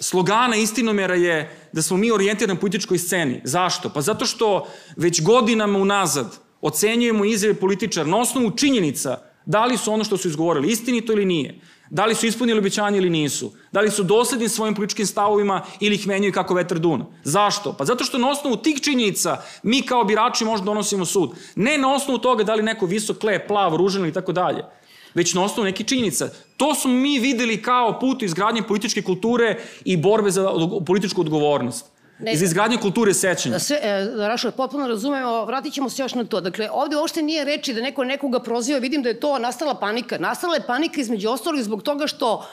slogana 0.00 0.56
istinomera 0.56 1.14
je 1.14 1.56
da 1.72 1.82
smo 1.82 1.96
mi 1.96 2.10
orijentirani 2.10 2.54
na 2.54 2.60
političkoj 2.60 2.98
sceni. 2.98 3.40
Zašto? 3.44 3.90
Pa 3.90 4.00
zato 4.00 4.26
što 4.26 4.66
već 4.96 5.22
godinama 5.22 5.78
unazad 5.78 6.38
ocenjujemo 6.60 7.24
izjave 7.24 7.54
političara 7.54 8.06
na 8.06 8.18
osnovu 8.18 8.50
činjenica 8.50 9.18
da 9.46 9.64
li 9.64 9.76
su 9.76 9.92
ono 9.92 10.04
što 10.04 10.16
su 10.16 10.28
izgovorili 10.28 10.68
istinito 10.68 11.12
ili 11.12 11.24
nije. 11.24 11.60
Da 11.90 12.06
li 12.06 12.14
su 12.14 12.26
ispunili 12.26 12.58
obećanje 12.58 12.98
ili 12.98 13.10
nisu? 13.10 13.52
Da 13.72 13.80
li 13.80 13.90
su 13.90 14.02
dosledni 14.02 14.48
svojim 14.48 14.74
političkim 14.74 15.06
stavovima 15.06 15.62
ili 15.80 15.94
ih 15.94 16.06
menjaju 16.06 16.32
kako 16.32 16.54
vetar 16.54 16.78
duna? 16.78 17.06
Zašto? 17.24 17.72
Pa 17.72 17.84
zato 17.84 18.04
što 18.04 18.18
na 18.18 18.30
osnovu 18.30 18.56
tih 18.56 18.80
činjenica 18.80 19.42
mi 19.62 19.82
kao 19.82 20.04
birači 20.04 20.44
možda 20.44 20.64
donosimo 20.64 21.04
sud. 21.04 21.30
Ne 21.56 21.78
na 21.78 21.94
osnovu 21.94 22.18
toga 22.18 22.44
da 22.44 22.54
li 22.54 22.62
neko 22.62 22.86
visok, 22.86 23.22
lep, 23.22 23.48
plav, 23.48 23.76
ružan 23.76 24.02
ili 24.02 24.12
tako 24.12 24.32
dalje 24.32 24.64
već 25.14 25.34
na 25.34 25.44
osnovu 25.44 25.64
nekih 25.64 25.86
činjenica. 25.86 26.28
To 26.56 26.74
smo 26.74 26.92
mi 26.92 27.18
videli 27.18 27.62
kao 27.62 27.98
put 28.00 28.22
izgradnje 28.22 28.62
političke 28.62 29.02
kulture 29.02 29.56
i 29.84 29.96
borbe 29.96 30.30
za 30.30 30.50
političku 30.86 31.20
odgovornost. 31.20 31.86
Ne, 32.18 32.32
iz 32.32 32.42
izgradnje 32.42 32.76
kulture 32.76 33.14
sećanja. 33.14 33.58
Sve, 33.58 33.78
e, 33.82 34.08
Rašo, 34.16 34.50
potpuno 34.50 34.88
razumemo, 34.88 35.44
vratit 35.44 35.74
ćemo 35.74 35.90
se 35.90 36.02
još 36.02 36.14
na 36.14 36.24
to. 36.24 36.40
Dakle, 36.40 36.70
ovde 36.72 36.96
uopšte 36.96 37.22
nije 37.22 37.44
reči 37.44 37.74
da 37.74 37.80
neko 37.80 38.04
nekoga 38.04 38.40
proziva, 38.40 38.78
vidim 38.78 39.02
da 39.02 39.08
je 39.08 39.20
to 39.20 39.38
nastala 39.38 39.74
panika. 39.74 40.18
Nastala 40.18 40.54
je 40.54 40.66
panika 40.66 41.00
između 41.00 41.28
ostalih 41.28 41.64
zbog 41.64 41.82
toga 41.82 42.06
što 42.06 42.46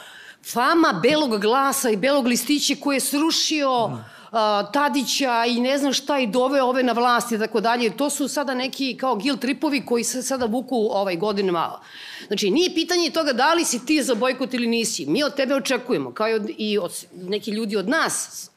fama 0.53 0.99
belog 1.03 1.41
glasa 1.41 1.89
i 1.89 1.97
belog 1.97 2.27
listića 2.27 2.73
koji 2.79 2.95
je 2.95 2.99
srušio 2.99 3.97
a, 4.31 4.71
Tadića 4.73 5.45
i 5.47 5.59
ne 5.59 5.77
znam 5.77 5.93
šta 5.93 6.19
i 6.19 6.27
dove 6.27 6.61
ove 6.61 6.83
na 6.83 6.93
vlast 6.93 7.31
i 7.31 7.39
tako 7.39 7.61
dalje. 7.61 7.97
To 7.97 8.09
su 8.09 8.27
sada 8.27 8.53
neki 8.53 8.97
kao 8.97 9.15
gil 9.15 9.37
tripovi 9.37 9.85
koji 9.85 10.03
se 10.03 10.21
sada 10.21 10.45
vuku 10.45 10.75
ovaj 10.91 11.15
godinama. 11.15 11.79
Znači, 12.27 12.51
nije 12.51 12.75
pitanje 12.75 13.09
toga 13.09 13.33
da 13.33 13.53
li 13.53 13.65
si 13.65 13.85
ti 13.85 14.03
za 14.03 14.15
bojkot 14.15 14.53
ili 14.53 14.67
nisi. 14.67 15.05
Mi 15.05 15.23
od 15.23 15.35
tebe 15.35 15.55
očekujemo, 15.55 16.13
kao 16.13 16.29
i 16.29 16.33
od, 16.33 16.49
i 16.57 16.77
od 16.77 17.05
neki 17.13 17.51
ljudi 17.51 17.77
od 17.77 17.89
nas, 17.89 18.49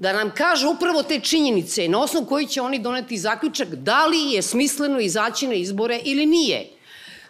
da 0.00 0.12
nam 0.12 0.30
kaže 0.34 0.66
upravo 0.66 1.02
te 1.02 1.20
činjenice 1.20 1.88
na 1.88 2.00
osnovu 2.00 2.26
koji 2.26 2.46
će 2.46 2.62
oni 2.62 2.78
doneti 2.78 3.18
zaključak 3.18 3.68
da 3.68 4.06
li 4.06 4.32
je 4.32 4.42
smisleno 4.42 5.00
izaći 5.00 5.46
na 5.46 5.54
izbore 5.54 6.00
ili 6.04 6.26
nije. 6.26 6.70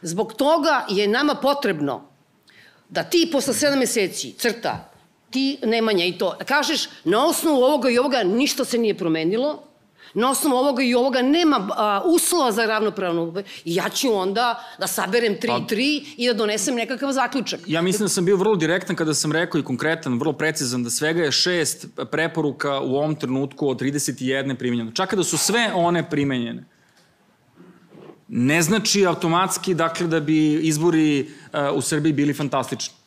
Zbog 0.02 0.34
toga 0.34 0.86
je 0.88 1.08
nama 1.08 1.34
potrebno 1.34 2.08
da 2.88 3.02
ti 3.02 3.28
posle 3.32 3.54
sedam 3.54 3.78
meseci 3.78 4.32
crta, 4.32 4.92
ti 5.30 5.58
Nemanja 5.62 6.04
i 6.04 6.18
to, 6.18 6.38
kažeš 6.46 6.88
na 7.04 7.26
osnovu 7.26 7.62
ovoga 7.62 7.90
i 7.90 7.98
ovoga 7.98 8.22
ništa 8.22 8.64
se 8.64 8.78
nije 8.78 8.98
promenilo, 8.98 9.62
na 10.14 10.30
osnovu 10.30 10.56
ovoga 10.56 10.82
i 10.82 10.94
ovoga 10.94 11.22
nema 11.22 11.68
a, 11.76 12.02
uslova 12.04 12.52
za 12.52 12.66
ravnopravnu 12.66 13.34
i 13.64 13.74
ja 13.74 13.88
ću 13.88 14.14
onda 14.14 14.64
da 14.78 14.86
saberem 14.86 15.34
3 15.34 15.46
pa, 15.46 15.74
3 15.74 16.04
i 16.16 16.26
da 16.26 16.34
donesem 16.34 16.74
nekakav 16.74 17.12
zaključak. 17.12 17.60
Ja 17.66 17.82
mislim 17.82 18.04
da 18.04 18.08
sam 18.08 18.24
bio 18.24 18.36
vrlo 18.36 18.56
direktan 18.56 18.96
kada 18.96 19.14
sam 19.14 19.32
rekao 19.32 19.58
i 19.58 19.64
konkretan, 19.64 20.18
vrlo 20.18 20.32
precizan 20.32 20.84
da 20.84 20.90
svega 20.90 21.22
je 21.22 21.32
šest 21.32 21.86
preporuka 22.10 22.80
u 22.80 22.96
ovom 22.96 23.14
trenutku 23.14 23.68
od 23.68 23.80
31 23.80 24.54
primenjene. 24.54 24.94
Čak 24.94 25.14
da 25.14 25.24
su 25.24 25.38
sve 25.38 25.72
one 25.74 26.10
primenjene. 26.10 26.64
Ne 28.28 28.62
znači 28.62 29.06
automatski 29.06 29.74
dakle 29.74 30.06
da 30.06 30.20
bi 30.20 30.54
izbori 30.54 31.20
uh, 31.22 31.76
u 31.76 31.80
Srbiji 31.80 32.12
bili 32.12 32.34
fantastični. 32.34 32.99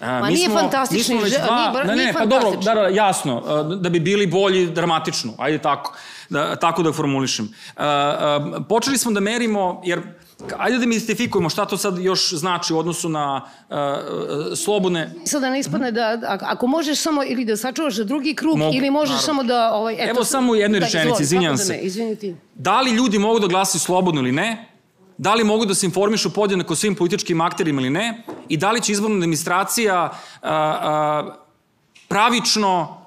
Ma 0.00 0.20
mi 0.20 0.34
nije 0.34 0.48
smo, 0.48 0.60
fantastično. 0.60 1.14
Mi 1.14 1.20
smo 1.20 1.24
već 1.24 1.34
dva, 1.44 1.82
nije, 1.84 1.96
ne, 1.96 2.04
ne, 2.04 2.12
pa 2.12 2.26
dobro, 2.26 2.50
da, 2.50 2.74
da, 2.74 2.80
jasno, 2.80 3.42
da 3.80 3.88
bi 3.88 4.00
bili 4.00 4.26
bolji 4.26 4.66
dramatično, 4.66 5.32
ajde 5.38 5.58
tako 5.58 5.94
da, 6.28 6.56
tako 6.56 6.82
da 6.82 6.92
formulišem. 6.92 7.44
Uh, 7.44 7.82
uh, 7.82 8.66
počeli 8.68 8.98
smo 8.98 9.12
da 9.12 9.20
merimo, 9.20 9.82
jer 9.84 10.02
Ajde 10.58 10.78
da 10.78 10.86
mistifikujemo 10.86 11.50
šta 11.50 11.64
to 11.66 11.76
sad 11.76 11.98
još 11.98 12.32
znači 12.32 12.72
u 12.74 12.78
odnosu 12.78 13.08
na 13.08 13.42
uh, 13.68 13.76
slobodne... 14.56 15.14
Sad 15.24 15.40
da 15.40 15.50
ne 15.50 15.60
ispadne 15.60 15.92
da, 15.92 16.38
ako 16.42 16.66
možeš 16.66 16.98
samo 16.98 17.24
ili 17.24 17.44
da 17.44 17.56
sačuvaš 17.56 17.94
za 17.94 18.04
drugi 18.04 18.34
krug 18.34 18.58
Mogu, 18.58 18.76
ili 18.76 18.90
možeš 18.90 19.10
naravno. 19.10 19.26
samo 19.26 19.42
da... 19.42 19.72
Ovaj, 19.72 19.94
eto, 19.94 20.10
Evo 20.10 20.24
samo 20.24 20.52
u 20.52 20.56
jednoj 20.56 20.80
da, 20.80 20.86
rečenici, 20.86 21.22
izvinjam 21.22 21.56
da 21.56 21.64
se. 21.64 21.78
Izviniti. 21.82 22.36
Da 22.54 22.80
li 22.80 22.90
ljudi 22.90 23.18
mogu 23.18 23.38
da 23.38 23.46
glasaju 23.46 23.80
slobodno 23.80 24.20
ili 24.20 24.32
ne? 24.32 24.68
Da 25.18 25.34
li 25.34 25.44
mogu 25.44 25.66
da 25.66 25.74
se 25.74 25.86
informišu 25.86 26.30
podjednako 26.30 26.74
svim 26.74 26.94
političkim 26.94 27.40
akterima 27.40 27.80
ili 27.80 27.90
ne? 27.90 28.22
I 28.48 28.56
da 28.56 28.72
li 28.72 28.82
će 28.82 28.92
izborna 28.92 29.16
administracija 29.16 30.10
uh, 30.12 30.48
uh, 30.48 31.34
pravično 32.08 33.02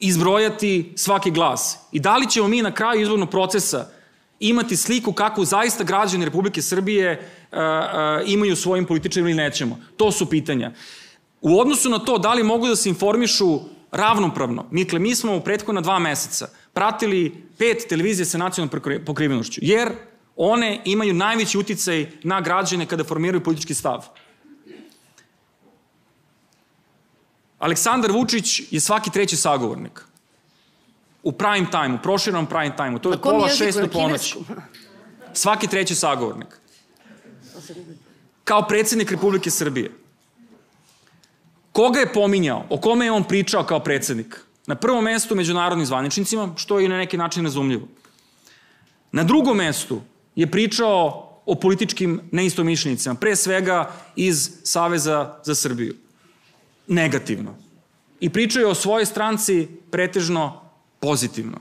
izbrojati 0.00 0.92
svaki 0.96 1.30
glas. 1.30 1.78
I 1.92 2.00
da 2.00 2.16
li 2.16 2.30
ćemo 2.30 2.48
mi 2.48 2.62
na 2.62 2.74
kraju 2.74 3.02
izbornog 3.02 3.30
procesa 3.30 3.86
imati 4.40 4.76
sliku 4.76 5.12
kako 5.12 5.44
zaista 5.44 5.84
građani 5.84 6.24
Republike 6.24 6.62
Srbije 6.62 7.30
uh, 7.52 7.58
uh, 7.58 7.62
imaju 8.26 8.56
svojim 8.56 8.84
političarima 8.84 9.30
ili 9.30 9.36
nećemo. 9.36 9.78
To 9.96 10.12
su 10.12 10.30
pitanja. 10.30 10.72
U 11.40 11.60
odnosu 11.60 11.90
na 11.90 11.98
to 11.98 12.18
da 12.18 12.34
li 12.34 12.42
mogu 12.42 12.68
da 12.68 12.76
se 12.76 12.88
informišu 12.88 13.60
ravnopravno, 13.90 14.66
Mikle, 14.70 14.98
mi 14.98 15.14
smo 15.14 15.36
u 15.36 15.40
prethodna 15.40 15.80
dva 15.80 15.98
meseca 15.98 16.48
pratili 16.72 17.44
pet 17.58 17.86
televizije 17.88 18.26
sa 18.26 18.38
nacionalnom 18.38 19.04
pokrivenošću, 19.06 19.60
jer 19.64 19.92
one 20.38 20.80
imaju 20.84 21.14
najveći 21.14 21.58
uticaj 21.58 22.06
na 22.22 22.40
građane 22.40 22.86
kada 22.86 23.04
formiraju 23.04 23.44
politički 23.44 23.74
stav. 23.74 24.06
Aleksandar 27.58 28.12
Vučić 28.12 28.60
je 28.70 28.80
svaki 28.80 29.10
treći 29.10 29.36
sagovornik. 29.36 30.00
U 31.22 31.32
prime 31.32 31.70
time, 31.70 31.94
u 31.94 32.02
proširenom 32.02 32.46
prime 32.46 32.76
time, 32.76 32.98
to 32.98 33.12
je 33.12 33.18
pola 33.22 33.48
šest 33.48 33.78
do 33.78 33.88
ponoći. 33.88 34.36
Svaki 35.32 35.66
treći 35.66 35.94
sagovornik. 35.94 36.48
Kao 38.44 38.66
predsednik 38.68 39.10
Republike 39.10 39.50
Srbije. 39.50 39.92
Koga 41.72 42.00
je 42.00 42.12
pominjao? 42.12 42.66
O 42.70 42.80
kome 42.80 43.04
je 43.04 43.12
on 43.12 43.24
pričao 43.24 43.64
kao 43.64 43.80
predsednik? 43.80 44.40
Na 44.66 44.74
prvom 44.74 45.04
mestu 45.04 45.34
međunarodnim 45.34 45.86
zvaničnicima, 45.86 46.52
što 46.56 46.78
je 46.78 46.88
na 46.88 46.96
neki 46.98 47.16
način 47.16 47.44
razumljivo. 47.44 47.88
Na 49.12 49.24
drugom 49.24 49.56
mestu 49.56 50.00
je 50.38 50.46
pričao 50.46 51.24
o 51.46 51.54
političkim 51.54 52.20
neistomišljenicima, 52.32 53.14
pre 53.14 53.36
svega 53.36 53.90
iz 54.16 54.50
Saveza 54.62 55.34
za 55.44 55.54
Srbiju 55.54 55.94
negativno. 56.86 57.54
I 58.20 58.30
pričaju 58.30 58.68
o 58.68 58.74
svojoj 58.74 59.06
stranci 59.06 59.68
pretežno 59.90 60.60
pozitivno. 61.00 61.58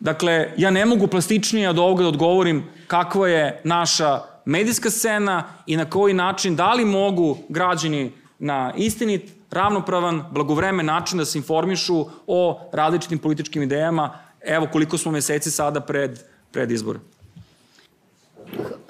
Dakle, 0.00 0.52
ja 0.56 0.70
ne 0.70 0.86
mogu 0.86 1.06
plastičnije 1.06 1.68
od 1.68 1.78
ovoga 1.78 2.02
da 2.02 2.08
odgovorim 2.08 2.64
kakva 2.86 3.28
je 3.28 3.60
naša 3.64 4.20
medijska 4.44 4.90
scena 4.90 5.44
i 5.66 5.76
na 5.76 5.84
koji 5.90 6.14
način, 6.14 6.56
da 6.56 6.72
li 6.72 6.84
mogu 6.84 7.38
građani 7.48 8.12
na 8.38 8.72
istinit, 8.76 9.30
ravnopravan, 9.50 10.24
blagovremen 10.30 10.86
način 10.86 11.18
da 11.18 11.24
se 11.24 11.38
informišu 11.38 12.06
o 12.26 12.70
različitim 12.72 13.18
političkim 13.18 13.62
idejama, 13.62 14.18
evo 14.40 14.68
koliko 14.72 14.98
smo 14.98 15.12
meseci 15.12 15.50
sada 15.50 15.80
pred, 15.80 16.20
pred 16.52 16.70
izbore. 16.70 16.98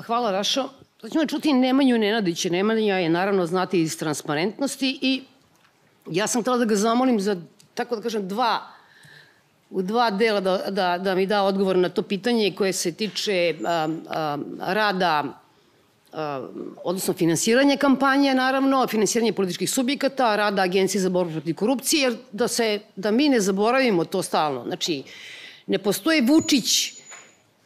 Hvala 0.07 0.31
Rašo. 0.31 0.69
Sad 1.01 1.13
ćemo 1.13 1.27
čuti 1.27 1.53
Nemanju 1.53 1.99
Nenadića. 1.99 2.49
Nemanja 2.49 2.99
je 2.99 3.09
naravno 3.09 3.47
znati 3.47 3.81
iz 3.81 3.99
transparentnosti 3.99 4.99
i 5.03 5.23
ja 6.11 6.27
sam 6.27 6.43
htela 6.43 6.59
da 6.59 6.65
ga 6.65 6.77
zamolim 6.77 7.21
za, 7.21 7.37
tako 7.75 7.97
da 7.97 8.03
kažem, 8.03 8.29
dva 8.29 8.77
u 9.71 9.83
dva 9.83 10.11
dela 10.11 10.41
da, 10.41 10.57
da, 10.71 10.99
da 10.99 11.15
mi 11.15 11.27
da 11.27 11.43
odgovor 11.43 11.77
na 11.77 11.89
to 11.89 12.03
pitanje 12.03 12.53
koje 12.57 12.73
se 12.73 12.93
tiče 12.93 13.55
a, 13.65 13.89
a, 14.09 14.39
rada 14.61 15.25
odnosno 16.85 17.15
finansiranja 17.15 17.77
kampanje, 17.77 18.35
naravno, 18.35 18.87
finansiranje 18.87 19.33
političkih 19.33 19.71
subjekata, 19.71 20.37
rada 20.37 20.63
Agencije 20.63 21.01
za 21.01 21.09
borbu 21.09 21.33
protiv 21.33 21.55
korupcije, 21.55 22.03
jer 22.03 22.17
da, 22.33 22.49
se, 22.49 22.81
da 22.97 23.11
mi 23.11 23.29
ne 23.29 23.41
zaboravimo 23.41 24.05
to 24.05 24.23
stalno. 24.23 24.65
Znači, 24.65 25.03
ne 25.67 25.79
postoje 25.79 26.23
Vučić 26.23 26.96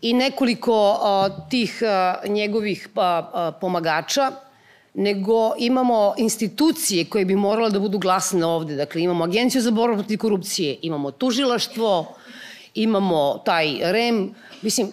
i 0.03 0.13
nekoliko 0.13 0.99
a, 1.03 1.29
tih 1.51 1.83
a, 1.83 2.15
njegovih 2.27 2.89
a, 2.97 3.53
pomagača 3.61 4.33
nego 4.95 5.55
imamo 5.59 6.15
institucije 6.19 7.05
koje 7.05 7.25
bi 7.25 7.37
morale 7.37 7.71
da 7.71 7.79
budu 7.79 7.99
glasne 7.99 8.45
ovde. 8.45 8.77
Dakle, 8.77 9.03
imamo 9.03 9.25
Agenciju 9.25 9.63
za 9.63 9.71
borbu 9.71 9.97
protiv 9.97 10.19
korupcije, 10.19 10.79
imamo 10.83 11.11
tužilaštvo, 11.11 12.15
imamo 12.75 13.43
taj 13.45 13.79
REM. 13.83 14.35
Mislim, 14.63 14.93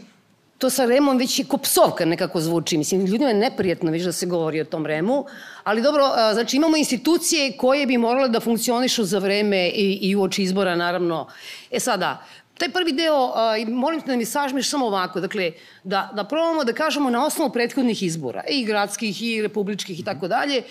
to 0.57 0.69
sa 0.69 0.85
Remom 0.85 1.17
već 1.17 1.39
je 1.39 1.45
ko 1.45 1.57
psovka 1.57 2.05
nekako 2.05 2.41
zvuči. 2.41 2.77
Mislim, 2.77 3.05
ljudima 3.05 3.29
je 3.29 3.33
neprijetno 3.33 3.91
već 3.91 4.03
da 4.03 4.11
se 4.11 4.25
govori 4.25 4.61
o 4.61 4.65
tom 4.65 4.85
Remu. 4.85 5.25
Ali 5.63 5.81
dobro, 5.81 6.03
znači 6.33 6.57
imamo 6.57 6.77
institucije 6.77 7.57
koje 7.57 7.85
bi 7.85 7.97
morale 7.97 8.29
da 8.29 8.39
funkcionišu 8.39 9.03
za 9.03 9.19
vreme 9.19 9.67
i, 9.67 9.99
i 10.01 10.15
uoči 10.15 10.43
izbora, 10.43 10.75
naravno. 10.75 11.27
E 11.71 11.79
sada, 11.79 12.23
taj 12.57 12.69
prvi 12.69 12.91
deo, 12.91 13.33
molim 13.67 14.01
te 14.01 14.11
da 14.11 14.17
mi 14.17 14.25
sažmeš 14.25 14.69
samo 14.69 14.85
ovako, 14.85 15.19
dakle, 15.19 15.51
da, 15.83 16.09
da 16.15 16.23
probamo 16.23 16.63
da 16.63 16.73
kažemo 16.73 17.09
na 17.09 17.25
osnovu 17.25 17.51
prethodnih 17.53 18.03
izbora, 18.03 18.43
i 18.49 18.65
gradskih, 18.65 19.21
i 19.23 19.41
republičkih 19.41 19.99
i 19.99 20.03
tako 20.03 20.27
dalje, 20.27 20.63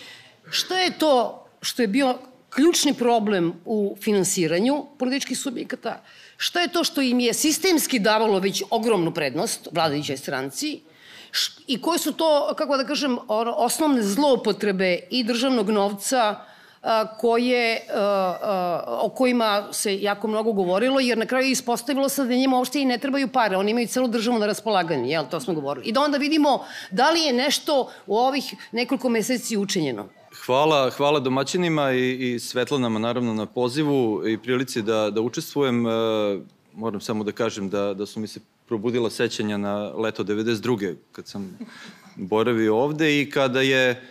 šta 0.51 0.78
je 0.78 0.99
to 0.99 1.47
što 1.61 1.82
je 1.82 1.89
bio 1.89 2.18
ključni 2.51 2.95
problem 2.95 3.53
u 3.64 3.97
finansiranju 4.01 4.87
političkih 4.99 5.39
subjekata, 5.39 6.03
šta 6.37 6.61
je 6.61 6.72
to 6.72 6.84
što 6.84 7.01
im 7.01 7.20
je 7.20 7.34
sistemski 7.34 7.99
davalo 7.99 8.39
već 8.39 8.62
ogromnu 8.70 9.14
prednost 9.14 9.68
vladajućoj 9.72 10.16
stranci? 10.16 10.80
I 11.66 11.80
koje 11.82 11.99
su 11.99 12.12
to, 12.12 12.55
kako 12.59 12.76
da 12.76 12.84
kažem, 12.87 13.18
osnovne 13.57 14.03
zloupotrebe 14.03 14.99
i 15.11 15.24
državnog 15.24 15.70
novca, 15.70 16.45
koje, 17.18 17.81
o 18.87 19.09
kojima 19.09 19.68
se 19.72 20.03
jako 20.03 20.29
mnogo 20.29 20.53
govorilo, 20.53 21.01
jer 21.01 21.18
na 21.18 21.27
kraju 21.27 21.51
ispostavilo 21.51 22.09
se 22.09 22.24
da 22.24 22.35
njima 22.35 22.57
uopšte 22.57 22.81
i 22.81 22.85
ne 22.85 22.99
trebaju 22.99 23.29
pare, 23.29 23.57
oni 23.57 23.70
imaju 23.70 23.87
celu 23.87 24.09
državu 24.09 24.39
na 24.39 24.47
raspolaganju, 24.47 25.07
jel, 25.07 25.24
to 25.31 25.41
smo 25.41 25.55
govorili. 25.55 25.87
I 25.87 25.93
da 25.93 26.01
onda 26.01 26.18
vidimo 26.18 26.64
da 26.91 27.11
li 27.11 27.20
je 27.20 27.33
nešto 27.33 27.91
u 28.07 28.16
ovih 28.16 28.55
nekoliko 28.72 29.09
meseci 29.09 29.57
učinjeno. 29.57 30.09
Hvala, 30.47 30.91
hvala 30.91 31.20
domaćinima 31.20 31.93
i, 31.93 32.35
i 32.35 32.39
Svetlanama 32.39 32.99
naravno 32.99 33.35
na 33.35 33.47
pozivu 33.47 34.29
i 34.29 34.39
prilici 34.39 34.83
da, 34.83 35.11
da 35.11 35.20
učestvujem. 35.20 35.87
E, 35.87 35.91
moram 36.74 37.01
samo 37.01 37.24
da 37.24 37.33
kažem 37.33 37.68
da, 37.68 37.95
da 37.95 38.07
su 38.07 38.20
mi 38.20 38.27
se 38.27 38.41
probudila 38.66 39.11
sećanja 39.11 39.57
na 39.57 39.93
leto 39.97 40.24
92. 40.24 40.95
kad 41.12 41.27
sam 41.27 41.59
boravio 42.16 42.77
ovde 42.77 43.20
i 43.20 43.31
kada 43.31 43.61
je 43.61 44.03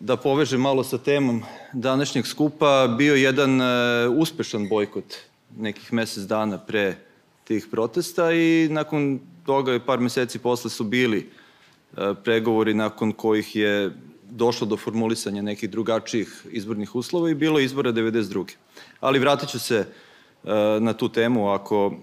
da 0.00 0.16
povežem 0.16 0.60
malo 0.60 0.84
sa 0.84 0.98
temom 0.98 1.42
današnjeg 1.72 2.26
skupa, 2.26 2.94
bio 2.98 3.14
jedan 3.14 3.60
e, 3.60 3.64
uspešan 4.08 4.68
bojkot 4.68 5.16
nekih 5.58 5.92
mesec 5.92 6.24
dana 6.24 6.58
pre 6.58 6.96
tih 7.44 7.66
protesta 7.70 8.32
i 8.32 8.68
nakon 8.70 9.20
toga 9.46 9.74
i 9.74 9.80
par 9.80 10.00
meseci 10.00 10.38
posle 10.38 10.70
su 10.70 10.84
bili 10.84 11.18
e, 11.96 12.14
pregovori 12.24 12.74
nakon 12.74 13.12
kojih 13.12 13.56
je 13.56 13.90
došlo 14.30 14.66
do 14.66 14.76
formulisanja 14.76 15.42
nekih 15.42 15.70
drugačijih 15.70 16.46
izbornih 16.50 16.94
uslova 16.94 17.30
i 17.30 17.34
bilo 17.34 17.60
izbora 17.60 17.92
92. 17.92 18.44
Ali 19.00 19.18
vratit 19.18 19.48
ću 19.48 19.58
se 19.58 19.76
e, 19.76 19.86
na 20.80 20.92
tu 20.92 21.08
temu 21.08 21.48
ako, 21.48 21.94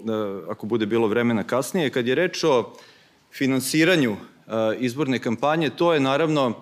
ako 0.49 0.65
bude 0.65 0.85
bilo 0.85 1.07
vremena 1.07 1.43
kasnije. 1.43 1.89
Kad 1.89 2.07
je 2.07 2.15
reč 2.15 2.43
o 2.43 2.73
finansiranju 3.33 4.15
izborne 4.79 5.19
kampanje, 5.19 5.69
to 5.69 5.93
je 5.93 5.99
naravno 5.99 6.53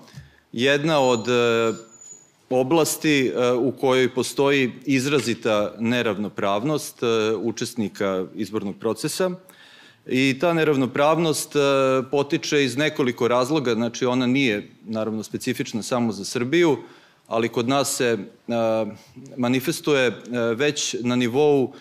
jedna 0.56 1.00
od 1.00 1.28
e, 1.28 1.74
oblasti 2.50 3.28
e, 3.28 3.52
u 3.52 3.72
kojoj 3.72 4.14
postoji 4.14 4.72
izrazita 4.86 5.74
neravnopravnost 5.80 7.04
e, 7.04 7.08
učesnika 7.36 8.26
izbornog 8.36 8.76
procesa. 8.80 9.32
I 10.08 10.38
ta 10.40 10.54
neravnopravnost 10.54 11.56
potiče 12.12 12.64
iz 12.64 12.78
nekoliko 12.78 13.28
razloga, 13.28 13.74
znači 13.74 14.06
ona 14.06 14.26
nije 14.26 14.70
naravno 14.84 15.24
specifična 15.24 15.84
samo 15.84 16.12
za 16.12 16.26
Srbiju, 16.26 16.78
ali 17.28 17.50
kod 17.50 17.68
nas 17.68 17.96
se 17.96 18.18
manifestuje 19.38 20.22
već 20.56 20.96
na 21.02 21.16
nivou 21.16 21.74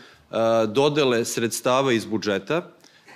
dodele 0.69 1.25
sredstava 1.25 1.93
iz 1.93 2.05
budžeta, 2.05 2.74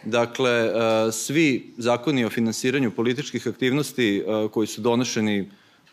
Dakle, 0.09 0.51
e, 0.51 0.73
svi 1.13 1.75
zakoni 1.79 2.25
o 2.25 2.31
finansiranju 2.31 2.91
političkih 2.91 3.47
aktivnosti 3.47 4.19
e, 4.19 4.49
koji 4.49 4.67
su 4.67 4.81
donošeni 4.81 5.51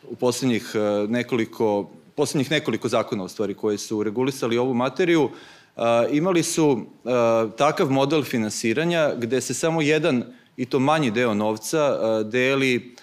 u 0.10 0.16
poslednjih 0.16 0.72
e, 0.76 1.08
nekoliko, 1.08 1.90
poslednjih 2.16 2.52
nekoliko 2.52 2.88
zakona, 2.88 3.24
u 3.24 3.28
stvari, 3.28 3.54
koji 3.54 3.78
su 3.78 4.04
regulisali 4.04 4.58
ovu 4.58 4.74
materiju, 4.74 5.30
imali 6.12 6.44
su 6.44 6.86
takav 7.58 7.92
model 7.92 8.24
finansiranja 8.24 9.14
gde 9.18 9.42
se 9.42 9.54
samo 9.54 9.82
jedan 9.82 10.24
i 10.58 10.66
to 10.66 10.80
manji 10.80 11.12
deo 11.12 11.34
novca 11.34 11.98
deli 12.24 12.96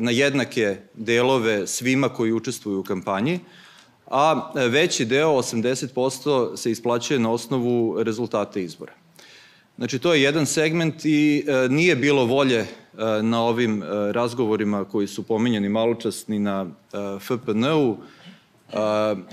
na 0.00 0.10
jednake 0.10 0.76
delove 0.94 1.66
svima 1.66 2.08
koji 2.08 2.32
učestvuju 2.32 2.80
u 2.80 2.82
kampanji, 2.82 3.40
a 4.06 4.52
veći 4.54 5.04
deo, 5.04 5.28
80%, 5.28 6.56
se 6.56 6.70
isplaćuje 6.70 7.18
na 7.18 7.30
osnovu 7.30 8.02
rezultata 8.02 8.60
izbora. 8.60 8.99
Znači, 9.80 9.98
to 9.98 10.14
je 10.14 10.22
jedan 10.22 10.46
segment 10.46 11.04
i 11.04 11.44
e, 11.48 11.68
nije 11.68 11.96
bilo 11.96 12.24
volje 12.24 12.58
e, 12.58 12.66
na 13.22 13.42
ovim 13.42 13.82
e, 13.82 13.86
razgovorima 14.12 14.84
koji 14.84 15.06
su 15.06 15.22
pominjeni 15.22 15.68
maločas 15.68 16.28
ni 16.28 16.38
na 16.38 16.66
FPN-u, 17.20 17.96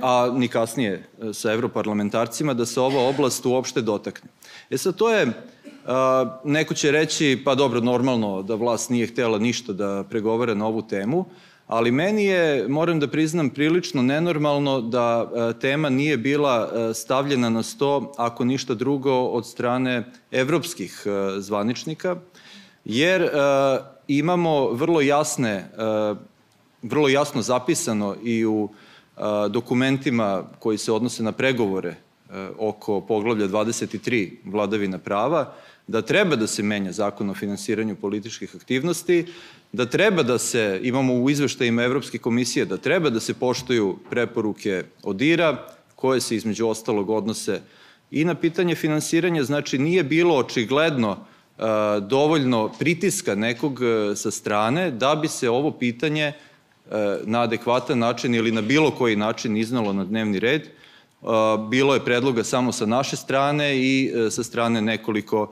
a 0.01 0.31
ni 0.35 0.47
kasnije 0.47 1.03
sa 1.33 1.51
evroparlamentarcima, 1.51 2.53
da 2.53 2.65
se 2.65 2.81
ova 2.81 3.09
oblast 3.09 3.45
uopšte 3.45 3.81
dotakne. 3.81 4.29
E 4.69 4.77
sad, 4.77 4.95
to 4.95 5.13
je, 5.13 5.27
neko 6.43 6.73
će 6.73 6.91
reći, 6.91 7.41
pa 7.45 7.55
dobro, 7.55 7.81
normalno 7.81 8.41
da 8.41 8.55
vlast 8.55 8.89
nije 8.89 9.07
htela 9.07 9.39
ništa 9.39 9.73
da 9.73 10.03
pregovara 10.09 10.53
na 10.53 10.65
ovu 10.65 10.81
temu, 10.81 11.25
ali 11.68 11.91
meni 11.91 12.26
je, 12.26 12.68
moram 12.68 12.99
da 12.99 13.07
priznam, 13.07 13.49
prilično 13.49 14.01
nenormalno 14.01 14.82
da 14.82 15.32
e, 15.36 15.59
tema 15.59 15.89
nije 15.89 16.18
bila 16.18 16.70
e, 16.70 16.93
stavljena 16.93 17.49
na 17.49 17.63
sto, 17.63 18.11
ako 18.18 18.45
ništa 18.45 18.74
drugo, 18.74 19.13
od 19.13 19.47
strane 19.47 20.11
evropskih 20.32 21.03
e, 21.05 21.41
zvaničnika, 21.41 22.15
jer 22.86 23.30
imamo 24.07 24.70
vrlo 24.72 25.01
jasne, 25.01 25.70
vrlo 26.82 27.09
jasno 27.09 27.41
zapisano 27.41 28.15
i 28.24 28.45
u 28.45 28.70
dokumentima 29.49 30.43
koji 30.59 30.78
se 30.78 30.91
odnose 30.91 31.24
na 31.24 31.32
pregovore 31.32 31.95
oko 32.57 33.01
poglavlja 33.01 33.47
23 33.47 34.32
vladavina 34.45 34.97
prava, 34.97 35.53
da 35.88 36.01
treba 36.01 36.36
da 36.36 36.47
se 36.47 36.63
menja 36.63 36.91
zakon 36.91 37.30
o 37.30 37.34
finansiranju 37.34 37.95
političkih 37.95 38.55
aktivnosti, 38.55 39.25
da 39.71 39.86
treba 39.86 40.23
da 40.23 40.38
se, 40.38 40.80
imamo 40.84 41.13
u 41.13 41.30
izveštajima 41.30 41.84
Evropske 41.84 42.17
komisije, 42.17 42.65
da 42.65 42.78
treba 42.78 43.09
da 43.09 43.19
se 43.19 43.34
poštuju 43.34 43.97
preporuke 44.09 44.84
ODIR-a, 45.03 45.67
koje 45.95 46.21
se 46.21 46.36
između 46.36 46.67
ostalog 46.67 47.09
odnose 47.09 47.61
i 48.11 48.25
na 48.25 48.36
pitanje 48.36 48.75
finansiranja, 48.75 49.43
znači 49.43 49.78
nije 49.78 50.03
bilo 50.03 50.36
očigledno 50.36 51.17
dovoljno 52.01 52.71
pritiska 52.80 53.36
nekog 53.36 53.80
sa 54.15 54.32
strane 54.32 54.91
da 54.91 55.15
bi 55.15 55.28
se 55.28 55.49
ovo 55.49 55.71
pitanje 55.71 56.34
na 57.23 57.41
adekvatan 57.41 57.99
način 57.99 58.36
ili 58.36 58.51
na 58.51 58.61
bilo 58.61 58.91
koji 58.91 59.15
način 59.15 59.57
iznalo 59.57 59.93
na 59.93 60.05
dnevni 60.05 60.39
red. 60.39 60.69
Bilo 61.70 61.93
je 61.93 62.05
predloga 62.05 62.43
samo 62.43 62.72
sa 62.72 62.86
naše 62.86 63.15
strane 63.15 63.78
i 63.78 64.11
sa 64.32 64.43
strane 64.43 64.82
nekoliko 64.82 65.51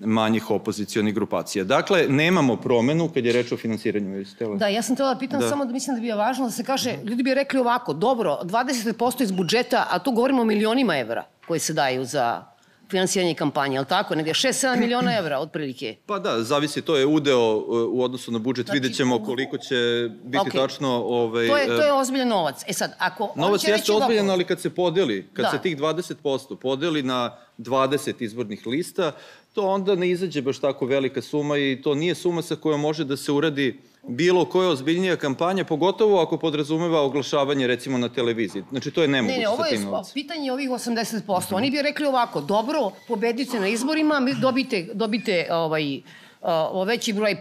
manjih 0.00 0.50
opozicijonih 0.50 1.14
grupacija. 1.14 1.64
Dakle, 1.64 2.06
nemamo 2.08 2.56
promenu 2.56 3.08
kad 3.14 3.24
je 3.24 3.32
reč 3.32 3.52
o 3.52 3.56
finansiranju. 3.56 4.24
Da, 4.56 4.68
ja 4.68 4.82
sam 4.82 4.96
tela 4.96 5.14
da 5.14 5.18
pitam 5.18 5.40
da. 5.40 5.48
samo 5.48 5.64
da 5.64 5.72
mislim 5.72 5.96
da 5.96 6.00
bi 6.00 6.06
je 6.06 6.14
važno 6.14 6.44
da 6.44 6.50
se 6.50 6.64
kaže, 6.64 6.96
ljudi 7.04 7.22
bi 7.22 7.34
rekli 7.34 7.60
ovako, 7.60 7.92
dobro, 7.92 8.38
20% 8.42 9.22
iz 9.22 9.32
budžeta, 9.32 9.86
a 9.90 9.98
tu 9.98 10.12
govorimo 10.12 10.42
o 10.42 10.44
milionima 10.44 10.98
evra 10.98 11.24
koji 11.46 11.60
se 11.60 11.72
daju 11.72 12.04
za 12.04 12.44
finansiranje 12.90 13.34
kampanje, 13.34 13.78
ali 13.78 13.86
tako? 13.86 14.14
Negde 14.14 14.30
6-7 14.30 14.80
miliona 14.80 15.16
evra 15.20 15.38
otprilike. 15.38 15.96
Pa 16.06 16.18
da, 16.18 16.42
zavisi, 16.42 16.82
to 16.82 16.96
je 16.96 17.06
udeo 17.06 17.64
u 17.90 18.02
odnosu 18.02 18.32
na 18.32 18.38
budžet, 18.38 18.66
znači, 18.66 18.76
vidjet 18.76 18.96
ćemo 18.96 19.24
koliko 19.24 19.58
će 19.58 20.10
biti 20.24 20.38
okay. 20.38 20.52
tačno... 20.52 20.88
Ovaj, 20.88 21.48
to, 21.48 21.56
je, 21.56 21.66
to 21.66 21.82
je 21.82 21.92
ozbiljan 21.92 22.28
novac. 22.28 22.62
E 22.66 22.72
sad, 22.72 22.96
ako... 22.98 23.32
Novac 23.36 23.68
jeste 23.68 23.92
ozbiljan, 23.92 24.30
ali 24.30 24.44
kad 24.44 24.60
se 24.60 24.70
podeli, 24.70 25.28
kad 25.32 25.44
da. 25.44 25.50
se 25.50 25.58
tih 25.58 25.76
20% 25.78 26.56
podeli 26.56 27.02
na 27.02 27.36
20 27.58 28.14
izbornih 28.18 28.66
lista, 28.66 29.12
to 29.52 29.62
onda 29.66 29.94
ne 29.94 30.10
izađe 30.10 30.42
baš 30.42 30.58
tako 30.58 30.86
velika 30.86 31.22
suma 31.22 31.58
i 31.58 31.80
to 31.82 31.94
nije 31.94 32.14
suma 32.14 32.42
sa 32.42 32.56
kojom 32.56 32.80
može 32.80 33.04
da 33.04 33.16
se 33.16 33.32
uradi 33.32 33.80
bilo 34.08 34.44
koja 34.44 34.68
ozbiljnija 34.68 35.16
kampanja, 35.16 35.64
pogotovo 35.64 36.22
ako 36.22 36.38
podrazumeva 36.38 37.02
oglašavanje 37.02 37.66
recimo 37.66 37.98
na 37.98 38.08
televiziji. 38.08 38.62
Znači 38.70 38.90
to 38.90 39.02
je 39.02 39.08
nemoguće 39.08 39.38
ne, 39.38 39.42
ne, 39.42 39.48
ovo 39.48 39.64
je 39.64 39.78
pitanje 40.14 40.52
ovih 40.52 40.70
80%. 40.70 41.54
Oni 41.54 41.70
bi 41.70 41.82
rekli 41.82 42.06
ovako, 42.06 42.40
dobro, 42.40 42.90
pobedite 43.08 43.60
na 43.60 43.68
izborima, 43.68 44.20
dobite, 44.40 44.88
dobite 44.92 45.48
ovaj, 45.50 45.96
uh, 45.96 46.86
veći 46.86 47.12
broj 47.12 47.36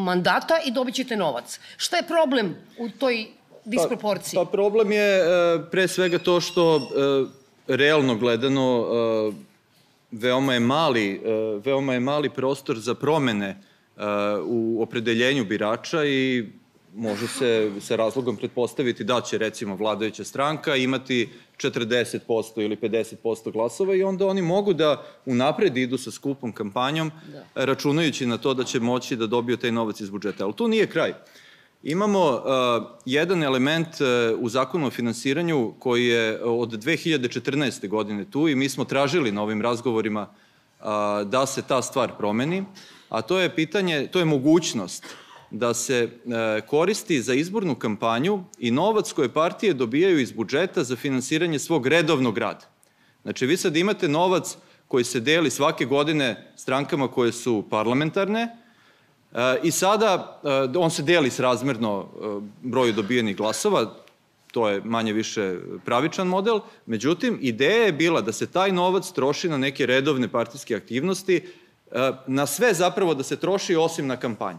mandata 0.00 0.58
i 0.66 0.70
dobit 0.70 0.94
ćete 0.94 1.16
novac. 1.16 1.60
Šta 1.76 1.96
je 1.96 2.02
problem 2.02 2.56
u 2.78 2.88
toj 2.88 3.26
disproporciji? 3.64 4.36
Pa, 4.36 4.44
pa 4.44 4.50
problem 4.50 4.92
je 4.92 5.22
uh, 5.22 5.64
pre 5.70 5.88
svega 5.88 6.18
to 6.18 6.40
što 6.40 6.76
uh, 6.76 6.82
realno 7.66 8.14
gledano 8.14 8.80
uh, 8.80 9.34
veoma 10.10 10.54
je 10.54 10.60
mali, 10.60 11.20
veoma 11.64 11.94
je 11.94 12.00
mali 12.00 12.30
prostor 12.30 12.78
za 12.78 12.94
promene 12.94 13.56
u 14.44 14.82
opredeljenju 14.82 15.44
birača 15.44 16.04
i 16.04 16.46
može 16.94 17.28
se 17.28 17.70
sa 17.80 17.96
razlogom 17.96 18.36
pretpostaviti 18.36 19.04
da 19.04 19.20
će 19.20 19.38
recimo 19.38 19.76
vladajuća 19.76 20.24
stranka 20.24 20.76
imati 20.76 21.28
40% 21.58 22.62
ili 22.62 22.76
50% 22.76 23.52
glasova 23.52 23.94
i 23.94 24.02
onda 24.02 24.26
oni 24.26 24.42
mogu 24.42 24.72
da 24.72 25.02
unapred 25.26 25.76
idu 25.76 25.98
sa 25.98 26.10
skupom 26.10 26.52
kampanjom 26.52 27.10
da. 27.32 27.64
računajući 27.64 28.26
na 28.26 28.38
to 28.38 28.54
da 28.54 28.64
će 28.64 28.80
moći 28.80 29.16
da 29.16 29.26
dobiju 29.26 29.56
taj 29.56 29.72
novac 29.72 30.00
iz 30.00 30.10
budžeta. 30.10 30.44
Ali 30.44 30.52
tu 30.52 30.68
nije 30.68 30.86
kraj. 30.86 31.12
Imamo 31.82 32.30
uh, 32.30 32.42
jedan 33.04 33.42
element 33.42 33.88
uh, 33.88 34.40
u 34.40 34.48
zakonu 34.48 34.86
o 34.86 34.90
finansiranju 34.90 35.74
koji 35.78 36.06
je 36.06 36.44
od 36.44 36.70
2014. 36.70 37.88
godine 37.88 38.24
tu 38.30 38.48
i 38.48 38.54
mi 38.54 38.68
smo 38.68 38.84
tražili 38.84 39.32
na 39.32 39.42
ovim 39.42 39.62
razgovorima 39.62 40.22
uh, 40.22 40.86
da 41.26 41.46
se 41.46 41.62
ta 41.62 41.82
stvar 41.82 42.16
promeni, 42.18 42.64
a 43.08 43.22
to 43.22 43.38
je 43.38 43.54
pitanje, 43.54 44.06
to 44.06 44.18
je 44.18 44.24
mogućnost 44.24 45.04
da 45.50 45.74
se 45.74 45.94
e, 45.96 46.60
koristi 46.66 47.22
za 47.22 47.34
izbornu 47.34 47.74
kampanju 47.74 48.44
i 48.58 48.70
novac 48.70 49.12
koje 49.12 49.32
partije 49.32 49.74
dobijaju 49.74 50.18
iz 50.18 50.32
budžeta 50.32 50.84
za 50.84 50.96
finansiranje 50.96 51.58
svog 51.58 51.86
redovnog 51.86 52.38
rada. 52.38 52.66
Znači, 53.22 53.46
vi 53.46 53.56
sad 53.56 53.76
imate 53.76 54.08
novac 54.08 54.56
koji 54.88 55.04
se 55.04 55.20
deli 55.20 55.50
svake 55.50 55.84
godine 55.84 56.52
strankama 56.56 57.08
koje 57.08 57.32
su 57.32 57.64
parlamentarne 57.70 58.42
e, 59.32 59.38
i 59.62 59.70
sada 59.70 60.40
e, 60.44 60.78
on 60.78 60.90
se 60.90 61.02
deli 61.02 61.30
s 61.30 61.40
razmerno 61.40 62.08
broju 62.62 62.92
dobijenih 62.92 63.36
glasova, 63.36 63.94
to 64.52 64.68
je 64.68 64.80
manje 64.84 65.12
više 65.12 65.56
pravičan 65.84 66.28
model, 66.28 66.60
međutim, 66.86 67.38
ideja 67.40 67.84
je 67.84 67.92
bila 67.92 68.20
da 68.20 68.32
se 68.32 68.46
taj 68.46 68.72
novac 68.72 69.10
troši 69.12 69.48
na 69.48 69.58
neke 69.58 69.86
redovne 69.86 70.28
partijske 70.28 70.76
aktivnosti, 70.76 71.42
na 72.26 72.46
sve 72.46 72.74
zapravo 72.74 73.14
da 73.14 73.22
se 73.22 73.36
troši 73.36 73.76
osim 73.76 74.06
na 74.06 74.16
kampanju. 74.16 74.58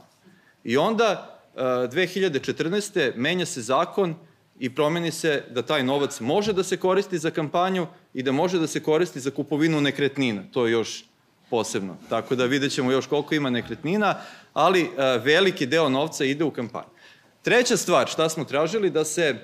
I 0.63 0.77
onda 0.77 1.39
2014. 1.55 2.99
E, 2.99 3.13
menja 3.15 3.45
se 3.45 3.61
zakon 3.61 4.15
i 4.59 4.75
promeni 4.75 5.11
se 5.11 5.43
da 5.49 5.61
taj 5.61 5.83
novac 5.83 6.19
može 6.19 6.53
da 6.53 6.63
se 6.63 6.77
koristi 6.77 7.17
za 7.17 7.31
kampanju 7.31 7.87
i 8.13 8.23
da 8.23 8.31
može 8.31 8.59
da 8.59 8.67
se 8.67 8.83
koristi 8.83 9.19
za 9.19 9.31
kupovinu 9.31 9.81
nekretnina. 9.81 10.43
To 10.51 10.65
je 10.65 10.71
još 10.71 11.05
posebno. 11.49 11.97
Tako 12.09 12.35
da 12.35 12.45
vidjet 12.45 12.71
ćemo 12.71 12.91
još 12.91 13.07
koliko 13.07 13.35
ima 13.35 13.49
nekretnina, 13.49 14.15
ali 14.53 14.81
e, 14.81 14.87
veliki 15.23 15.65
deo 15.65 15.89
novca 15.89 16.25
ide 16.25 16.43
u 16.43 16.51
kampanju. 16.51 16.95
Treća 17.41 17.77
stvar, 17.77 18.07
šta 18.07 18.29
smo 18.29 18.43
tražili, 18.43 18.89
da 18.89 19.05
se 19.05 19.35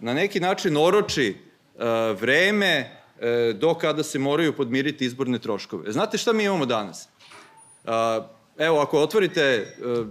na 0.00 0.14
neki 0.14 0.40
način 0.40 0.76
oroči 0.76 1.28
e, 1.28 1.84
vreme 2.12 2.98
do 3.54 3.74
kada 3.74 4.02
se 4.02 4.18
moraju 4.18 4.52
podmiriti 4.52 5.04
izborne 5.04 5.38
troškove. 5.38 5.92
Znate 5.92 6.18
šta 6.18 6.32
mi 6.32 6.44
imamo 6.44 6.66
danas? 6.66 7.08
Evo, 8.58 8.80
ako 8.80 8.98
otvorite 8.98 9.42
e, 9.42 9.66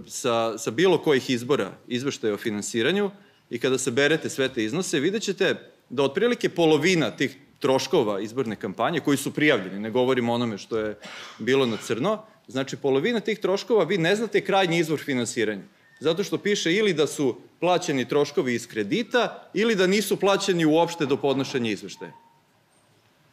sa, 0.06 0.58
sa 0.58 0.70
bilo 0.70 0.98
kojih 0.98 1.30
izbora 1.30 1.72
izveštaje 1.88 2.34
o 2.34 2.36
finansiranju 2.36 3.10
i 3.50 3.58
kada 3.58 3.78
se 3.78 3.90
berete 3.90 4.30
sve 4.30 4.48
te 4.48 4.64
iznose, 4.64 5.00
vidjet 5.00 5.22
ćete 5.22 5.54
da 5.88 6.02
otprilike 6.02 6.48
polovina 6.48 7.10
tih 7.10 7.36
troškova 7.58 8.20
izborne 8.20 8.56
kampanje, 8.56 9.00
koji 9.00 9.16
su 9.16 9.34
prijavljeni, 9.34 9.80
ne 9.80 9.90
govorimo 9.90 10.32
onome 10.32 10.58
što 10.58 10.78
je 10.78 10.98
bilo 11.38 11.66
na 11.66 11.76
crno, 11.76 12.22
znači 12.48 12.76
polovina 12.76 13.20
tih 13.20 13.38
troškova 13.38 13.84
vi 13.84 13.98
ne 13.98 14.16
znate 14.16 14.40
krajnji 14.40 14.78
izvor 14.78 14.98
finansiranja. 14.98 15.62
Zato 16.00 16.24
što 16.24 16.38
piše 16.38 16.72
ili 16.74 16.92
da 16.92 17.06
su 17.06 17.36
plaćeni 17.60 18.08
troškovi 18.08 18.54
iz 18.54 18.66
kredita 18.68 19.50
ili 19.54 19.74
da 19.74 19.86
nisu 19.86 20.16
plaćeni 20.16 20.64
uopšte 20.64 21.06
do 21.06 21.16
podnošenja 21.16 21.70
izveštaja. 21.70 22.12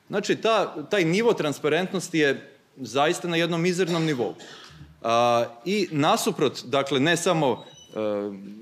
Znači, 0.07 0.35
ta, 0.35 0.83
taj 0.89 1.05
nivo 1.05 1.33
transparentnosti 1.33 2.19
je 2.19 2.58
zaista 2.79 3.27
na 3.27 3.35
jednom 3.35 3.61
mizernom 3.61 4.05
nivou. 4.05 4.35
I 5.65 5.87
nasuprot, 5.91 6.63
dakle, 6.65 6.99
ne 6.99 7.17
samo 7.17 7.51
e, 7.53 7.99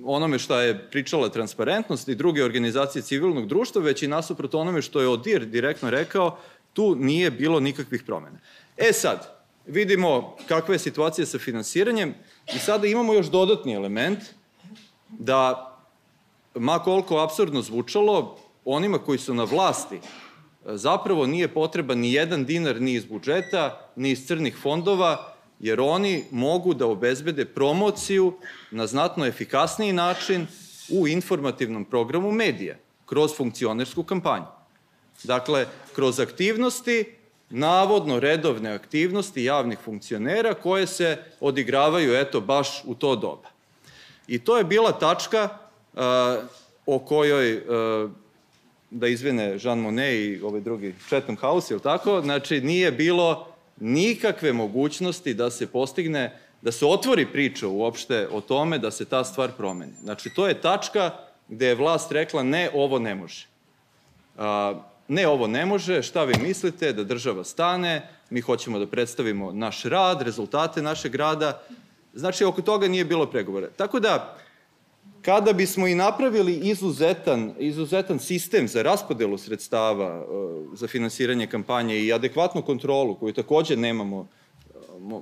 onome 0.05 0.39
što 0.39 0.59
je 0.59 0.89
pričala 0.91 1.29
transparentnost 1.29 2.07
i 2.07 2.15
druge 2.15 2.43
organizacije 2.43 3.01
civilnog 3.01 3.47
društva, 3.47 3.81
već 3.81 4.03
i 4.03 4.07
nasuprot 4.07 4.55
onome 4.55 4.81
što 4.81 5.01
je 5.01 5.07
Odir 5.07 5.45
direktno 5.45 5.89
rekao, 5.89 6.37
tu 6.73 6.95
nije 6.95 7.31
bilo 7.31 7.59
nikakvih 7.59 8.03
promena. 8.03 8.37
E 8.77 8.93
sad, 8.93 9.37
vidimo 9.65 10.35
kakva 10.47 10.75
je 10.75 10.79
situacija 10.79 11.25
sa 11.25 11.39
finansiranjem 11.39 12.13
i 12.55 12.59
sada 12.59 12.87
imamo 12.87 13.13
još 13.13 13.27
dodatni 13.27 13.73
element 13.73 14.19
da, 15.09 15.73
ma 16.55 16.79
koliko 16.79 17.17
absurdno 17.17 17.61
zvučalo, 17.61 18.37
onima 18.65 18.97
koji 18.97 19.17
su 19.17 19.33
na 19.33 19.43
vlasti 19.43 19.99
zapravo 20.75 21.27
nije 21.27 21.47
potreba 21.47 21.95
ni 21.95 22.13
jedan 22.13 22.45
dinar 22.45 22.81
ni 22.81 22.93
iz 22.93 23.05
budžeta, 23.05 23.91
ni 23.95 24.11
iz 24.11 24.27
crnih 24.27 24.57
fondova, 24.61 25.33
jer 25.59 25.79
oni 25.81 26.23
mogu 26.31 26.73
da 26.73 26.85
obezbede 26.85 27.45
promociju 27.45 28.33
na 28.71 28.87
znatno 28.87 29.25
efikasniji 29.25 29.93
način 29.93 30.47
u 30.89 31.07
informativnom 31.07 31.85
programu 31.85 32.31
medija, 32.31 32.75
kroz 33.05 33.35
funkcionersku 33.37 34.03
kampanju. 34.03 34.45
Dakle, 35.23 35.65
kroz 35.95 36.19
aktivnosti, 36.19 37.05
navodno 37.49 38.19
redovne 38.19 38.71
aktivnosti 38.71 39.43
javnih 39.43 39.79
funkcionera 39.79 40.53
koje 40.53 40.87
se 40.87 41.17
odigravaju, 41.39 42.15
eto, 42.15 42.41
baš 42.41 42.83
u 42.85 42.95
to 42.95 43.15
doba. 43.15 43.49
I 44.27 44.39
to 44.39 44.57
je 44.57 44.63
bila 44.63 44.91
tačka 44.91 45.49
uh, 45.93 46.01
o 46.85 46.99
kojoj, 46.99 47.57
uh, 47.57 48.11
da 48.89 49.07
izvene 49.07 49.57
Jean 49.63 49.79
Monnet 49.79 50.13
i 50.13 50.41
ovaj 50.43 50.61
drugi 50.61 50.95
Chatham 51.07 51.35
House, 51.35 51.73
ili 51.73 51.81
tako, 51.81 52.21
znači 52.21 52.61
nije 52.61 52.91
bilo 52.91 53.47
nikakve 53.79 54.53
mogućnosti 54.53 55.33
da 55.33 55.49
se 55.49 55.67
postigne, 55.67 56.39
da 56.61 56.71
se 56.71 56.85
otvori 56.85 57.25
priča 57.25 57.67
uopšte 57.67 58.27
o 58.31 58.41
tome 58.41 58.77
da 58.77 58.91
se 58.91 59.05
ta 59.05 59.23
stvar 59.23 59.51
promeni. 59.57 59.93
Znači, 60.03 60.29
to 60.29 60.47
je 60.47 60.61
tačka 60.61 61.11
gde 61.47 61.67
je 61.67 61.75
vlast 61.75 62.11
rekla 62.11 62.43
ne, 62.43 62.69
ovo 62.73 62.99
ne 62.99 63.15
može. 63.15 63.47
A, 64.37 64.73
ne, 65.07 65.27
ovo 65.27 65.47
ne 65.47 65.65
može, 65.65 66.01
šta 66.01 66.23
vi 66.23 66.33
mislite, 66.41 66.93
da 66.93 67.03
država 67.03 67.43
stane, 67.43 68.09
mi 68.29 68.41
hoćemo 68.41 68.79
da 68.79 68.87
predstavimo 68.87 69.51
naš 69.51 69.83
rad, 69.83 70.21
rezultate 70.21 70.81
našeg 70.81 71.15
rada. 71.15 71.61
Znači, 72.13 72.43
oko 72.43 72.61
toga 72.61 72.87
nije 72.87 73.05
bilo 73.05 73.25
pregovore. 73.25 73.69
Tako 73.77 73.99
da, 73.99 74.37
kada 75.21 75.53
bismo 75.53 75.87
i 75.87 75.95
napravili 75.95 76.55
izuzetan, 76.55 77.53
izuzetan 77.59 78.19
sistem 78.19 78.67
za 78.67 78.83
raspodelu 78.83 79.37
sredstava 79.37 80.05
e, 80.05 80.25
za 80.73 80.87
finansiranje 80.87 81.47
kampanje 81.47 81.99
i 81.99 82.13
adekvatnu 82.13 82.61
kontrolu, 82.61 83.15
koju 83.15 83.33
takođe 83.33 83.75
nemamo, 83.75 84.27
e, 84.69 84.73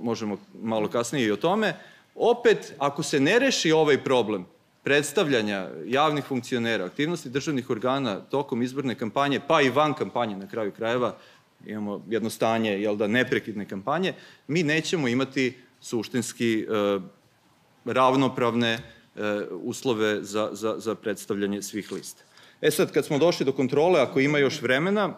možemo 0.01 0.37
malo 0.61 0.87
kasnije 0.87 1.27
i 1.27 1.31
o 1.31 1.35
tome, 1.35 1.73
opet, 2.15 2.73
ako 2.77 3.03
se 3.03 3.19
ne 3.19 3.39
reši 3.39 3.71
ovaj 3.71 4.03
problem 4.03 4.45
predstavljanja 4.83 5.69
javnih 5.85 6.23
funkcionera, 6.23 6.85
aktivnosti 6.85 7.29
državnih 7.29 7.69
organa 7.69 8.19
tokom 8.19 8.61
izborne 8.61 8.95
kampanje, 8.95 9.39
pa 9.47 9.61
i 9.61 9.69
van 9.69 9.93
kampanje 9.93 10.37
na 10.37 10.47
kraju 10.47 10.71
krajeva, 10.71 11.15
imamo 11.65 12.03
jedno 12.09 12.29
stanje, 12.29 12.71
jel 12.71 12.95
da, 12.95 13.07
neprekidne 13.07 13.65
kampanje, 13.65 14.13
mi 14.47 14.63
nećemo 14.63 15.07
imati 15.07 15.57
suštinski 15.81 16.59
e, 16.59 16.65
ravnopravne 17.85 18.94
uslove 19.51 20.23
za, 20.23 20.49
za, 20.51 20.75
za 20.77 20.95
predstavljanje 20.95 21.61
svih 21.61 21.91
lista. 21.91 22.23
E 22.61 22.71
sad, 22.71 22.91
kad 22.91 23.05
smo 23.05 23.17
došli 23.17 23.45
do 23.45 23.51
kontrole, 23.51 24.01
ako 24.01 24.19
ima 24.19 24.37
još 24.37 24.61
vremena, 24.61 25.13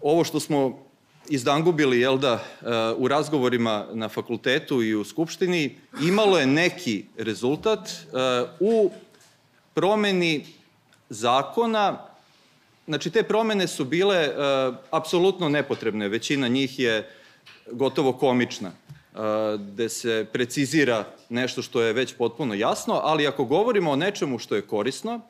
ovo 0.00 0.24
što 0.24 0.40
smo 0.40 0.86
izdangubili, 1.28 2.00
jel 2.00 2.18
da, 2.18 2.32
e, 2.34 2.66
u 2.96 3.08
razgovorima 3.08 3.86
na 3.92 4.08
fakultetu 4.08 4.82
i 4.82 4.94
u 4.94 5.04
Skupštini, 5.04 5.76
imalo 6.02 6.38
je 6.38 6.46
neki 6.46 7.04
rezultat 7.18 7.88
e, 7.88 8.02
u 8.60 8.90
promeni 9.74 10.46
zakona, 11.08 12.06
znači 12.86 13.10
te 13.10 13.22
promene 13.22 13.68
su 13.68 13.84
bile 13.84 14.28
apsolutno 14.90 15.48
nepotrebne, 15.48 16.08
većina 16.08 16.48
njih 16.48 16.78
je 16.78 17.10
gotovo 17.70 18.12
komična 18.12 18.72
gde 19.58 19.88
se 19.88 20.26
precizira 20.32 21.04
nešto 21.28 21.62
što 21.62 21.82
je 21.82 21.92
već 21.92 22.14
potpuno 22.14 22.54
jasno, 22.54 23.00
ali 23.02 23.26
ako 23.26 23.44
govorimo 23.44 23.90
o 23.90 23.96
nečemu 23.96 24.38
što 24.38 24.54
je 24.54 24.62
korisno, 24.62 25.20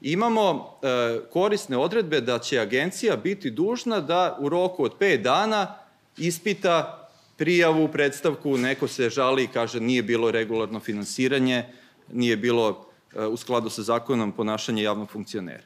imamo 0.00 0.78
e, 0.82 1.20
korisne 1.32 1.76
odredbe 1.76 2.20
da 2.20 2.38
će 2.38 2.60
agencija 2.60 3.16
biti 3.16 3.50
dužna 3.50 4.00
da 4.00 4.36
u 4.40 4.48
roku 4.48 4.84
od 4.84 4.98
5 4.98 5.22
dana 5.22 5.74
ispita 6.16 7.08
prijavu, 7.36 7.88
predstavku, 7.88 8.56
neko 8.58 8.88
se 8.88 9.10
žali 9.10 9.44
i 9.44 9.48
kaže 9.48 9.80
nije 9.80 10.02
bilo 10.02 10.30
regularno 10.30 10.80
finansiranje, 10.80 11.64
nije 12.12 12.36
bilo 12.36 12.86
e, 13.14 13.26
u 13.26 13.36
skladu 13.36 13.70
sa 13.70 13.82
zakonom 13.82 14.32
ponašanje 14.32 14.82
javnog 14.82 15.10
funkcionera. 15.10 15.64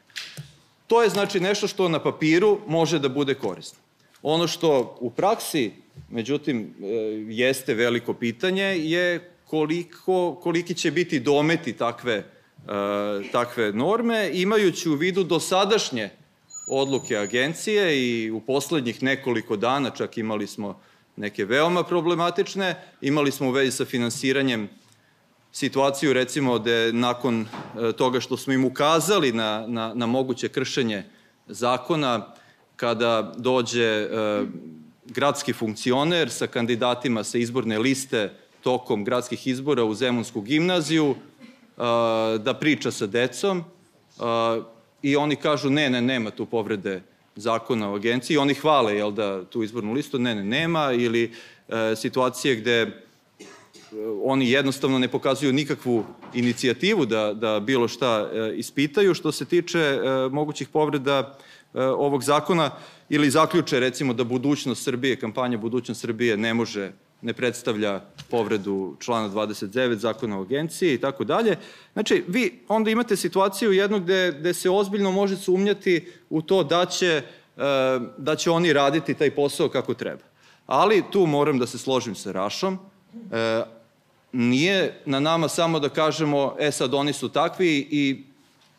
To 0.87 1.03
je 1.03 1.09
znači 1.09 1.39
nešto 1.39 1.67
što 1.67 1.89
na 1.89 1.99
papiru 1.99 2.59
može 2.67 2.99
da 2.99 3.09
bude 3.09 3.33
korisno. 3.33 3.79
Ono 4.21 4.47
što 4.47 4.97
u 4.99 5.09
praksi 5.11 5.71
međutim, 6.09 6.73
e, 6.81 6.85
jeste 7.29 7.73
veliko 7.73 8.13
pitanje, 8.13 8.63
je 8.63 9.31
koliko, 9.45 10.35
koliki 10.35 10.73
će 10.73 10.91
biti 10.91 11.19
dometi 11.19 11.73
takve, 11.73 12.13
e, 12.13 12.23
takve 13.31 13.73
norme, 13.73 14.29
imajući 14.33 14.89
u 14.89 14.95
vidu 14.95 15.23
dosadašnje 15.23 16.09
odluke 16.69 17.17
agencije 17.17 18.07
i 18.07 18.31
u 18.31 18.39
poslednjih 18.39 19.03
nekoliko 19.03 19.55
dana 19.55 19.89
čak 19.89 20.17
imali 20.17 20.47
smo 20.47 20.81
neke 21.15 21.45
veoma 21.45 21.83
problematične, 21.83 22.75
imali 23.01 23.31
smo 23.31 23.47
u 23.47 23.51
vezi 23.51 23.71
sa 23.71 23.85
finansiranjem 23.85 24.69
situaciju 25.51 26.13
recimo 26.13 26.59
da 26.59 26.91
nakon 26.91 27.41
e, 27.41 27.93
toga 27.93 28.19
što 28.19 28.37
smo 28.37 28.53
im 28.53 28.65
ukazali 28.65 29.31
na, 29.31 29.65
na, 29.67 29.93
na 29.93 30.05
moguće 30.05 30.49
kršenje 30.49 31.03
zakona, 31.47 32.33
kada 32.75 33.33
dođe 33.37 34.07
gradski 35.07 35.53
funkcioner 35.53 36.29
sa 36.29 36.47
kandidatima 36.47 37.23
sa 37.23 37.37
izborne 37.37 37.79
liste 37.79 38.33
tokom 38.63 39.03
gradskih 39.03 39.47
izbora 39.47 39.83
u 39.83 39.93
Zemunsku 39.93 40.41
gimnaziju, 40.41 41.15
da 42.39 42.57
priča 42.59 42.91
sa 42.91 43.05
decom 43.05 43.63
i 45.01 45.15
oni 45.15 45.35
kažu 45.35 45.69
ne, 45.69 45.89
ne, 45.89 46.01
nema 46.01 46.31
tu 46.31 46.45
povrede 46.45 47.01
zakona 47.35 47.91
o 47.91 47.95
agenciji. 47.95 48.37
Oni 48.37 48.53
hvale 48.53 48.95
jel 48.95 49.11
da, 49.11 49.45
tu 49.45 49.63
izbornu 49.63 49.93
listu, 49.93 50.19
ne, 50.19 50.35
ne, 50.35 50.43
nema, 50.43 50.91
ili 50.91 51.31
e, 51.69 51.95
situacije 51.95 52.55
gde 52.55 52.81
e, 52.81 52.91
oni 54.23 54.51
jednostavno 54.51 54.99
ne 54.99 55.07
pokazuju 55.07 55.53
nikakvu 55.53 56.05
inicijativu 56.33 57.05
da, 57.05 57.33
da 57.33 57.59
bilo 57.59 57.87
šta 57.87 58.29
e, 58.33 58.53
ispitaju. 58.55 59.13
Što 59.13 59.31
se 59.31 59.45
tiče 59.45 59.99
mogućih 60.31 60.69
povreda 60.69 61.37
ovog 61.73 62.23
zakona, 62.23 62.71
ili 63.09 63.29
zaključe 63.29 63.79
recimo 63.79 64.13
da 64.13 64.23
budućnost 64.23 64.83
Srbije, 64.83 65.15
kampanja 65.15 65.57
budućnost 65.57 66.01
Srbije 66.01 66.37
ne 66.37 66.53
može 66.53 66.91
ne 67.21 67.33
predstavlja 67.33 68.01
povredu 68.29 68.95
člana 68.99 69.29
29 69.29 69.95
zakona 69.95 70.39
o 70.39 70.41
agenciji 70.41 70.93
i 70.93 70.97
tako 70.97 71.23
dalje. 71.23 71.57
Znači, 71.93 72.23
vi 72.27 72.59
onda 72.67 72.91
imate 72.91 73.15
situaciju 73.15 73.71
jednog 73.71 74.03
gde, 74.03 74.35
gde 74.39 74.53
se 74.53 74.69
ozbiljno 74.69 75.11
može 75.11 75.37
sumnjati 75.37 76.11
u 76.29 76.41
to 76.41 76.63
da 76.63 76.85
će, 76.85 77.07
e, 77.07 77.23
da 78.17 78.35
će 78.35 78.51
oni 78.51 78.73
raditi 78.73 79.13
taj 79.13 79.35
posao 79.35 79.69
kako 79.69 79.93
treba. 79.93 80.23
Ali 80.67 81.03
tu 81.11 81.25
moram 81.25 81.59
da 81.59 81.67
se 81.67 81.77
složim 81.77 82.15
sa 82.15 82.31
Rašom. 82.31 82.79
E, 83.31 83.63
nije 84.31 85.01
na 85.05 85.19
nama 85.19 85.47
samo 85.47 85.79
da 85.79 85.89
kažemo, 85.89 86.55
e 86.59 86.71
sad 86.71 86.93
oni 86.93 87.13
su 87.13 87.29
takvi 87.29 87.87
i 87.91 88.23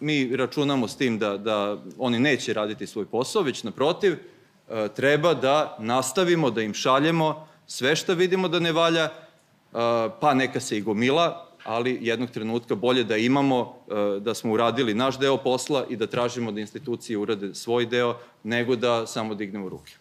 mi 0.01 0.37
računamo 0.37 0.89
s 0.89 0.97
tim 0.97 1.19
da, 1.19 1.37
da 1.37 1.79
oni 1.99 2.19
neće 2.19 2.55
raditi 2.55 2.87
svoj 2.87 3.07
posao, 3.07 3.43
već 3.43 3.63
naprotiv, 3.63 4.13
e, 4.13 4.89
treba 4.97 5.35
da 5.35 5.77
nastavimo, 5.81 6.51
da 6.51 6.63
im 6.63 6.75
šaljemo 6.75 7.49
sve 7.67 7.97
što 7.97 8.15
vidimo 8.15 8.49
da 8.49 8.59
ne 8.59 8.73
valja, 8.73 9.09
pa 10.21 10.35
neka 10.35 10.61
se 10.61 10.79
i 10.79 10.81
gomila, 10.81 11.49
ali 11.65 11.99
jednog 12.01 12.31
trenutka 12.31 12.75
bolje 12.75 13.05
da 13.05 13.17
imamo, 13.17 13.75
da 14.21 14.35
smo 14.35 14.53
uradili 14.53 14.95
naš 14.95 15.19
deo 15.19 15.37
posla 15.37 15.87
i 15.91 15.97
da 15.97 16.07
tražimo 16.07 16.53
da 16.53 16.61
institucije 16.61 17.19
urade 17.19 17.55
svoj 17.55 17.87
deo, 17.87 18.17
nego 18.43 18.77
da 18.77 19.07
samo 19.07 19.35
dignemo 19.35 19.69
ruke. 19.69 19.93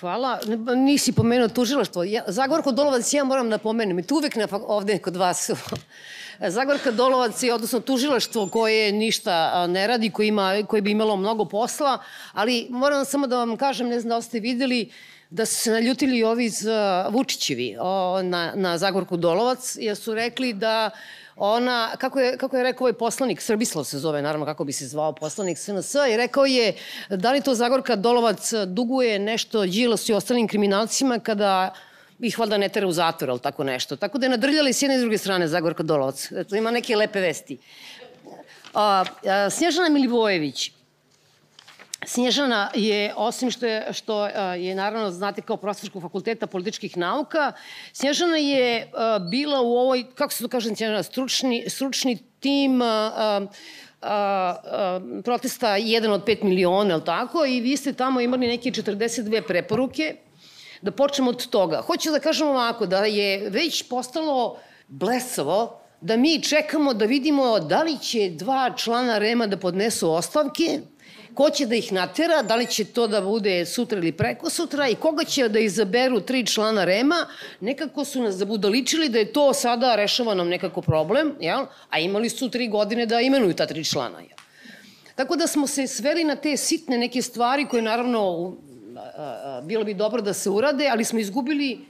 Hvala. 0.00 0.38
Nisi 0.76 1.12
pomenuo 1.12 1.48
tužilaštvo. 1.48 2.04
Ja, 2.04 2.22
Zagorko 2.26 2.72
Dolovac 2.72 3.12
ja 3.12 3.24
moram 3.24 3.50
da 3.50 3.58
pomenem. 3.58 3.98
I 3.98 4.02
tu 4.02 4.14
uvek 4.14 4.36
na, 4.36 4.48
ovde 4.52 4.98
kod 4.98 5.16
vas 5.16 5.50
Zagorka 6.56 6.90
Dolovac 6.90 7.42
je, 7.42 7.54
odnosno 7.54 7.80
tužilaštvo 7.80 8.46
koje 8.48 8.92
ništa 8.92 9.66
ne 9.66 9.86
radi, 9.86 10.10
koje, 10.10 10.28
ima, 10.28 10.62
koje 10.68 10.82
bi 10.82 10.90
imalo 10.90 11.16
mnogo 11.16 11.44
posla, 11.44 11.98
ali 12.32 12.66
moram 12.70 13.04
samo 13.04 13.26
da 13.26 13.36
vam 13.36 13.56
kažem, 13.56 13.88
ne 13.88 14.00
znam 14.00 14.18
da 14.18 14.22
ste 14.22 14.40
videli, 14.40 14.90
da 15.30 15.46
su 15.46 15.54
se 15.54 15.70
naljutili 15.70 16.22
ovi 16.22 16.44
iz 16.44 16.66
uh, 16.66 17.14
Vučićevi 17.14 17.76
na, 18.22 18.52
na 18.54 18.78
Zagorku 18.78 19.16
Dolovac, 19.16 19.76
jer 19.80 19.96
su 19.96 20.14
rekli 20.14 20.52
da 20.52 20.90
ona, 21.44 21.90
kako 21.98 22.20
je, 22.20 22.36
kako 22.36 22.56
je 22.56 22.62
rekao 22.62 22.84
ovaj 22.84 22.92
poslanik, 22.92 23.40
Srbislav 23.40 23.84
se 23.84 23.98
zove, 23.98 24.22
naravno 24.22 24.46
kako 24.46 24.64
bi 24.64 24.72
se 24.72 24.86
zvao 24.86 25.12
poslanik 25.12 25.58
SNS, 25.58 25.94
i 25.94 26.16
rekao 26.16 26.44
je 26.44 26.74
da 27.10 27.32
li 27.32 27.40
to 27.40 27.54
Zagorka 27.54 27.96
Dolovac 27.96 28.52
duguje 28.66 29.18
nešto 29.18 29.66
Đilas 29.66 30.08
i 30.08 30.12
ostalim 30.12 30.48
kriminalcima 30.48 31.18
kada 31.18 31.74
ih 32.20 32.38
valjda 32.38 32.58
ne 32.58 32.68
tera 32.68 32.86
u 32.86 32.92
zatvor, 32.92 33.30
ali 33.30 33.40
tako 33.40 33.64
nešto. 33.64 33.96
Tako 33.96 34.18
da 34.18 34.26
je 34.26 34.30
nadrljali 34.30 34.72
s 34.72 34.82
jedne 34.82 34.96
i 34.96 35.00
druge 35.00 35.18
strane 35.18 35.48
Zagorka 35.48 35.82
Dolovac. 35.82 36.32
Eto, 36.32 36.56
ima 36.56 36.70
neke 36.70 36.96
lepe 36.96 37.20
vesti. 37.20 37.58
A, 38.74 39.04
a, 39.26 39.50
Snježana 39.50 39.88
Milivojević, 39.88 40.72
Snježana 42.06 42.70
je, 42.74 43.14
osim 43.16 43.50
što 43.50 43.66
je, 43.66 43.92
što 43.92 44.26
je 44.56 44.74
naravno, 44.74 45.10
znate, 45.10 45.42
kao 45.42 45.56
profesorskog 45.56 46.02
fakulteta 46.02 46.46
političkih 46.46 46.96
nauka, 46.96 47.52
Snježana 47.92 48.36
je 48.36 48.90
bila 49.30 49.60
u 49.60 49.76
ovoj, 49.76 50.04
kako 50.14 50.32
se 50.32 50.44
to 50.44 50.48
kaže 50.48 50.74
Snježana, 50.74 51.02
stručni, 51.02 51.64
stručni 51.68 52.18
tim 52.40 52.82
a, 52.82 53.12
a, 53.16 53.40
a, 54.02 55.00
protesta 55.24 55.68
1 55.68 56.10
od 56.10 56.24
5 56.24 56.44
miliona, 56.44 56.94
ali 56.94 57.04
tako? 57.04 57.44
I 57.44 57.60
vi 57.60 57.76
ste 57.76 57.92
tamo 57.92 58.20
imali 58.20 58.46
neke 58.46 58.70
42 58.70 59.42
preporuke. 59.46 60.16
Da 60.82 60.90
počnemo 60.90 61.30
od 61.30 61.46
toga. 61.46 61.82
Hoću 61.86 62.10
da 62.10 62.18
kažem 62.18 62.48
ovako, 62.48 62.86
da 62.86 63.04
je 63.04 63.50
već 63.50 63.88
postalo 63.88 64.58
blesavo 64.88 65.82
da 66.02 66.16
mi 66.16 66.42
čekamo 66.42 66.94
da 66.94 67.04
vidimo 67.04 67.58
da 67.58 67.82
li 67.82 67.98
će 67.98 68.30
dva 68.30 68.72
člana 68.76 69.18
REMA 69.18 69.46
da 69.46 69.56
podnesu 69.56 70.10
ostavke, 70.10 70.80
ko 71.34 71.50
će 71.50 71.66
da 71.66 71.74
ih 71.74 71.92
natera, 71.92 72.42
da 72.42 72.56
li 72.56 72.66
će 72.66 72.84
to 72.84 73.06
da 73.06 73.20
bude 73.20 73.66
sutra 73.66 73.98
ili 73.98 74.12
preko 74.12 74.50
sutra 74.50 74.88
i 74.88 74.94
koga 74.94 75.24
će 75.24 75.48
da 75.48 75.58
izaberu 75.58 76.20
tri 76.20 76.46
člana 76.46 76.84
REMA, 76.84 77.26
nekako 77.60 78.04
su 78.04 78.22
nas 78.22 78.34
zabudaličili 78.34 79.08
da 79.08 79.18
je 79.18 79.32
to 79.32 79.52
sada 79.54 79.94
rešava 79.96 80.34
nam 80.34 80.48
nekako 80.48 80.82
problem, 80.82 81.34
jel? 81.40 81.66
a 81.90 81.98
imali 81.98 82.28
su 82.28 82.50
tri 82.50 82.68
godine 82.68 83.06
da 83.06 83.20
imenuju 83.20 83.54
ta 83.54 83.66
tri 83.66 83.84
člana. 83.84 84.18
Jel? 84.18 84.38
Tako 85.14 85.36
da 85.36 85.46
smo 85.46 85.66
se 85.66 85.86
sveli 85.86 86.24
na 86.24 86.36
te 86.36 86.56
sitne 86.56 86.98
neke 86.98 87.22
stvari 87.22 87.66
koje 87.66 87.82
naravno 87.82 88.52
bilo 89.62 89.84
bi 89.84 89.94
dobro 89.94 90.22
da 90.22 90.32
se 90.32 90.50
urade, 90.50 90.88
ali 90.88 91.04
smo 91.04 91.18
izgubili 91.18 91.80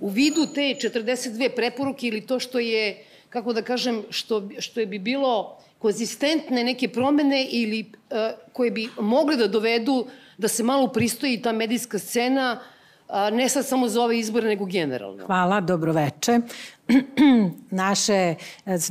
u 0.00 0.08
vidu 0.08 0.46
te 0.54 0.60
42 0.60 1.48
preporuke 1.56 2.06
ili 2.06 2.26
to 2.26 2.40
što 2.40 2.58
je, 2.58 3.04
kako 3.30 3.52
da 3.52 3.62
kažem, 3.62 4.02
što, 4.10 4.48
što 4.58 4.80
je 4.80 4.86
bi 4.86 4.98
bilo 4.98 5.58
konzistentne 5.78 6.64
neke 6.64 6.88
promene 6.88 7.46
ili 7.50 7.80
uh, 7.80 8.18
koje 8.52 8.70
bi 8.70 8.88
mogle 9.00 9.36
da 9.36 9.46
dovedu 9.48 10.06
da 10.38 10.48
se 10.48 10.62
malo 10.62 10.88
pristoji 10.88 11.42
ta 11.42 11.52
medijska 11.52 11.98
scena, 11.98 12.60
ne 13.32 13.48
sad 13.48 13.66
samo 13.66 13.88
za 13.88 14.02
ove 14.02 14.18
izbore, 14.18 14.48
nego 14.48 14.64
generalno. 14.64 15.26
Hvala, 15.26 15.60
dobroveče. 15.60 16.40
naše, 17.70 18.34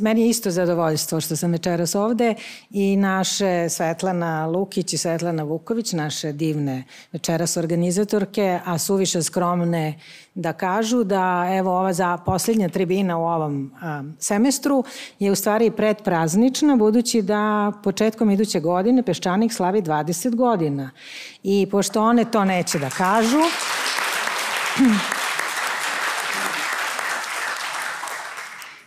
meni 0.01 0.21
je 0.21 0.29
isto 0.29 0.51
zadovoljstvo 0.51 1.21
što 1.21 1.35
sam 1.35 1.51
večeras 1.51 1.95
ovde 1.95 2.35
i 2.69 2.97
naše 2.97 3.69
Svetlana 3.69 4.47
Lukić 4.47 4.93
i 4.93 4.97
Svetlana 4.97 5.43
Vuković, 5.43 5.93
naše 5.93 6.31
divne 6.31 6.83
večeras 7.11 7.57
organizatorke, 7.57 8.59
a 8.65 8.77
suviše 8.77 9.23
skromne 9.23 9.99
da 10.35 10.53
kažu 10.53 11.03
da 11.03 11.47
evo 11.57 11.71
ova 11.79 11.93
za 11.93 12.17
posljednja 12.17 12.69
tribina 12.69 13.17
u 13.17 13.23
ovom 13.23 13.71
semestru 14.19 14.83
je 15.19 15.31
u 15.31 15.35
stvari 15.35 15.71
predpraznična 15.71 16.75
budući 16.75 17.21
da 17.21 17.71
početkom 17.83 18.31
iduće 18.31 18.59
godine 18.59 19.03
Peščanik 19.03 19.53
slavi 19.53 19.81
20 19.81 20.35
godina. 20.35 20.91
I 21.43 21.67
pošto 21.71 22.01
one 22.01 22.25
to 22.31 22.45
neće 22.45 22.79
da 22.79 22.89
kažu, 22.89 23.39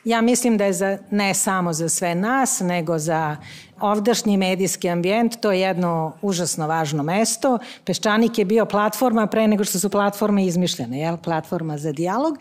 Ja 0.05 0.21
mislim 0.21 0.57
da 0.57 0.65
je 0.65 0.73
za, 0.73 0.99
ne 1.11 1.35
samo 1.35 1.73
za 1.73 1.89
sve 1.89 2.15
nas, 2.15 2.61
nego 2.61 2.99
za 2.99 3.37
ovdašnji 3.81 4.37
medijski 4.37 4.89
ambijent, 4.89 5.37
to 5.41 5.53
je 5.53 5.61
jedno 5.61 6.13
užasno 6.23 6.67
važno 6.67 7.03
mesto. 7.03 7.59
Peščanik 7.85 8.39
je 8.39 8.45
bio 8.45 8.67
platforma 8.67 9.27
pre 9.27 9.49
nego 9.49 9.65
što 9.65 9.79
su 9.79 9.91
platforme 9.91 10.47
izmišljene, 10.47 11.01
jel? 11.01 11.17
platforma 11.17 11.79
za 11.79 11.93
dijalog. 11.93 12.39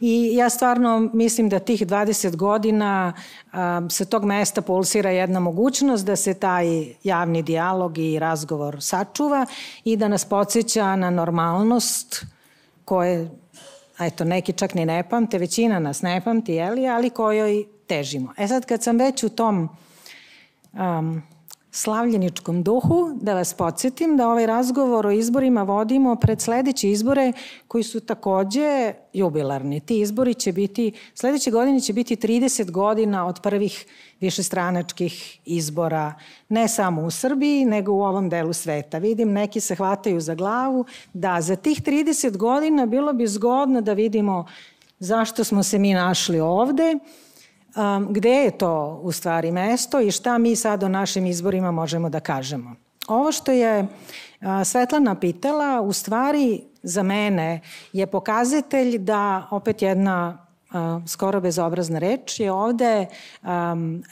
I 0.00 0.30
ja 0.34 0.50
stvarno 0.50 1.10
mislim 1.12 1.48
da 1.48 1.58
tih 1.58 1.86
20 1.86 2.36
godina 2.36 3.12
um, 3.52 3.90
sa 3.90 4.04
tog 4.04 4.24
mesta 4.24 4.62
pulsira 4.62 5.10
jedna 5.10 5.40
mogućnost 5.40 6.06
da 6.06 6.16
se 6.16 6.34
taj 6.34 6.66
javni 7.04 7.42
dijalog 7.42 7.98
i 7.98 8.18
razgovor 8.18 8.76
sačuva 8.80 9.46
i 9.84 9.96
da 9.96 10.08
nas 10.08 10.24
podsjeća 10.24 10.96
na 10.96 11.10
normalnost 11.10 12.33
koje 12.84 13.30
eto, 14.00 14.24
neki 14.24 14.52
čak 14.52 14.74
ni 14.74 14.84
ne 14.84 15.08
pamte, 15.08 15.38
većina 15.38 15.78
nas 15.78 16.02
ne 16.02 16.20
pamti, 16.24 16.52
jeli, 16.52 16.88
ali 16.88 17.10
kojoj 17.10 17.64
težimo. 17.86 18.32
E 18.36 18.48
sad, 18.48 18.66
kad 18.66 18.82
sam 18.82 18.98
već 18.98 19.22
u 19.22 19.28
tom 19.28 19.68
um, 20.72 21.22
slavljeničkom 21.74 22.62
duhu, 22.62 23.10
da 23.20 23.34
vas 23.34 23.54
podsjetim 23.54 24.16
da 24.16 24.28
ovaj 24.28 24.46
razgovor 24.46 25.06
o 25.06 25.10
izborima 25.10 25.62
vodimo 25.62 26.16
pred 26.16 26.40
sledeće 26.40 26.90
izbore 26.90 27.32
koji 27.68 27.84
su 27.84 28.00
takođe 28.00 28.94
jubilarni. 29.12 29.80
Ti 29.80 30.00
izbori 30.00 30.34
će 30.34 30.52
biti, 30.52 30.92
sledeće 31.14 31.50
godine 31.50 31.80
će 31.80 31.92
biti 31.92 32.16
30 32.16 32.70
godina 32.70 33.26
od 33.26 33.40
prvih 33.40 33.86
višestranačkih 34.20 35.40
izbora, 35.44 36.14
ne 36.48 36.68
samo 36.68 37.02
u 37.02 37.10
Srbiji, 37.10 37.64
nego 37.64 37.92
u 37.92 38.02
ovom 38.02 38.28
delu 38.28 38.52
sveta. 38.52 38.98
Vidim, 38.98 39.32
neki 39.32 39.60
se 39.60 39.74
hvataju 39.74 40.20
za 40.20 40.34
glavu, 40.34 40.84
da 41.12 41.40
za 41.40 41.56
tih 41.56 41.82
30 41.82 42.36
godina 42.36 42.86
bilo 42.86 43.12
bi 43.12 43.26
zgodno 43.26 43.80
da 43.80 43.92
vidimo 43.92 44.46
zašto 44.98 45.44
smo 45.44 45.62
se 45.62 45.78
mi 45.78 45.94
našli 45.94 46.40
ovde, 46.40 46.98
um, 47.76 48.06
gde 48.10 48.30
je 48.30 48.58
to 48.58 49.00
u 49.02 49.12
stvari 49.12 49.52
mesto 49.52 50.00
i 50.00 50.10
šta 50.10 50.38
mi 50.38 50.56
sad 50.56 50.82
o 50.82 50.88
našim 50.88 51.26
izborima 51.26 51.70
možemo 51.70 52.08
da 52.08 52.20
kažemo. 52.20 52.74
Ovo 53.08 53.32
što 53.32 53.52
je 53.52 53.80
uh, 53.82 53.88
Svetlana 54.64 55.14
pitala, 55.14 55.80
u 55.80 55.92
stvari 55.92 56.60
za 56.82 57.02
mene 57.02 57.60
je 57.92 58.06
pokazatelj 58.06 58.98
da 58.98 59.48
opet 59.50 59.82
jedna 59.82 60.43
skoro 61.06 61.40
bezobrazna 61.40 61.98
reč, 61.98 62.40
je 62.40 62.52
ovde 62.52 63.06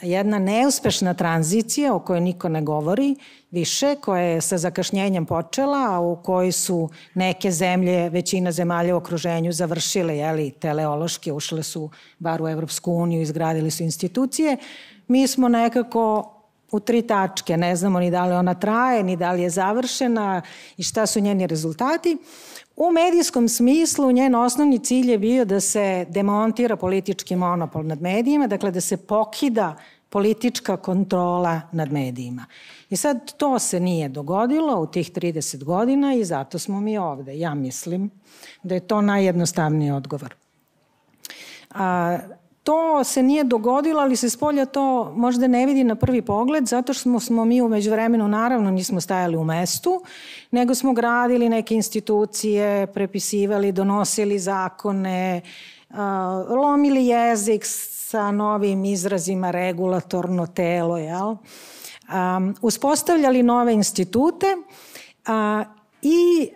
jedna 0.01 0.39
neuspešna 0.39 1.13
tranzicija 1.13 1.95
o 1.95 1.99
kojoj 1.99 2.21
niko 2.21 2.49
ne 2.49 2.61
govori 2.61 3.15
više, 3.51 3.95
koja 3.95 4.21
je 4.21 4.41
sa 4.41 4.57
zakašnjenjem 4.57 5.25
počela, 5.25 5.87
a 5.89 5.99
u 5.99 6.15
kojoj 6.23 6.51
su 6.51 6.89
neke 7.13 7.51
zemlje, 7.51 8.09
većina 8.09 8.51
zemalja 8.51 8.95
u 8.95 8.97
okruženju 8.97 9.51
završile, 9.51 10.17
jeli, 10.17 10.51
teleološki, 10.51 11.31
ušle 11.31 11.63
su 11.63 11.89
bar 12.19 12.41
u 12.41 12.49
Evropsku 12.49 12.91
uniju, 12.91 13.21
izgradili 13.21 13.71
su 13.71 13.83
institucije. 13.83 14.57
Mi 15.07 15.27
smo 15.27 15.47
nekako 15.47 16.29
u 16.71 16.79
tri 16.79 17.01
tačke, 17.01 17.57
ne 17.57 17.75
znamo 17.75 17.99
ni 17.99 18.11
da 18.11 18.25
li 18.25 18.33
ona 18.33 18.53
traje, 18.53 19.03
ni 19.03 19.15
da 19.15 19.31
li 19.31 19.41
je 19.41 19.49
završena 19.49 20.41
i 20.77 20.83
šta 20.83 21.05
su 21.05 21.19
njeni 21.19 21.47
rezultati. 21.47 22.17
U 22.75 22.91
medijskom 22.91 23.49
smislu 23.49 24.11
njen 24.11 24.35
osnovni 24.35 24.79
cilj 24.79 25.11
je 25.11 25.17
bio 25.17 25.45
da 25.45 25.59
se 25.59 26.05
demontira 26.09 26.75
politički 26.75 27.35
monopol 27.35 27.85
nad 27.85 28.01
medijima, 28.01 28.47
dakle 28.47 28.71
da 28.71 28.81
se 28.81 28.97
pokida 28.97 29.75
politička 30.09 30.77
kontrola 30.77 31.61
nad 31.71 31.91
medijima. 31.91 32.45
I 32.89 32.97
sad 32.97 33.33
to 33.37 33.59
se 33.59 33.79
nije 33.79 34.09
dogodilo 34.09 34.81
u 34.81 34.87
tih 34.87 35.11
30 35.11 35.63
godina 35.63 36.13
i 36.13 36.25
zato 36.25 36.59
smo 36.59 36.81
mi 36.81 36.97
ovde. 36.97 37.39
Ja 37.39 37.53
mislim 37.53 38.11
da 38.63 38.75
je 38.75 38.87
to 38.87 39.01
najjednostavniji 39.01 39.91
odgovor. 39.91 40.35
A, 41.69 42.17
To 42.63 43.03
se 43.03 43.23
nije 43.23 43.43
dogodilo, 43.43 44.01
ali 44.01 44.15
se 44.15 44.29
spolja 44.29 44.65
to 44.65 45.13
možda 45.15 45.47
ne 45.47 45.65
vidi 45.65 45.83
na 45.83 45.95
prvi 45.95 46.21
pogled, 46.21 46.65
zato 46.65 46.93
što 46.93 47.01
smo, 47.01 47.19
smo 47.19 47.45
mi 47.45 47.61
umeđu 47.61 47.91
vremenu 47.91 48.27
naravno 48.27 48.71
nismo 48.71 49.01
stajali 49.01 49.37
u 49.37 49.43
mestu, 49.43 50.01
nego 50.51 50.75
smo 50.75 50.93
gradili 50.93 51.49
neke 51.49 51.75
institucije, 51.75 52.87
prepisivali, 52.87 53.71
donosili 53.71 54.39
zakone, 54.39 55.41
lomili 56.49 57.05
jezik 57.05 57.65
sa 57.65 58.31
novim 58.31 58.85
izrazima 58.85 59.51
regulatorno 59.51 60.47
telo, 60.47 60.97
jel? 60.97 61.27
Um, 61.27 62.55
uspostavljali 62.61 63.43
nove 63.43 63.73
institute 63.73 64.47
a, 65.25 65.63
i 66.01 66.49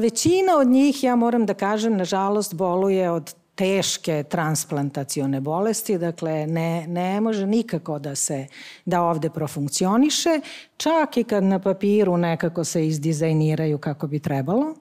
većina 0.00 0.56
od 0.56 0.66
njih, 0.66 1.04
ja 1.04 1.16
moram 1.16 1.46
da 1.46 1.54
kažem, 1.54 1.96
nažalost, 1.96 2.54
boluje 2.54 3.10
od 3.10 3.34
teške 3.56 4.22
transplantacione 4.22 5.40
bolesti, 5.40 5.98
dakle 5.98 6.46
ne, 6.46 6.86
ne 6.86 7.20
može 7.20 7.46
nikako 7.46 7.98
da 7.98 8.14
se 8.14 8.46
da 8.84 9.02
ovde 9.02 9.30
profunkcioniše, 9.30 10.40
čak 10.76 11.16
i 11.16 11.24
kad 11.24 11.44
na 11.44 11.58
papiru 11.58 12.16
nekako 12.16 12.64
se 12.64 12.86
izdizajniraju 12.86 13.78
kako 13.78 14.06
bi 14.06 14.18
trebalo. 14.18 14.74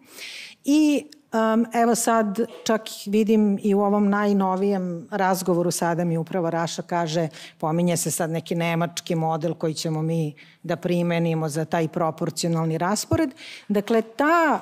I 0.65 1.05
um, 1.33 1.65
evo 1.73 1.95
sad 1.95 2.39
čak 2.63 2.81
vidim 3.05 3.59
i 3.63 3.73
u 3.73 3.79
ovom 3.79 4.09
najnovijem 4.09 5.07
razgovoru 5.11 5.71
sada 5.71 6.05
mi 6.05 6.17
upravo 6.17 6.49
Raša 6.49 6.81
kaže 6.81 7.27
pominje 7.57 7.97
se 7.97 8.11
sad 8.11 8.29
neki 8.29 8.55
nemački 8.55 9.15
model 9.15 9.53
koji 9.53 9.73
ćemo 9.73 10.01
mi 10.01 10.35
da 10.63 10.75
primenimo 10.75 11.49
za 11.49 11.65
taj 11.65 11.87
proporcionalni 11.87 12.77
raspored. 12.77 13.29
Dakle, 13.67 14.01
ta 14.01 14.61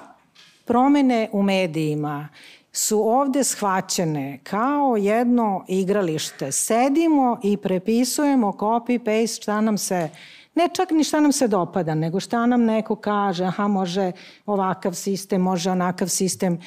promene 0.66 1.30
u 1.32 1.42
medijima 1.42 2.30
su 2.74 3.10
ovde 3.10 3.44
shvaćene 3.44 4.40
kao 4.44 4.98
jedno 4.98 5.66
igralište. 5.68 6.52
Sedimo 6.52 7.40
i 7.44 7.58
prepisujemo 7.58 8.52
copy-paste 8.52 9.42
šta 9.42 9.62
nam 9.62 9.78
se 9.78 10.10
ne 10.56 10.70
čak 10.74 10.92
ni 10.92 11.04
šta 11.04 11.20
nam 11.20 11.32
se 11.32 11.48
dopada, 11.48 11.96
nego 11.96 12.20
šta 12.20 12.46
nam 12.46 12.64
neko 12.64 12.96
kaže, 12.96 13.46
aha, 13.46 13.68
može 13.68 14.12
ovakav 14.46 14.94
sistem, 14.94 15.42
može 15.42 15.72
onakav 15.72 16.08
sistem. 16.08 16.60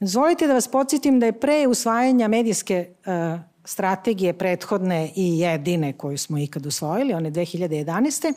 Zvolite 0.00 0.46
da 0.46 0.54
vas 0.54 0.68
podsjetim 0.68 1.20
da 1.20 1.26
je 1.26 1.40
pre 1.40 1.66
usvajanja 1.66 2.28
medijske 2.28 2.94
uh, 3.06 3.40
strategije 3.64 4.32
prethodne 4.32 5.12
i 5.16 5.38
jedine 5.38 5.92
koju 5.92 6.18
smo 6.18 6.38
ikad 6.38 6.66
usvojili, 6.66 7.14
one 7.14 7.30
2011. 7.30 8.32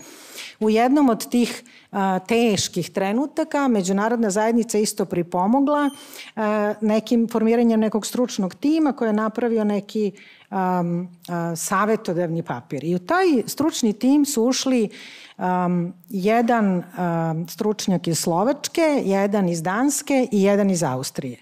U 0.59 0.69
jednom 0.69 1.09
od 1.09 1.30
tih 1.30 1.63
a, 1.91 2.19
teških 2.19 2.89
trenutaka 2.89 3.67
međunarodna 3.67 4.30
zajednica 4.30 4.78
isto 4.78 5.05
pripomogla 5.05 5.89
a, 6.36 6.73
nekim 6.82 7.28
formiranjem 7.32 7.80
nekog 7.80 8.05
stručnog 8.05 8.55
tima 8.55 8.93
koji 8.93 9.09
je 9.09 9.13
napravio 9.13 9.63
neki 9.63 10.11
um, 10.51 11.07
a, 11.28 11.55
savetodavni 11.55 12.43
papir. 12.43 12.84
I 12.84 12.95
u 12.95 12.99
taj 12.99 13.26
stručni 13.47 13.93
tim 13.93 14.26
su 14.26 14.43
ušli 14.43 14.89
um, 15.38 15.93
jedan 16.09 16.78
um, 16.78 17.47
stručnjak 17.47 18.07
iz 18.07 18.19
Slovačke, 18.19 19.01
jedan 19.05 19.49
iz 19.49 19.63
Danske 19.63 20.28
i 20.32 20.43
jedan 20.43 20.69
iz 20.69 20.84
Austrije. 20.84 21.38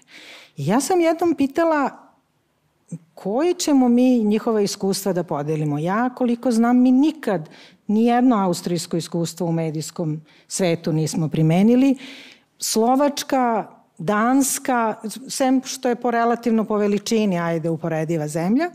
I 0.56 0.66
ja 0.66 0.80
sam 0.80 1.00
jednom 1.00 1.34
pitala 1.34 2.03
koji 3.14 3.54
ćemo 3.54 3.88
mi 3.88 4.24
njihova 4.24 4.60
iskustva 4.60 5.12
da 5.12 5.24
podelimo. 5.24 5.78
Ja, 5.78 6.10
koliko 6.16 6.50
znam, 6.50 6.82
mi 6.82 6.92
nikad 6.92 7.48
nijedno 7.86 8.36
austrijsko 8.36 8.96
iskustvo 8.96 9.46
u 9.46 9.52
medijskom 9.52 10.20
svetu 10.48 10.92
nismo 10.92 11.28
primenili. 11.28 11.96
Slovačka, 12.58 13.70
Danska, 13.98 14.94
sem 15.28 15.60
što 15.64 15.88
je 15.88 15.96
po 15.96 16.10
relativno 16.10 16.64
po 16.64 16.76
veličini, 16.76 17.38
ajde, 17.38 17.70
uporediva 17.70 18.28
zemlja. 18.28 18.70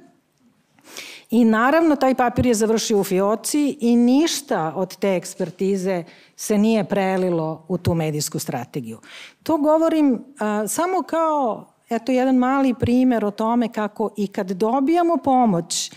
I 1.30 1.46
naravno, 1.46 1.96
taj 1.96 2.16
papir 2.16 2.46
je 2.46 2.54
završio 2.54 3.00
u 3.00 3.04
Fioci 3.04 3.78
i 3.80 3.96
ništa 3.96 4.74
od 4.76 4.98
te 4.98 5.16
ekspertize 5.16 6.04
se 6.36 6.58
nije 6.58 6.84
prelilo 6.84 7.66
u 7.68 7.78
tu 7.78 7.94
medijsku 7.94 8.40
strategiju. 8.40 9.00
To 9.44 9.58
govorim 9.58 10.26
a, 10.40 10.68
samo 10.68 11.02
kao 11.02 11.74
eto 11.90 12.12
jedan 12.12 12.36
mali 12.36 12.74
primer 12.74 13.26
o 13.26 13.32
tome 13.32 13.72
kako 13.72 14.10
i 14.18 14.28
kad 14.28 14.52
dobijamo 14.52 15.18
pomoć, 15.18 15.92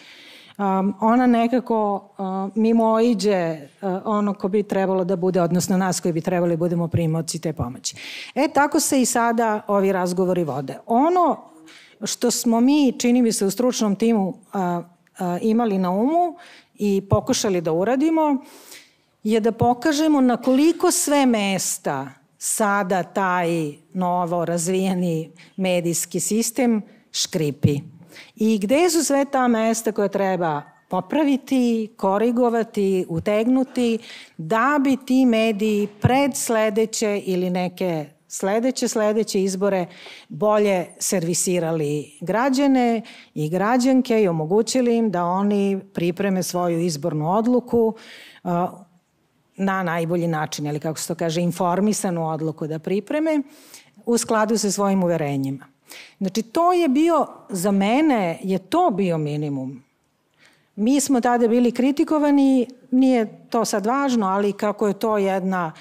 um, 0.59 0.95
ona 1.01 1.27
nekako 1.27 1.95
uh, 2.19 2.27
mimo 2.55 3.01
iđe 3.01 3.59
uh, 3.83 3.91
ono 4.05 4.35
ko 4.35 4.49
bi 4.49 4.63
trebalo 4.63 5.05
da 5.05 5.17
bude, 5.17 5.43
odnosno 5.43 5.77
nas 5.77 6.01
koji 6.01 6.13
bi 6.13 6.21
trebali 6.21 6.53
da 6.53 6.57
budemo 6.57 6.89
primoci 6.89 7.41
te 7.41 7.53
pomoći. 7.53 7.97
E, 8.35 8.49
tako 8.49 8.81
se 8.81 9.01
i 9.01 9.07
sada 9.07 9.61
ovi 9.67 9.93
razgovori 9.93 10.45
vode. 10.45 10.79
Ono 10.87 11.37
što 12.05 12.31
smo 12.31 12.61
mi, 12.61 12.93
čini 12.99 13.23
mi 13.23 13.33
se, 13.33 13.47
u 13.47 13.51
stručnom 13.51 13.97
timu 13.97 14.29
uh, 14.29 14.35
uh, 14.35 14.85
imali 15.41 15.79
na 15.79 15.91
umu 15.91 16.37
i 16.75 17.03
pokušali 17.11 17.61
da 17.61 17.73
uradimo, 17.73 18.37
je 19.23 19.41
da 19.41 19.53
pokažemo 19.53 20.21
na 20.21 20.37
koliko 20.37 20.91
sve 20.91 21.27
mesta 21.27 22.22
sada 22.45 23.03
taj 23.03 23.73
novo 23.95 24.45
razvijeni 24.45 25.31
medijski 25.57 26.21
sistem 26.21 26.83
škripi. 27.13 27.79
I 28.37 28.59
gde 28.59 28.91
su 28.91 29.05
sve 29.05 29.25
ta 29.25 29.49
mesta 29.49 29.93
koje 29.93 30.09
treba 30.09 30.63
popraviti, 30.89 31.95
korigovati, 31.97 33.07
utegnuti, 33.09 33.99
da 34.37 34.79
bi 34.85 34.97
ti 35.07 35.27
mediji 35.27 35.89
pred 36.01 36.37
sledeće 36.37 37.23
ili 37.25 37.51
neke 37.51 38.07
sledeće, 38.29 38.89
sledeće 38.89 39.43
izbore 39.43 39.87
bolje 40.29 40.87
servisirali 40.99 42.19
građane 42.21 43.03
i 43.35 43.49
građanke 43.49 44.23
i 44.23 44.29
omogućili 44.29 44.97
im 44.97 45.11
da 45.11 45.25
oni 45.25 45.81
pripreme 45.95 46.43
svoju 46.43 46.81
izbornu 46.81 47.37
odluku 47.37 47.95
na 49.57 49.83
najbolji 49.83 50.27
način, 50.27 50.67
ili 50.67 50.81
kako 50.81 50.99
se 50.99 51.09
to 51.09 51.15
kaže, 51.15 51.41
informisanu 51.41 52.29
odluku 52.29 52.67
da 52.67 52.79
pripreme 52.79 53.43
u 54.07 54.19
skladu 54.19 54.59
sa 54.59 54.71
svojim 54.71 55.05
uverenjima. 55.05 55.67
Znači, 56.19 56.43
to 56.43 56.73
je 56.73 56.89
bio, 56.89 57.27
za 57.49 57.71
mene 57.71 58.39
je 58.43 58.59
to 58.59 58.91
bio 58.91 59.19
minimum. 59.19 59.83
Mi 60.77 61.01
smo 61.01 61.21
tada 61.21 61.49
bili 61.49 61.73
kritikovani, 61.73 62.67
nije 62.91 63.47
to 63.51 63.65
sad 63.65 63.87
važno, 63.87 64.27
ali 64.27 64.53
kako 64.53 64.89
je 64.89 64.95
to 64.95 65.19
jedna 65.19 65.73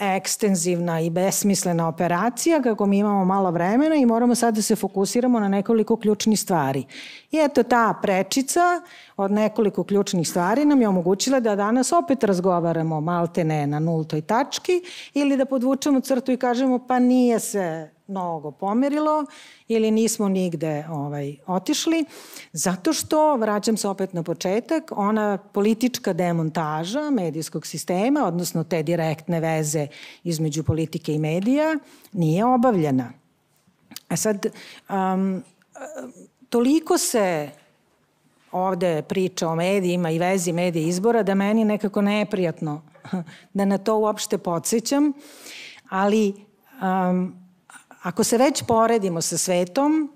ekstenzivna 0.00 1.00
i 1.00 1.10
besmislena 1.10 1.88
operacija, 1.88 2.62
kako 2.62 2.86
mi 2.86 2.98
imamo 2.98 3.24
malo 3.24 3.50
vremena 3.50 3.94
i 3.94 4.06
moramo 4.06 4.34
sad 4.34 4.54
da 4.54 4.62
se 4.62 4.76
fokusiramo 4.76 5.40
na 5.40 5.48
nekoliko 5.48 5.96
ključnih 5.96 6.40
stvari. 6.40 6.84
I 7.30 7.38
eto 7.38 7.62
ta 7.62 7.98
prečica 8.02 8.60
od 9.16 9.30
nekoliko 9.30 9.84
ključnih 9.84 10.28
stvari 10.28 10.64
nam 10.64 10.80
je 10.80 10.88
omogućila 10.88 11.40
da 11.40 11.56
danas 11.56 11.92
opet 11.92 12.24
razgovaramo 12.24 13.00
maltene 13.00 13.66
na 13.66 13.78
nultoj 13.78 14.20
tački 14.20 14.82
ili 15.14 15.36
da 15.36 15.44
podvučemo 15.44 16.00
crtu 16.00 16.32
i 16.32 16.36
kažemo 16.36 16.86
pa 16.86 16.98
nije 16.98 17.40
se 17.40 17.93
mnogo 18.06 18.50
pomerilo 18.50 19.24
ili 19.68 19.90
nismo 19.90 20.28
nigde 20.28 20.86
ovaj, 20.90 21.36
otišli, 21.46 22.04
zato 22.52 22.92
što, 22.92 23.36
vraćam 23.36 23.76
se 23.76 23.88
opet 23.88 24.12
na 24.12 24.22
početak, 24.22 24.92
ona 24.96 25.38
politička 25.38 26.12
demontaža 26.12 27.10
medijskog 27.10 27.66
sistema, 27.66 28.26
odnosno 28.26 28.64
te 28.64 28.82
direktne 28.82 29.40
veze 29.40 29.86
između 30.24 30.64
politike 30.64 31.14
i 31.14 31.18
medija, 31.18 31.74
nije 32.12 32.44
obavljena. 32.44 33.12
A 34.08 34.16
sad, 34.16 34.46
um, 34.90 35.42
toliko 36.48 36.98
se 36.98 37.50
ovde 38.52 39.02
priča 39.02 39.48
o 39.48 39.56
medijima 39.56 40.10
i 40.10 40.18
vezi 40.18 40.52
medija 40.52 40.88
izbora 40.88 41.22
da 41.22 41.34
meni 41.34 41.64
nekako 41.64 42.02
neprijatno 42.02 42.82
da 43.54 43.64
na 43.64 43.78
to 43.78 43.98
uopšte 43.98 44.38
podsjećam, 44.38 45.12
ali 45.88 46.34
um, 46.82 47.43
Ako 48.04 48.24
se 48.24 48.38
već 48.38 48.62
poredimo 48.62 49.20
sa 49.22 49.38
svetom, 49.38 50.12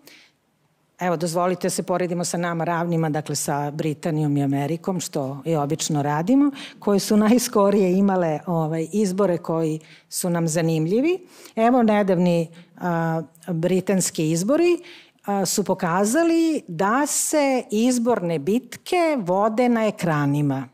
evo, 0.98 1.16
dozvolite 1.16 1.66
da 1.66 1.70
se 1.70 1.82
poredimo 1.82 2.24
sa 2.24 2.36
nama 2.36 2.64
ravnima, 2.64 3.10
dakle 3.10 3.36
sa 3.36 3.70
Britanijom 3.70 4.36
i 4.36 4.42
Amerikom, 4.42 5.00
što 5.00 5.42
i 5.44 5.56
obično 5.56 6.02
radimo, 6.02 6.50
koje 6.78 7.00
su 7.00 7.16
najskorije 7.16 7.98
imale 7.98 8.40
ovaj, 8.46 8.88
izbore 8.92 9.38
koji 9.38 9.80
su 10.08 10.30
nam 10.30 10.48
zanimljivi. 10.48 11.18
Evo, 11.56 11.82
nedavni 11.82 12.48
a, 12.76 13.22
britanski 13.48 14.30
izbori 14.30 14.78
a, 15.24 15.46
su 15.46 15.64
pokazali 15.64 16.62
da 16.68 17.06
se 17.06 17.62
izborne 17.70 18.38
bitke 18.38 19.16
vode 19.18 19.68
na 19.68 19.86
ekranima. 19.86 20.68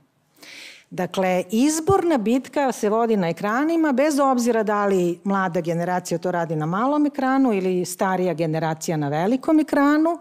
Dakle, 0.95 1.45
izborna 1.51 2.18
bitka 2.18 2.72
se 2.72 2.88
vodi 2.88 3.16
na 3.16 3.28
ekranima 3.28 3.92
bez 3.92 4.18
obzira 4.18 4.62
da 4.62 4.86
li 4.86 5.18
mlada 5.24 5.61
generacija 5.61 6.18
to 6.18 6.30
radi 6.30 6.57
na 6.57 6.66
malom 6.66 7.07
ekranu 7.07 7.53
ili 7.53 7.84
starija 7.84 8.34
generacija 8.34 8.97
na 8.97 9.09
velikom 9.09 9.61
ekranu. 9.61 10.18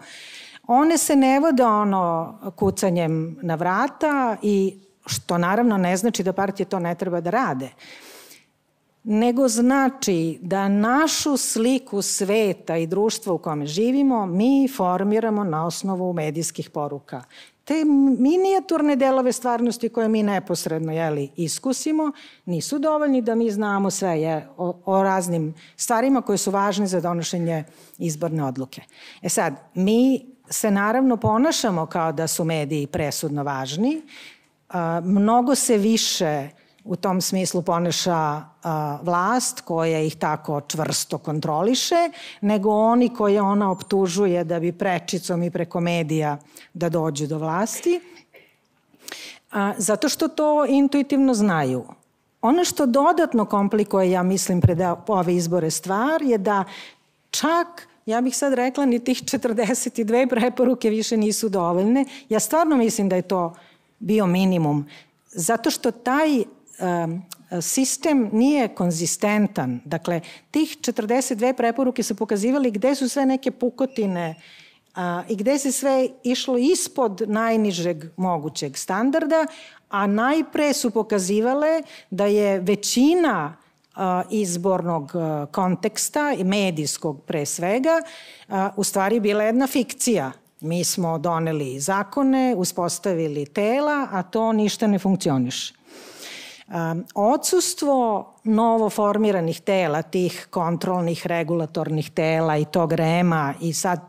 One 0.67 0.97
se 0.97 1.15
ne 1.15 1.39
vode 1.39 1.63
ono 1.63 2.35
kucanjem 2.55 3.37
na 3.41 3.55
vrata 3.55 4.37
i 4.41 4.79
što 5.05 5.37
naravno 5.37 5.77
ne 5.77 5.97
znači 5.97 6.23
da 6.23 6.33
partije 6.33 6.65
to 6.65 6.79
ne 6.79 6.95
treba 6.95 7.21
da 7.21 7.29
rade 7.29 7.69
nego 9.03 9.47
znači 9.47 10.39
da 10.41 10.67
našu 10.67 11.37
sliku 11.37 12.01
sveta 12.01 12.77
i 12.77 12.87
društva 12.87 13.33
u 13.33 13.37
kome 13.37 13.65
živimo 13.65 14.25
mi 14.25 14.67
formiramo 14.75 15.43
na 15.43 15.65
osnovu 15.65 16.13
medijskih 16.13 16.69
poruka 16.69 17.23
te 17.65 17.85
minijaturne 18.19 18.95
delove 18.95 19.31
stvarnosti 19.31 19.89
koje 19.89 20.07
mi 20.07 20.23
neposredno 20.23 20.91
jeli, 20.91 21.29
iskusimo 21.35 22.11
nisu 22.45 22.79
dovoljni 22.79 23.21
da 23.21 23.35
mi 23.35 23.51
znamo 23.51 23.91
sve 23.91 24.21
je, 24.21 24.47
o, 24.57 24.79
o 24.85 25.03
raznim 25.03 25.53
stvarima 25.77 26.21
koje 26.21 26.37
su 26.37 26.51
važne 26.51 26.87
za 26.87 27.01
donošenje 27.01 27.63
izborne 27.97 28.43
odluke. 28.43 28.81
E 29.21 29.29
sad, 29.29 29.53
mi 29.73 30.25
se 30.49 30.71
naravno 30.71 31.17
ponašamo 31.17 31.85
kao 31.85 32.11
da 32.11 32.27
su 32.27 32.43
mediji 32.43 32.87
presudno 32.87 33.43
važni, 33.43 34.01
a, 34.69 35.01
mnogo 35.05 35.55
se 35.55 35.77
više 35.77 36.49
u 36.83 36.95
tom 36.95 37.21
smislu 37.21 37.61
poneša 37.61 38.41
vlast 39.01 39.61
koja 39.61 39.99
ih 39.99 40.15
tako 40.15 40.61
čvrsto 40.61 41.17
kontroliše, 41.17 42.09
nego 42.41 42.69
oni 42.69 43.09
koje 43.09 43.41
ona 43.41 43.71
optužuje 43.71 44.43
da 44.43 44.59
bi 44.59 44.71
prečicom 44.71 45.43
i 45.43 45.51
preko 45.51 45.79
medija 45.79 46.37
da 46.73 46.89
dođu 46.89 47.27
do 47.27 47.37
vlasti. 47.37 47.99
A, 49.51 49.73
zato 49.77 50.09
što 50.09 50.27
to 50.27 50.65
intuitivno 50.65 51.33
znaju. 51.33 51.83
Ono 52.41 52.65
što 52.65 52.85
dodatno 52.85 53.45
komplikuje, 53.45 54.11
ja 54.11 54.23
mislim, 54.23 54.61
pred 54.61 54.79
ove 55.07 55.35
izbore 55.35 55.71
stvar 55.71 56.21
je 56.21 56.37
da 56.37 56.63
čak 57.31 57.87
ja 58.05 58.21
bih 58.21 58.37
sad 58.37 58.53
rekla 58.53 58.85
ni 58.85 58.99
tih 58.99 59.23
42 59.23 60.29
preporuke 60.29 60.89
više 60.89 61.17
nisu 61.17 61.49
dovoljne. 61.49 62.05
Ja 62.29 62.39
stvarno 62.39 62.77
mislim 62.77 63.09
da 63.09 63.15
je 63.15 63.21
to 63.21 63.53
bio 63.99 64.25
minimum. 64.25 64.85
Zato 65.31 65.71
što 65.71 65.91
taj 65.91 66.43
sistem 67.61 68.29
nije 68.33 68.67
konzistentan. 68.67 69.81
Dakle, 69.85 70.21
tih 70.51 70.77
42 70.77 71.53
preporuke 71.53 72.03
su 72.03 72.15
pokazivali 72.15 72.71
gde 72.71 72.95
su 72.95 73.09
sve 73.09 73.25
neke 73.25 73.51
pukotine 73.51 74.35
a, 74.95 75.23
i 75.29 75.35
gde 75.35 75.57
se 75.57 75.71
sve 75.71 76.07
išlo 76.23 76.57
ispod 76.57 77.21
najnižeg 77.27 78.03
mogućeg 78.17 78.77
standarda, 78.77 79.45
a 79.89 80.07
najpre 80.07 80.73
su 80.73 80.91
pokazivale 80.91 81.81
da 82.09 82.25
je 82.25 82.59
većina 82.59 83.57
izbornog 84.29 85.11
konteksta 85.51 86.33
i 86.37 86.43
medijskog 86.43 87.21
pre 87.21 87.45
svega 87.45 88.01
u 88.75 88.83
stvari 88.83 89.19
bila 89.19 89.43
jedna 89.43 89.67
fikcija. 89.67 90.31
Mi 90.59 90.83
smo 90.83 91.17
doneli 91.17 91.79
zakone, 91.79 92.55
uspostavili 92.57 93.45
tela, 93.45 94.07
a 94.11 94.23
to 94.23 94.53
ništa 94.53 94.87
ne 94.87 94.99
funkcioniše. 94.99 95.73
Um, 96.73 97.03
odsustvo 97.13 98.25
novo 98.43 98.89
formiranih 98.89 99.61
tela, 99.61 100.01
tih 100.01 100.47
kontrolnih 100.49 101.27
regulatornih 101.27 102.11
tela 102.11 102.57
i 102.57 102.65
tog 102.65 102.93
rema 102.93 103.53
i 103.61 103.73
sad 103.73 104.01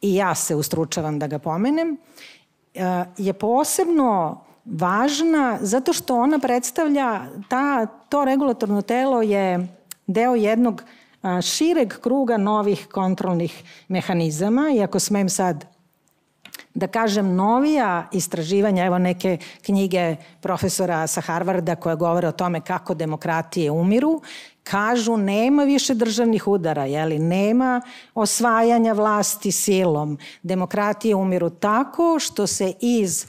i 0.00 0.14
ja 0.14 0.34
se 0.34 0.54
ustručavam 0.54 1.18
da 1.18 1.26
ga 1.26 1.38
pomenem, 1.38 1.96
uh, 1.96 2.80
je 3.18 3.32
posebno 3.32 4.40
važna 4.64 5.58
zato 5.60 5.92
što 5.92 6.16
ona 6.16 6.38
predstavlja, 6.38 7.26
ta, 7.48 7.86
to 7.86 8.24
regulatorno 8.24 8.82
telo 8.82 9.22
je 9.22 9.68
deo 10.06 10.34
jednog 10.34 10.82
šireg 11.42 12.00
kruga 12.00 12.36
novih 12.36 12.86
kontrolnih 12.92 13.62
mehanizama 13.88 14.70
i 14.74 14.82
ako 14.82 14.98
smem 14.98 15.28
sad 15.28 15.64
da 16.74 16.86
kažem, 16.86 17.34
novija 17.34 18.08
istraživanja, 18.12 18.84
evo 18.84 18.98
neke 18.98 19.38
knjige 19.62 20.16
profesora 20.40 21.06
sa 21.06 21.20
Harvarda 21.20 21.76
koje 21.76 21.96
govore 21.96 22.28
o 22.28 22.32
tome 22.32 22.60
kako 22.60 22.94
demokratije 22.94 23.70
umiru, 23.70 24.22
kažu 24.62 25.16
nema 25.16 25.64
više 25.64 25.94
državnih 25.94 26.48
udara, 26.48 26.84
jeli, 26.84 27.18
nema 27.18 27.80
osvajanja 28.14 28.92
vlasti 28.92 29.52
silom. 29.52 30.18
Demokratije 30.42 31.14
umiru 31.14 31.50
tako 31.50 32.18
što 32.18 32.46
se 32.46 32.72
iz 32.80 33.26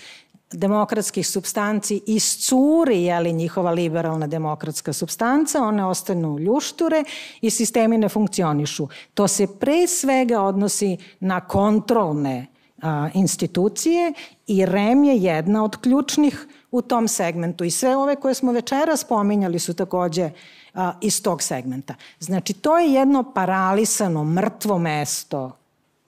demokratskih 0.54 1.28
substanci 1.28 2.02
iscuri 2.08 3.04
jeli, 3.04 3.34
njihova 3.34 3.72
liberalna 3.72 4.28
demokratska 4.28 4.94
substanca, 4.94 5.64
one 5.64 5.86
ostanu 5.86 6.40
ljušture 6.40 7.04
i 7.42 7.50
sistemi 7.50 7.98
ne 7.98 8.10
funkcionišu. 8.10 8.88
To 9.14 9.28
se 9.28 9.48
pre 9.60 9.88
svega 9.88 10.42
odnosi 10.42 10.98
na 11.20 11.42
kontrolne 11.42 12.51
a, 12.82 13.10
institucije 13.14 14.14
i 14.48 14.66
REM 14.66 15.04
je 15.04 15.18
jedna 15.18 15.64
od 15.64 15.78
ključnih 15.78 16.48
u 16.72 16.82
tom 16.82 17.08
segmentu. 17.08 17.64
I 17.64 17.72
sve 17.72 17.98
ove 17.98 18.16
koje 18.16 18.34
smo 18.34 18.52
večera 18.52 18.98
spominjali 18.98 19.60
su 19.60 19.74
takođe 19.74 20.30
a, 20.74 20.94
iz 21.02 21.24
tog 21.24 21.42
segmenta. 21.42 21.96
Znači, 22.20 22.54
to 22.54 22.78
je 22.78 22.94
jedno 22.94 23.24
paralisano, 23.34 24.24
mrtvo 24.24 24.78
mesto 24.78 25.52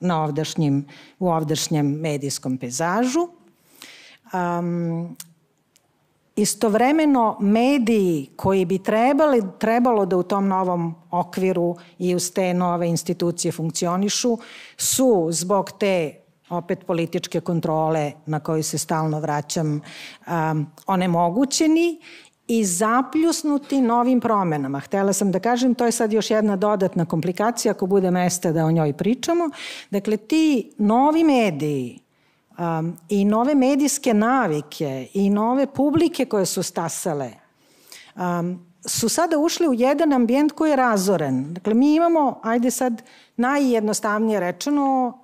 na 0.00 0.22
ovdašnjim, 0.22 0.86
u 1.18 1.28
ovdašnjem 1.28 1.86
medijskom 1.86 2.58
pezažu. 2.58 3.28
Um, 4.32 5.16
istovremeno 6.36 7.36
mediji 7.40 8.30
koji 8.36 8.64
bi 8.64 8.78
trebali, 8.78 9.42
trebalo 9.58 10.06
da 10.06 10.16
u 10.16 10.22
tom 10.22 10.48
novom 10.48 10.94
okviru 11.10 11.76
i 11.98 12.14
uz 12.14 12.32
te 12.32 12.54
nove 12.54 12.88
institucije 12.88 13.52
funkcionišu 13.52 14.38
su 14.76 15.28
zbog 15.30 15.70
te 15.78 16.23
opet 16.48 16.86
političke 16.86 17.40
kontrole 17.40 18.12
na 18.26 18.40
koju 18.40 18.62
se 18.62 18.78
stalno 18.78 19.20
vraćam, 19.20 19.80
um, 20.26 20.66
onemogućeni 20.86 22.00
i 22.48 22.64
zapljusnuti 22.64 23.80
novim 23.80 24.20
promenama. 24.20 24.80
Htela 24.80 25.12
sam 25.12 25.32
da 25.32 25.40
kažem, 25.40 25.74
to 25.74 25.84
je 25.84 25.92
sad 25.92 26.12
još 26.12 26.30
jedna 26.30 26.56
dodatna 26.56 27.04
komplikacija, 27.04 27.72
ako 27.72 27.86
bude 27.86 28.10
mesta 28.10 28.52
da 28.52 28.64
o 28.64 28.70
njoj 28.70 28.92
pričamo. 28.92 29.50
Dakle, 29.90 30.16
ti 30.16 30.72
novi 30.78 31.24
mediji 31.24 31.98
um, 32.58 32.96
i 33.08 33.24
nove 33.24 33.54
medijske 33.54 34.14
navike 34.14 35.08
i 35.14 35.30
nove 35.30 35.66
publike 35.66 36.24
koje 36.24 36.46
su 36.46 36.62
stasale 36.62 37.30
um, 38.16 38.66
su 38.86 39.08
sada 39.08 39.38
ušli 39.38 39.68
u 39.68 39.74
jedan 39.74 40.12
ambijent 40.12 40.52
koji 40.52 40.70
je 40.70 40.76
razoren. 40.76 41.54
Dakle, 41.54 41.74
mi 41.74 41.94
imamo, 41.94 42.40
ajde 42.42 42.70
sad 42.70 43.02
najjednostavnije 43.36 44.40
rečeno, 44.40 45.18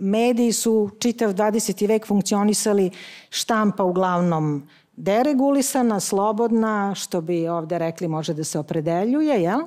mediji 0.00 0.52
su 0.52 0.90
čitav 1.00 1.34
20. 1.34 1.88
vek 1.88 2.06
funkcionisali 2.06 2.90
štampa 3.30 3.84
uglavnom 3.84 4.68
deregulisana, 4.96 6.00
slobodna, 6.00 6.94
što 6.94 7.20
bi 7.20 7.48
ovde 7.48 7.78
rekli 7.78 8.08
može 8.08 8.34
da 8.34 8.44
se 8.44 8.58
opredeljuje, 8.58 9.42
jel? 9.42 9.60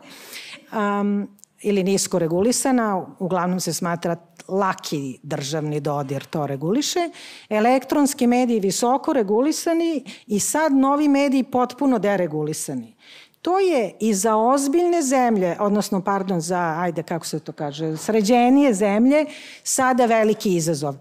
Um, 0.74 1.28
ili 1.62 1.84
nisko 1.84 2.20
regulisana, 2.20 3.06
uglavnom 3.20 3.60
se 3.60 3.74
smatra 3.74 4.16
laki 4.48 5.20
državni 5.24 5.80
dodir 5.80 6.26
to 6.26 6.48
reguliše, 6.48 7.10
elektronski 7.50 8.28
mediji 8.28 8.60
visoko 8.60 9.14
regulisani 9.14 10.04
i 10.28 10.40
sad 10.40 10.74
novi 10.74 11.08
mediji 11.08 11.44
potpuno 11.44 12.00
deregulisani. 12.00 12.96
To 13.44 13.60
je 13.60 13.96
i 14.00 14.14
za 14.14 14.36
ozbiljne 14.36 15.02
zemlje, 15.02 15.58
odnosno, 15.60 16.02
pardon, 16.02 16.42
za, 16.42 16.76
ajde, 16.80 17.04
kako 17.04 17.26
se 17.26 17.40
to 17.40 17.52
kaže, 17.52 17.98
sređenije 17.98 18.74
zemlje, 18.74 19.26
sada 19.64 20.06
veliki 20.06 20.56
izazov. 20.56 20.96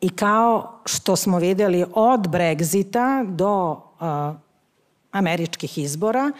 I 0.00 0.08
kao 0.10 0.80
što 0.84 1.16
smo 1.16 1.38
videli 1.38 1.84
od 1.94 2.20
Brexita 2.20 3.36
do 3.36 3.72
uh, 3.72 4.36
američkih 5.12 5.78
izbora, 5.78 6.32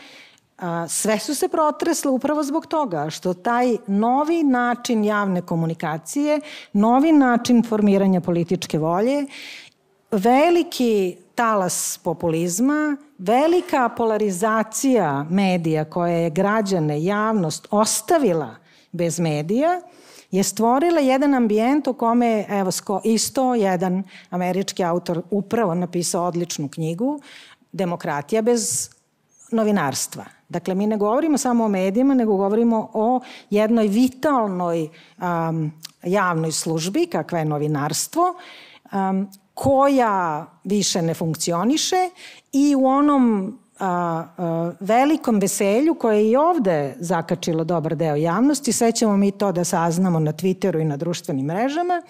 sve 0.88 1.18
su 1.18 1.34
se 1.34 1.48
protresle 1.48 2.10
upravo 2.10 2.42
zbog 2.42 2.66
toga 2.66 3.10
što 3.10 3.34
taj 3.34 3.76
novi 3.86 4.42
način 4.42 5.04
javne 5.04 5.42
komunikacije, 5.42 6.40
novi 6.72 7.12
način 7.12 7.62
formiranja 7.62 8.20
političke 8.20 8.78
volje, 8.78 9.26
veliki 10.10 11.16
talas 11.34 12.00
populizma, 12.04 12.96
velika 13.20 13.88
polarizacija 13.88 15.26
medija 15.30 15.84
koja 15.84 16.12
je 16.12 16.30
građane, 16.30 17.04
javnost 17.04 17.68
ostavila 17.70 18.56
bez 18.92 19.20
medija, 19.20 19.80
je 20.30 20.42
stvorila 20.42 21.00
jedan 21.00 21.34
ambijent 21.34 21.86
u 21.86 21.92
kome 21.92 22.46
evo, 22.48 22.70
isto 23.04 23.54
jedan 23.54 24.02
američki 24.30 24.84
autor 24.84 25.22
upravo 25.30 25.74
napisao 25.74 26.26
odličnu 26.26 26.68
knjigu 26.68 27.20
Demokratija 27.72 28.42
bez 28.42 28.90
novinarstva. 29.52 30.24
Dakle, 30.48 30.74
mi 30.74 30.86
ne 30.86 30.96
govorimo 30.96 31.38
samo 31.38 31.64
o 31.64 31.68
medijima, 31.68 32.14
nego 32.14 32.36
govorimo 32.36 32.90
o 32.94 33.20
jednoj 33.50 33.86
vitalnoj 33.86 34.88
um, 35.18 35.72
javnoj 36.02 36.52
službi, 36.52 37.06
kakva 37.06 37.38
je 37.38 37.44
novinarstvo, 37.44 38.34
um, 38.92 39.28
koja 39.60 40.46
više 40.64 41.02
ne 41.02 41.14
funkcioniše 41.14 42.10
i 42.52 42.74
u 42.74 42.86
onom 42.86 43.58
a, 43.78 44.24
a, 44.38 44.72
velikom 44.80 45.38
veselju 45.38 45.94
koje 45.94 46.16
je 46.16 46.30
i 46.30 46.36
ovde 46.36 46.96
zakačilo 46.98 47.64
dobar 47.64 47.96
deo 47.96 48.16
javnosti, 48.16 48.72
sve 48.72 48.92
ćemo 48.92 49.16
mi 49.16 49.30
to 49.30 49.52
da 49.52 49.64
saznamo 49.64 50.18
na 50.18 50.32
Twitteru 50.32 50.80
i 50.80 50.84
na 50.84 50.96
društvenim 50.96 51.46
mrežama, 51.46 52.02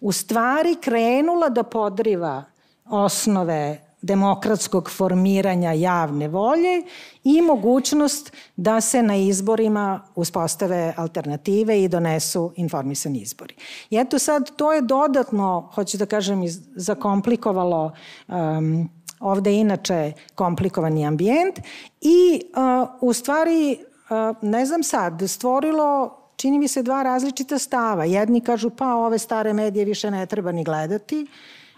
u 0.00 0.12
stvari 0.12 0.76
krenula 0.80 1.48
da 1.48 1.62
podriva 1.62 2.44
osnove 2.84 3.85
demokratskog 4.02 4.90
formiranja 4.90 5.72
javne 5.72 6.28
volje 6.28 6.82
i 7.24 7.42
mogućnost 7.42 8.32
da 8.56 8.80
se 8.80 9.02
na 9.02 9.16
izborima 9.16 10.00
uspostave 10.14 10.94
alternative 10.96 11.82
i 11.82 11.88
donesu 11.88 12.52
informisani 12.56 13.18
izbori. 13.18 13.54
I 13.90 13.96
eto 13.96 14.18
sad, 14.18 14.56
to 14.56 14.72
je 14.72 14.82
dodatno, 14.82 15.70
hoću 15.74 15.98
da 15.98 16.06
kažem, 16.06 16.42
zakomplikovalo 16.76 17.92
um, 18.28 18.90
ovde 19.20 19.54
inače 19.54 20.12
komplikovani 20.34 21.06
ambijent 21.06 21.58
i 22.00 22.42
uh, 22.56 22.88
u 23.00 23.12
stvari, 23.12 23.78
uh, 24.10 24.36
ne 24.42 24.66
znam 24.66 24.82
sad, 24.82 25.22
stvorilo 25.26 26.22
čini 26.36 26.58
mi 26.58 26.68
se 26.68 26.82
dva 26.82 27.02
različita 27.02 27.58
stava. 27.58 28.04
Jedni 28.04 28.40
kažu 28.40 28.70
pa 28.70 28.94
ove 28.94 29.18
stare 29.18 29.52
medije 29.52 29.84
više 29.84 30.10
ne 30.10 30.26
treba 30.26 30.52
ni 30.52 30.64
gledati, 30.64 31.26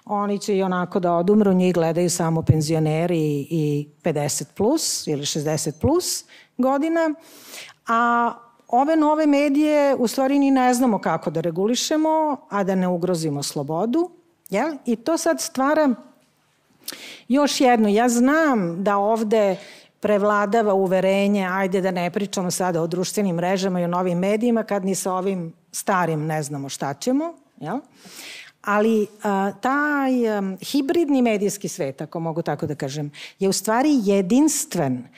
oni 0.09 0.39
će 0.39 0.57
i 0.57 0.63
onako 0.63 1.01
da 1.01 1.13
odumru, 1.13 1.53
njih 1.53 1.75
gledaju 1.75 2.11
samo 2.11 2.43
penzioneri 2.43 3.47
i 3.51 3.89
50 4.03 4.45
plus 4.57 5.07
ili 5.07 5.23
60 5.23 5.81
plus 5.81 6.25
godina, 6.57 7.15
a 7.87 8.33
ove 8.69 8.97
nove 8.97 9.27
medije 9.27 9.95
u 9.95 10.07
stvari 10.07 10.39
ni 10.39 10.51
ne 10.51 10.75
znamo 10.75 10.99
kako 10.99 11.31
da 11.31 11.41
regulišemo, 11.41 12.37
a 12.51 12.65
da 12.65 12.75
ne 12.75 12.89
ugrozimo 12.89 13.43
slobodu, 13.43 14.11
jel? 14.51 14.75
I 14.85 14.97
to 14.97 15.19
sad 15.19 15.41
stvara 15.41 15.95
još 17.29 17.61
jedno. 17.61 17.89
Ja 17.89 18.09
znam 18.09 18.85
da 18.85 18.97
ovde 18.97 19.57
prevladava 20.01 20.75
uverenje, 20.75 21.49
ajde 21.53 21.81
da 21.81 21.91
ne 21.91 22.11
pričamo 22.11 22.51
sada 22.51 22.83
o 22.83 22.87
društvenim 22.87 23.37
mrežama 23.37 23.81
i 23.81 23.85
o 23.85 23.89
novim 23.89 24.19
medijima, 24.19 24.63
kad 24.63 24.85
ni 24.85 24.95
sa 24.95 25.13
ovim 25.13 25.53
starim 25.73 26.27
ne 26.27 26.43
znamo 26.43 26.69
šta 26.69 26.95
ćemo, 26.95 27.35
jel? 27.61 27.79
Ali 28.69 29.07
a, 29.23 29.53
taj 29.61 30.29
a, 30.29 30.43
hibridni 30.61 31.23
medijski 31.23 31.69
svet, 31.69 32.01
ako 32.01 32.21
mogu 32.21 32.43
tako 32.43 32.67
da 32.67 32.75
kažem, 32.75 33.11
je 33.39 33.49
u 33.49 33.53
stvari 33.53 33.91
jedinstven. 34.03 35.09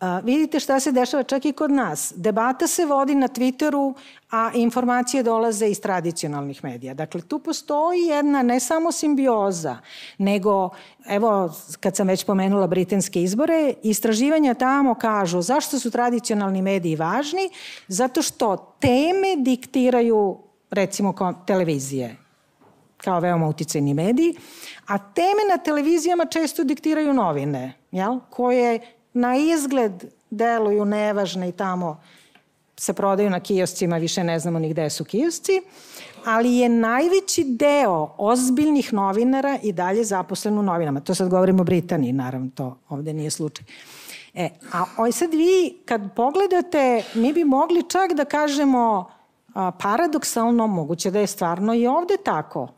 A, 0.00 0.20
vidite 0.24 0.60
šta 0.60 0.80
se 0.80 0.92
dešava 0.92 1.22
čak 1.22 1.44
i 1.44 1.52
kod 1.52 1.70
nas. 1.70 2.12
Debata 2.16 2.66
se 2.66 2.84
vodi 2.84 3.14
na 3.14 3.28
Twitteru, 3.28 3.94
a 4.30 4.50
informacije 4.54 5.22
dolaze 5.22 5.66
iz 5.66 5.80
tradicionalnih 5.80 6.64
medija. 6.64 6.94
Dakle, 6.94 7.20
tu 7.20 7.38
postoji 7.38 8.00
jedna 8.00 8.42
ne 8.42 8.60
samo 8.60 8.92
simbioza, 8.92 9.78
nego, 10.18 10.70
evo, 11.08 11.54
kad 11.80 11.96
sam 11.96 12.08
već 12.08 12.24
pomenula 12.24 12.66
britanske 12.66 13.22
izbore, 13.22 13.74
istraživanja 13.82 14.54
tamo 14.54 14.94
kažu 14.94 15.42
zašto 15.42 15.78
su 15.78 15.90
tradicionalni 15.90 16.62
mediji 16.62 16.96
važni? 16.96 17.50
Zato 17.88 18.22
što 18.22 18.56
teme 18.80 19.36
diktiraju 19.36 20.38
recimo 20.70 21.14
televizije 21.46 22.19
kao 23.04 23.20
veoma 23.20 23.48
uticajni 23.48 23.94
mediji, 23.94 24.34
a 24.86 24.98
teme 24.98 25.44
na 25.50 25.58
televizijama 25.58 26.24
često 26.24 26.64
diktiraju 26.64 27.12
novine, 27.12 27.72
jel? 27.90 28.18
koje 28.30 28.80
na 29.12 29.36
izgled 29.36 30.04
deluju 30.30 30.84
nevažne 30.84 31.48
i 31.48 31.52
tamo 31.52 32.00
se 32.76 32.92
prodaju 32.92 33.30
na 33.30 33.40
kioscima, 33.40 33.96
više 33.96 34.24
ne 34.24 34.38
znamo 34.38 34.58
ni 34.58 34.68
gde 34.68 34.90
su 34.90 35.04
kiosci, 35.04 35.62
ali 36.24 36.56
je 36.56 36.68
najveći 36.68 37.44
deo 37.44 38.14
ozbiljnih 38.18 38.92
novinara 38.92 39.58
i 39.62 39.72
dalje 39.72 40.04
zaposlen 40.04 40.58
u 40.58 40.62
novinama. 40.62 41.00
To 41.00 41.14
sad 41.14 41.28
govorimo 41.28 41.60
o 41.60 41.64
Britaniji, 41.64 42.12
naravno, 42.12 42.50
to 42.54 42.76
ovde 42.88 43.12
nije 43.12 43.30
slučaj. 43.30 43.66
E, 44.34 44.50
a 44.72 44.84
oj 44.98 45.12
sad 45.12 45.34
vi, 45.34 45.78
kad 45.84 46.14
pogledate, 46.16 47.02
mi 47.14 47.32
bi 47.32 47.44
mogli 47.44 47.88
čak 47.88 48.12
da 48.12 48.24
kažemo 48.24 49.10
a, 49.54 49.70
paradoksalno, 49.70 50.66
moguće 50.66 51.10
da 51.10 51.20
je 51.20 51.26
stvarno 51.26 51.74
i 51.74 51.86
ovde 51.86 52.16
tako, 52.24 52.68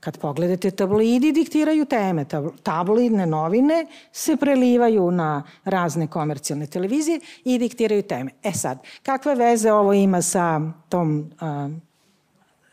Kad 0.00 0.18
pogledate 0.18 0.70
tabloidi 0.70 1.32
diktiraju 1.32 1.84
teme, 1.84 2.24
tabloidne 2.62 3.26
novine 3.26 3.86
se 4.12 4.36
prelivaju 4.36 5.10
na 5.10 5.42
razne 5.64 6.06
komercijalne 6.06 6.66
televizije 6.66 7.20
i 7.44 7.58
diktiraju 7.58 8.02
teme. 8.02 8.30
E 8.42 8.52
sad, 8.52 8.78
kakve 9.02 9.34
veze 9.34 9.72
ovo 9.72 9.92
ima 9.92 10.22
sa 10.22 10.60
tom 10.88 11.30
a, 11.40 11.68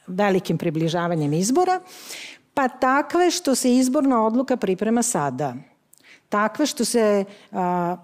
velikim 0.08 0.58
približavanjem 0.58 1.34
izbora? 1.34 1.82
Pa 2.54 2.68
takve 2.68 3.32
što 3.32 3.56
se 3.56 3.76
izborna 3.76 4.26
odluka 4.26 4.58
priprema 4.58 5.04
sada. 5.04 5.56
Takve 6.30 6.66
što 6.66 6.86
se 6.86 7.26
a, 7.52 7.98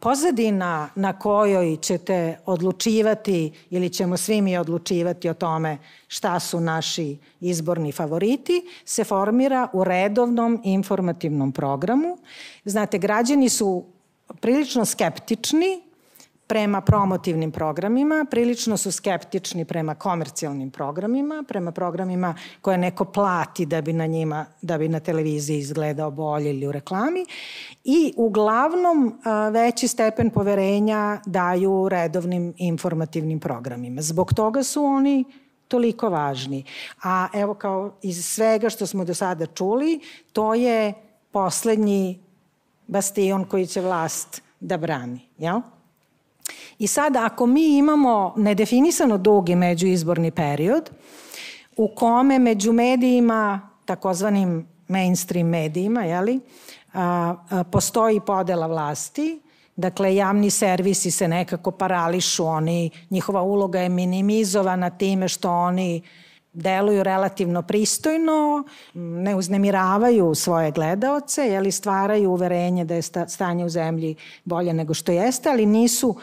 pozadina 0.00 0.88
na 0.94 1.18
kojoj 1.18 1.76
ćete 1.76 2.38
odlučivati 2.46 3.52
ili 3.70 3.90
ćemo 3.90 4.16
svi 4.16 4.42
mi 4.42 4.56
odlučivati 4.56 5.28
o 5.28 5.34
tome 5.34 5.78
šta 6.08 6.40
su 6.40 6.60
naši 6.60 7.18
izborni 7.40 7.92
favoriti 7.92 8.62
se 8.84 9.04
formira 9.04 9.68
u 9.72 9.84
redovnom 9.84 10.60
informativnom 10.64 11.52
programu. 11.52 12.18
Znate, 12.64 12.98
građani 12.98 13.48
su 13.48 13.84
prilično 14.40 14.84
skeptični 14.84 15.89
prema 16.50 16.80
promotivnim 16.80 17.52
programima, 17.52 18.26
prilično 18.30 18.76
su 18.76 18.92
skeptični 18.92 19.64
prema 19.64 19.94
komercijalnim 19.94 20.70
programima, 20.70 21.44
prema 21.48 21.72
programima 21.72 22.34
koje 22.60 22.78
neko 22.78 23.04
plati 23.04 23.66
da 23.66 23.80
bi 23.80 23.92
na 23.92 24.06
njima, 24.06 24.46
da 24.62 24.78
bi 24.78 24.88
na 24.88 25.00
televiziji 25.00 25.58
izgledao 25.58 26.10
bolje 26.10 26.50
ili 26.50 26.66
u 26.66 26.72
reklami 26.72 27.24
i 27.84 28.12
uglavnom 28.16 29.20
veći 29.52 29.88
stepen 29.88 30.30
poverenja 30.30 31.20
daju 31.26 31.88
redovnim 31.88 32.54
informativnim 32.56 33.40
programima. 33.40 34.02
Zbog 34.02 34.34
toga 34.34 34.62
su 34.62 34.84
oni 34.84 35.24
toliko 35.68 36.08
važni. 36.08 36.64
A 37.02 37.28
evo 37.34 37.54
kao 37.54 37.92
iz 38.02 38.24
svega 38.24 38.70
što 38.70 38.86
smo 38.86 39.04
do 39.04 39.14
sada 39.14 39.46
čuli, 39.46 40.00
to 40.32 40.54
je 40.54 40.94
poslednji 41.30 42.20
bastion 42.86 43.44
koji 43.44 43.66
će 43.66 43.80
vlast 43.80 44.42
da 44.60 44.76
brani. 44.76 45.20
Jel? 45.38 45.60
I 46.78 46.86
sad, 46.86 47.16
ako 47.16 47.46
mi 47.46 47.76
imamo 47.76 48.34
nedefinisano 48.36 49.18
dugi 49.18 49.54
međuizborni 49.54 50.30
period, 50.30 50.90
u 51.76 51.88
kome 51.94 52.38
među 52.38 52.72
medijima, 52.72 53.70
takozvanim 53.84 54.68
mainstream 54.88 55.48
medijima, 55.48 56.04
jeli, 56.04 56.40
a, 56.92 57.34
a, 57.50 57.64
postoji 57.64 58.20
podela 58.20 58.66
vlasti, 58.66 59.40
Dakle, 59.80 60.14
javni 60.14 60.50
servisi 60.50 61.10
se 61.10 61.28
nekako 61.28 61.70
parališu, 61.70 62.44
oni, 62.46 62.90
njihova 63.10 63.42
uloga 63.42 63.80
je 63.80 63.88
minimizovana 63.88 64.90
time 64.90 65.28
što 65.28 65.50
oni 65.50 66.02
deluju 66.52 67.02
relativno 67.02 67.62
pristojno, 67.62 68.64
ne 68.94 69.34
uznemiravaju 69.34 70.34
svoje 70.34 70.70
gledaoce, 70.70 71.42
jeli 71.42 71.72
stvaraju 71.72 72.30
uverenje 72.30 72.84
da 72.84 72.94
je 72.94 73.02
stanje 73.26 73.64
u 73.64 73.68
zemlji 73.68 74.16
bolje 74.44 74.72
nego 74.72 74.94
što 74.94 75.12
jeste, 75.12 75.50
ali 75.50 75.66
nisu 75.66 76.16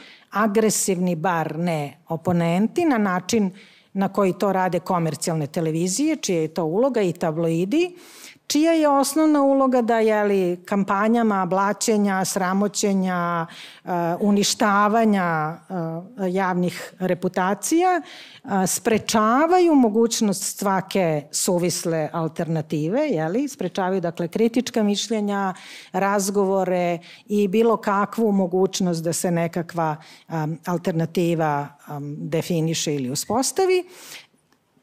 agresivni, 0.44 1.16
bar 1.16 1.58
ne 1.58 1.98
oponenti, 2.08 2.86
na 2.86 2.98
način 2.98 3.52
na 3.94 4.10
koji 4.14 4.34
to 4.34 4.54
rade 4.54 4.80
komercijalne 4.80 5.48
televizije, 5.48 6.16
čija 6.16 6.42
je 6.42 6.54
to 6.54 6.66
uloga 6.66 7.02
i 7.02 7.14
tabloidi, 7.14 7.96
čija 8.48 8.74
je 8.74 8.90
osnovna 8.90 9.44
uloga 9.44 9.82
da 9.82 10.00
jeli, 10.00 10.64
kampanjama 10.66 11.46
blaćenja, 11.46 12.26
sramoćenja, 12.26 13.46
uh, 13.84 13.92
uništavanja 14.20 15.58
uh, 15.70 16.34
javnih 16.34 16.94
reputacija 17.00 18.02
uh, 18.44 18.52
sprečavaju 18.68 19.76
mogućnost 19.76 20.58
svake 20.58 21.24
suvisle 21.32 22.10
alternative, 22.14 23.00
jeli? 23.00 23.48
sprečavaju 23.48 24.02
dakle 24.02 24.28
kritička 24.28 24.84
mišljenja, 24.84 25.54
razgovore 25.92 27.00
i 27.26 27.48
bilo 27.48 27.78
kakvu 27.78 28.32
mogućnost 28.32 29.04
da 29.04 29.14
se 29.14 29.32
nekakva 29.32 29.96
alternativa 30.66 31.68
definiše 32.18 32.96
ili 32.96 33.10
uspostavi. 33.10 33.84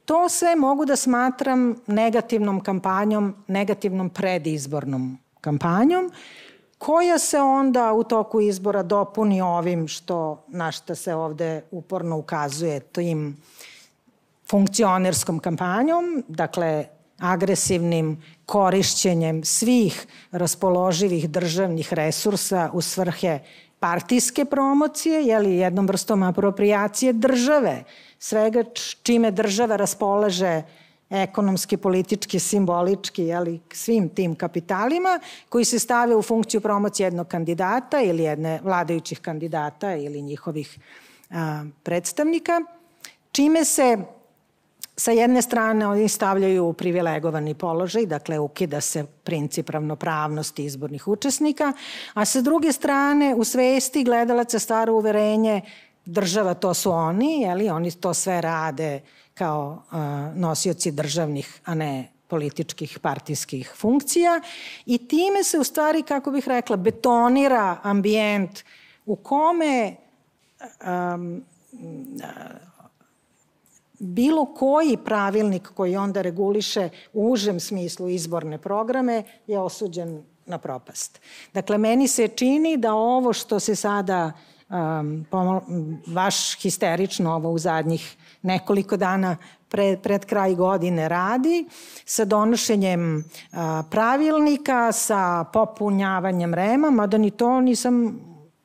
To 0.04 0.28
sve 0.28 0.56
mogu 0.56 0.84
da 0.84 0.96
smatram 0.96 1.76
negativnom 1.86 2.60
kampanjom, 2.60 3.34
negativnom 3.46 4.10
predizbornom 4.10 5.18
kampanjom, 5.40 6.10
koja 6.78 7.18
se 7.18 7.40
onda 7.40 7.92
u 7.92 8.04
toku 8.04 8.40
izbora 8.40 8.82
dopuni 8.82 9.40
ovim 9.40 9.88
što, 9.88 10.44
na 10.48 10.72
šta 10.72 10.94
se 10.94 11.14
ovde 11.14 11.62
uporno 11.70 12.18
ukazuje, 12.18 12.80
tim 12.80 13.36
funkcionerskom 14.50 15.38
kampanjom, 15.38 16.24
dakle 16.28 16.86
agresivnim 17.18 18.22
korišćenjem 18.46 19.44
svih 19.44 20.06
raspoloživih 20.30 21.30
državnih 21.30 21.92
resursa 21.92 22.70
u 22.72 22.80
svrhe 22.80 23.38
partijske 23.78 24.44
promocije, 24.44 25.22
jeli 25.22 25.56
jednom 25.56 25.86
vrstom 25.86 26.22
apropriacije 26.22 27.12
države, 27.12 27.84
svega 28.24 28.64
čime 29.02 29.30
država 29.30 29.76
raspolaže 29.76 30.62
ekonomski, 31.10 31.76
politički, 31.76 32.38
simbolički, 32.40 33.26
jeli, 33.28 33.60
svim 33.72 34.08
tim 34.08 34.34
kapitalima 34.34 35.20
koji 35.48 35.64
se 35.64 35.78
stave 35.78 36.16
u 36.16 36.22
funkciju 36.22 36.60
promocije 36.60 37.06
jednog 37.06 37.28
kandidata 37.28 38.00
ili 38.00 38.22
jedne 38.22 38.60
vladajućih 38.62 39.20
kandidata 39.20 39.94
ili 39.96 40.22
njihovih 40.22 40.78
a, 41.30 41.64
predstavnika, 41.82 42.60
čime 43.32 43.64
se 43.64 43.96
Sa 44.96 45.10
jedne 45.10 45.42
strane 45.42 45.86
oni 45.86 46.08
stavljaju 46.08 46.68
u 46.68 46.72
privilegovani 46.72 47.54
položaj, 47.54 48.06
dakle 48.06 48.38
ukida 48.38 48.80
se 48.80 49.04
princip 49.24 49.70
ravnopravnosti 49.70 50.64
izbornih 50.64 51.08
učesnika, 51.08 51.72
a 52.14 52.24
sa 52.24 52.40
druge 52.40 52.72
strane 52.72 53.34
u 53.34 53.44
svesti 53.44 54.04
gledalaca 54.04 54.58
staro 54.58 54.94
uverenje 54.94 55.60
država 56.04 56.54
to 56.54 56.74
su 56.74 56.92
oni, 56.92 57.40
jeli, 57.40 57.68
oni 57.68 57.90
to 57.90 58.14
sve 58.14 58.40
rade 58.40 59.00
kao 59.34 59.82
uh, 59.92 59.98
nosioci 60.36 60.90
državnih, 60.90 61.60
a 61.64 61.74
ne 61.74 62.10
političkih 62.28 62.98
partijskih 62.98 63.72
funkcija 63.76 64.40
i 64.86 64.98
time 65.08 65.44
se 65.44 65.58
u 65.58 65.64
stvari, 65.64 66.02
kako 66.02 66.30
bih 66.30 66.48
rekla, 66.48 66.76
betonira 66.76 67.78
ambijent 67.82 68.64
u 69.06 69.16
kome 69.16 69.96
um, 71.14 71.44
bilo 73.98 74.46
koji 74.46 74.96
pravilnik 74.96 75.70
koji 75.74 75.96
onda 75.96 76.22
reguliše 76.22 76.88
u 77.12 77.30
užem 77.30 77.60
smislu 77.60 78.08
izborne 78.08 78.58
programe 78.58 79.22
je 79.46 79.58
osuđen 79.58 80.22
na 80.46 80.58
propast. 80.58 81.20
Dakle, 81.54 81.78
meni 81.78 82.08
se 82.08 82.28
čini 82.28 82.76
da 82.76 82.94
ovo 82.94 83.32
što 83.32 83.60
se 83.60 83.76
sada 83.76 84.32
um, 84.74 86.00
vaš 86.06 86.60
histerično 86.62 87.34
ovo 87.34 87.50
u 87.50 87.58
zadnjih 87.58 88.16
nekoliko 88.42 88.96
dana 88.96 89.36
pred, 89.68 90.00
pred 90.00 90.24
kraj 90.24 90.54
godine 90.54 91.08
radi 91.08 91.66
sa 92.04 92.24
donošenjem 92.24 93.18
uh, 93.18 93.58
pravilnika, 93.90 94.92
sa 94.92 95.44
popunjavanjem 95.52 96.54
rema, 96.54 96.90
mada 96.90 97.18
ni 97.18 97.30
to 97.30 97.60
nisam 97.60 98.20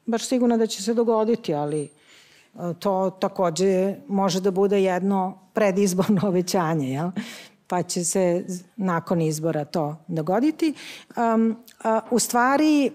baš 0.06 0.27
sigurna 0.27 0.57
da 0.57 0.68
će 0.68 0.84
se 0.84 0.94
dogoditi, 0.94 1.53
ali 1.53 1.90
to 2.80 3.10
takođe 3.10 3.95
može 4.07 4.41
da 4.41 4.52
bude 4.52 4.84
jedno 4.84 5.40
predizborno 5.53 6.22
obećanje, 6.30 6.94
jel? 6.94 7.11
pa 7.68 7.84
će 7.84 8.03
se 8.03 8.45
nakon 8.76 9.22
izbora 9.22 9.65
to 9.65 9.95
dogoditi. 10.07 10.73
Um, 11.18 11.57
a, 11.84 11.99
u 12.11 12.19
stvari, 12.19 12.91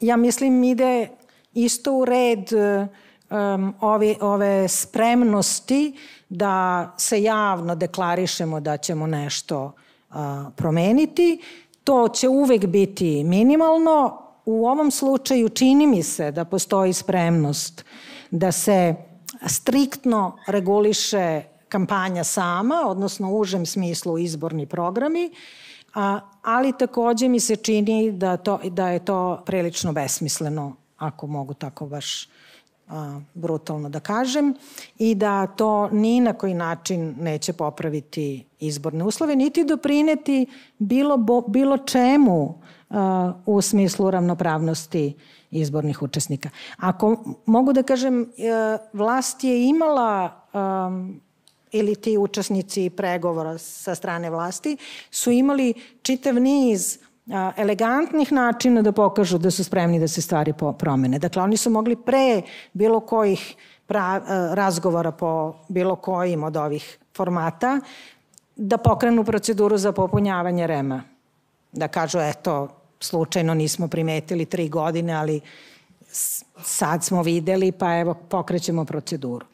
ja 0.00 0.16
mislim 0.16 0.64
ide 0.64 1.08
isto 1.54 1.92
u 1.92 2.04
red 2.04 2.48
um, 2.52 3.74
ove, 3.80 4.16
ove 4.20 4.68
spremnosti 4.68 5.98
da 6.28 6.90
se 6.98 7.22
javno 7.22 7.74
deklarišemo 7.74 8.60
da 8.60 8.76
ćemo 8.76 9.06
nešto 9.06 9.64
uh, 9.64 10.16
promeniti. 10.56 11.40
To 11.84 12.08
će 12.08 12.28
uvek 12.28 12.66
biti 12.66 13.24
minimalno. 13.24 14.18
U 14.44 14.66
ovom 14.66 14.90
slučaju 14.90 15.48
čini 15.48 15.86
mi 15.86 16.02
se 16.02 16.30
da 16.30 16.44
postoji 16.44 16.92
spremnost 16.92 17.84
da 18.30 18.52
se 18.52 18.94
striktno 19.46 20.38
reguliše 20.46 21.42
kampanja 21.68 22.24
sama, 22.24 22.82
odnosno 22.86 23.30
u 23.30 23.38
užem 23.38 23.66
smislu 23.66 24.18
izborni 24.18 24.66
programi, 24.66 25.30
a, 25.94 26.20
ali 26.42 26.72
takođe 26.78 27.28
mi 27.28 27.40
se 27.40 27.56
čini 27.56 28.12
da, 28.12 28.36
to, 28.36 28.60
da 28.64 28.88
je 28.88 29.04
to 29.04 29.42
prilično 29.46 29.92
besmisleno, 29.92 30.76
ako 31.02 31.26
mogu 31.26 31.54
tako 31.54 31.86
baš 31.86 32.28
a, 32.88 33.20
brutalno 33.34 33.88
da 33.88 34.00
kažem, 34.00 34.54
i 34.98 35.14
da 35.14 35.46
to 35.46 35.88
ni 35.92 36.20
na 36.20 36.32
koji 36.32 36.54
način 36.54 37.14
neće 37.20 37.52
popraviti 37.52 38.46
izborne 38.60 39.04
uslove, 39.04 39.36
niti 39.36 39.64
doprineti 39.64 40.46
bilo, 40.78 41.16
bo, 41.16 41.40
bilo 41.40 41.78
čemu 41.78 42.54
a, 42.90 43.32
u 43.46 43.60
smislu 43.60 44.10
ravnopravnosti 44.10 45.14
izbornih 45.50 46.02
učesnika. 46.02 46.50
Ako 46.76 47.16
mogu 47.46 47.72
da 47.72 47.82
kažem, 47.82 48.22
e, 48.22 48.26
vlast 48.92 49.44
je 49.44 49.68
imala 49.68 50.42
um, 50.52 51.20
ili 51.72 51.94
ti 51.94 52.18
učesnici 52.18 52.90
pregovora 52.90 53.58
sa 53.58 53.94
strane 53.94 54.30
vlasti 54.30 54.76
su 55.10 55.30
imali 55.30 55.74
čitav 56.02 56.34
niz 56.34 56.98
a, 56.98 57.01
elegantnih 57.56 58.32
načina 58.32 58.82
da 58.82 58.92
pokažu 58.92 59.38
da 59.38 59.50
su 59.50 59.64
spremni 59.64 60.00
da 60.00 60.08
se 60.08 60.22
stvari 60.22 60.52
promene. 60.78 61.18
Dakle, 61.18 61.42
oni 61.42 61.56
su 61.56 61.70
mogli 61.70 61.96
pre 61.96 62.42
bilo 62.72 63.00
kojih 63.00 63.54
pra, 63.86 64.20
razgovora 64.54 65.12
po 65.12 65.54
bilo 65.68 65.96
kojim 65.96 66.44
od 66.44 66.56
ovih 66.56 66.98
formata 67.16 67.80
da 68.56 68.78
pokrenu 68.78 69.24
proceduru 69.24 69.78
za 69.78 69.92
popunjavanje 69.92 70.66
rema. 70.66 71.02
Da 71.72 71.88
kažu, 71.88 72.18
eto, 72.18 72.68
slučajno 73.00 73.54
nismo 73.54 73.88
primetili 73.88 74.44
tri 74.44 74.68
godine, 74.68 75.12
ali 75.12 75.40
sad 76.62 77.04
smo 77.04 77.22
videli, 77.22 77.72
pa 77.72 77.98
evo 77.98 78.14
pokrećemo 78.14 78.84
proceduru. 78.84 79.46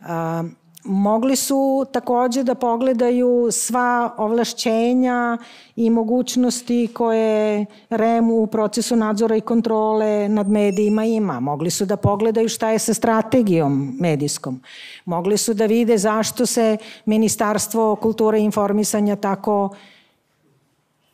Um, 0.00 0.56
mogli 0.86 1.36
su 1.36 1.86
takođe 1.92 2.42
da 2.42 2.54
pogledaju 2.54 3.48
sva 3.52 4.14
ovlašćenja 4.16 5.38
i 5.76 5.90
mogućnosti 5.90 6.88
koje 6.94 7.66
REM 7.90 8.30
u 8.30 8.46
procesu 8.46 8.96
nadzora 8.96 9.36
i 9.36 9.40
kontrole 9.40 10.28
nad 10.28 10.48
medijima 10.48 11.04
ima. 11.04 11.40
Mogli 11.40 11.70
su 11.70 11.84
da 11.84 11.96
pogledaju 11.96 12.48
šta 12.48 12.70
je 12.70 12.78
sa 12.78 12.94
strategijom 12.94 13.96
medijskom. 14.00 14.60
Mogli 15.04 15.36
su 15.36 15.54
da 15.54 15.66
vide 15.66 15.98
zašto 15.98 16.46
se 16.46 16.76
Ministarstvo 17.04 17.96
kulture 17.96 18.38
i 18.40 18.44
informisanja 18.44 19.16
tako 19.16 19.64
uh, 19.64 19.76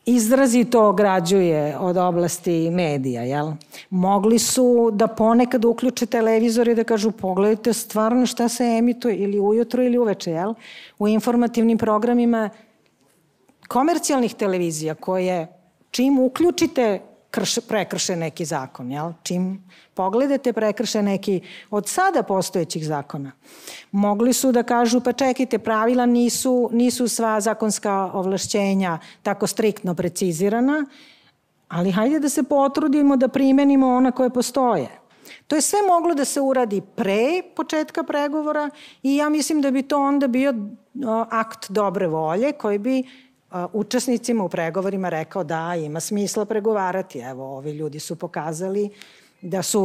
izrazito 0.07 0.89
ograđuje 0.89 1.79
od 1.79 1.97
oblasti 1.97 2.71
medija, 2.71 3.23
jel? 3.23 3.53
Mogli 3.91 4.39
su 4.39 4.91
da 4.93 5.07
ponekad 5.07 5.65
uključe 5.65 6.07
televizor 6.07 6.69
i 6.69 6.75
da 6.75 6.85
kažu 6.85 7.11
pogledajte 7.11 7.73
stvarno 7.73 8.27
šta 8.27 8.49
se 8.49 8.65
emituje 8.65 9.17
ili 9.17 9.41
ujutro 9.41 9.83
ili 9.83 9.99
uveče, 9.99 10.31
jel? 10.31 10.55
U 10.99 11.09
informativnim 11.09 11.79
programima 11.79 12.51
komercijalnih 13.69 14.35
televizija 14.35 14.95
koje 14.95 15.47
čim 15.91 16.19
uključite 16.19 17.01
krš, 17.33 17.59
prekrše 17.69 18.17
neki 18.17 18.45
zakon, 18.45 18.91
jel? 18.93 19.13
Čim 19.23 19.65
pogledate 19.95 20.53
prekrše 20.53 21.03
neki 21.03 21.41
od 21.71 21.89
sada 21.89 22.23
postojećih 22.23 22.87
zakona. 22.87 23.33
Mogli 23.93 24.33
su 24.33 24.53
da 24.53 24.63
kažu, 24.63 25.01
pa 25.01 25.13
čekajte, 25.13 25.59
pravila 25.59 26.07
nisu, 26.07 26.69
nisu 26.73 27.09
sva 27.09 27.41
zakonska 27.41 28.11
ovlašćenja 28.15 28.99
tako 29.23 29.47
striktno 29.47 29.95
precizirana, 29.95 30.85
ali 31.69 31.91
hajde 31.91 32.19
da 32.19 32.29
se 32.29 32.43
potrudimo 32.43 33.17
da 33.17 33.29
primenimo 33.29 33.89
ona 33.89 34.13
koje 34.13 34.31
postoje. 34.31 34.89
To 35.47 35.57
je 35.57 35.63
sve 35.63 35.79
moglo 35.89 36.15
da 36.15 36.25
se 36.25 36.41
uradi 36.41 36.83
pre 36.97 37.43
početka 37.57 38.03
pregovora 38.03 38.71
i 39.03 39.17
ja 39.17 39.29
mislim 39.29 39.61
da 39.61 39.71
bi 39.71 39.83
to 39.83 39.99
onda 39.99 40.29
bio 40.29 40.55
akt 41.31 41.71
dobre 41.71 42.07
volje 42.07 42.53
koji 42.53 42.79
bi 42.79 43.05
učesnicima 43.73 44.45
u 44.45 44.49
pregovorima 44.49 45.09
rekao 45.09 45.45
da 45.45 45.75
ima 45.75 46.01
smisla 46.01 46.45
pregovarati. 46.45 47.19
Evo, 47.19 47.57
ovi 47.57 47.71
ljudi 47.71 48.01
su 48.01 48.17
pokazali 48.17 48.91
da 49.41 49.63
su 49.63 49.85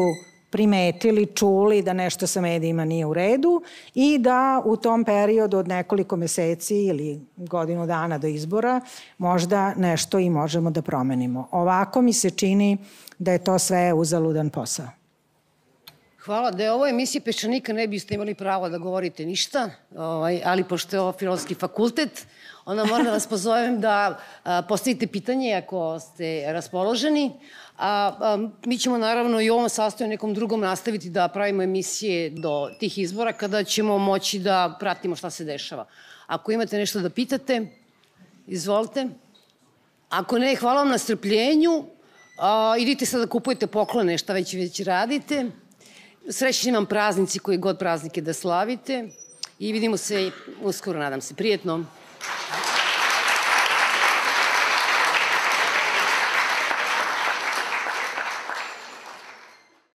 primetili, 0.49 1.25
čuli 1.25 1.81
da 1.81 1.93
nešto 1.93 2.27
sa 2.27 2.41
medijima 2.41 2.85
nije 2.85 3.05
u 3.05 3.13
redu 3.13 3.61
i 3.93 4.17
da 4.17 4.61
u 4.65 4.77
tom 4.77 5.03
periodu 5.03 5.57
od 5.57 5.67
nekoliko 5.67 6.15
meseci 6.15 6.75
ili 6.75 7.21
godinu 7.37 7.85
dana 7.85 8.17
do 8.17 8.27
izbora 8.27 8.81
možda 9.17 9.73
nešto 9.75 10.19
i 10.19 10.29
možemo 10.29 10.71
da 10.71 10.81
promenimo. 10.81 11.47
Ovako 11.51 12.01
mi 12.01 12.13
se 12.13 12.29
čini 12.29 12.77
da 13.19 13.31
je 13.31 13.43
to 13.43 13.59
sve 13.59 13.93
uzaludan 13.93 14.49
posao. 14.49 14.87
Hvala. 16.25 16.51
Da 16.51 16.63
je 16.63 16.71
ovo 16.71 16.87
emisija 16.87 17.21
Peščanika 17.25 17.73
ne 17.73 17.87
biste 17.87 18.15
imali 18.15 18.33
pravo 18.35 18.69
da 18.69 18.77
govorite 18.77 19.25
ništa, 19.25 19.69
ovaj, 19.95 20.41
ali 20.45 20.63
pošto 20.63 20.95
je 20.95 20.99
ovo 21.01 21.11
filozofski 21.11 21.55
fakultet, 21.55 22.25
onda 22.67 22.85
moram 22.85 23.05
da 23.05 23.11
vas 23.11 23.27
pozovem 23.27 23.81
da 23.81 24.19
a, 24.43 24.61
postavite 24.61 25.07
pitanje 25.07 25.53
ako 25.53 25.99
ste 25.99 26.43
raspoloženi. 26.47 27.31
A, 27.77 28.13
a, 28.19 28.49
mi 28.65 28.77
ćemo 28.77 28.97
naravno 28.97 29.41
i 29.41 29.49
ovom 29.49 29.69
sastoju 29.69 30.07
nekom 30.07 30.33
drugom 30.33 30.59
nastaviti 30.59 31.09
da 31.09 31.27
pravimo 31.27 31.63
emisije 31.63 32.29
do 32.29 32.69
tih 32.79 32.97
izbora 32.97 33.33
kada 33.33 33.63
ćemo 33.63 33.97
moći 33.97 34.39
da 34.39 34.75
pratimo 34.79 35.15
šta 35.15 35.29
se 35.29 35.43
dešava. 35.43 35.85
Ako 36.27 36.51
imate 36.51 36.77
nešto 36.77 36.99
da 36.99 37.09
pitate, 37.09 37.67
izvolite. 38.47 39.07
Ako 40.09 40.39
ne, 40.39 40.55
hvala 40.55 40.81
vam 40.81 40.89
na 40.89 40.97
strpljenju. 40.97 41.85
A, 42.37 42.75
idite 42.79 43.05
sad 43.05 43.21
da 43.21 43.27
kupujete 43.27 43.67
poklone, 43.67 44.17
šta 44.17 44.33
već 44.33 44.53
već 44.53 44.79
radite. 44.79 45.45
Srećni 46.29 46.71
vam 46.71 46.85
praznici 46.85 47.39
koji 47.39 47.57
god 47.57 47.79
praznike 47.79 48.21
da 48.21 48.33
slavite 48.33 49.07
i 49.59 49.71
vidimo 49.71 49.97
se 49.97 50.31
uskoro, 50.61 50.99
nadam 50.99 51.21
se, 51.21 51.35
prijetno. 51.35 51.85
Thank 52.19 52.65
you. 52.65 52.66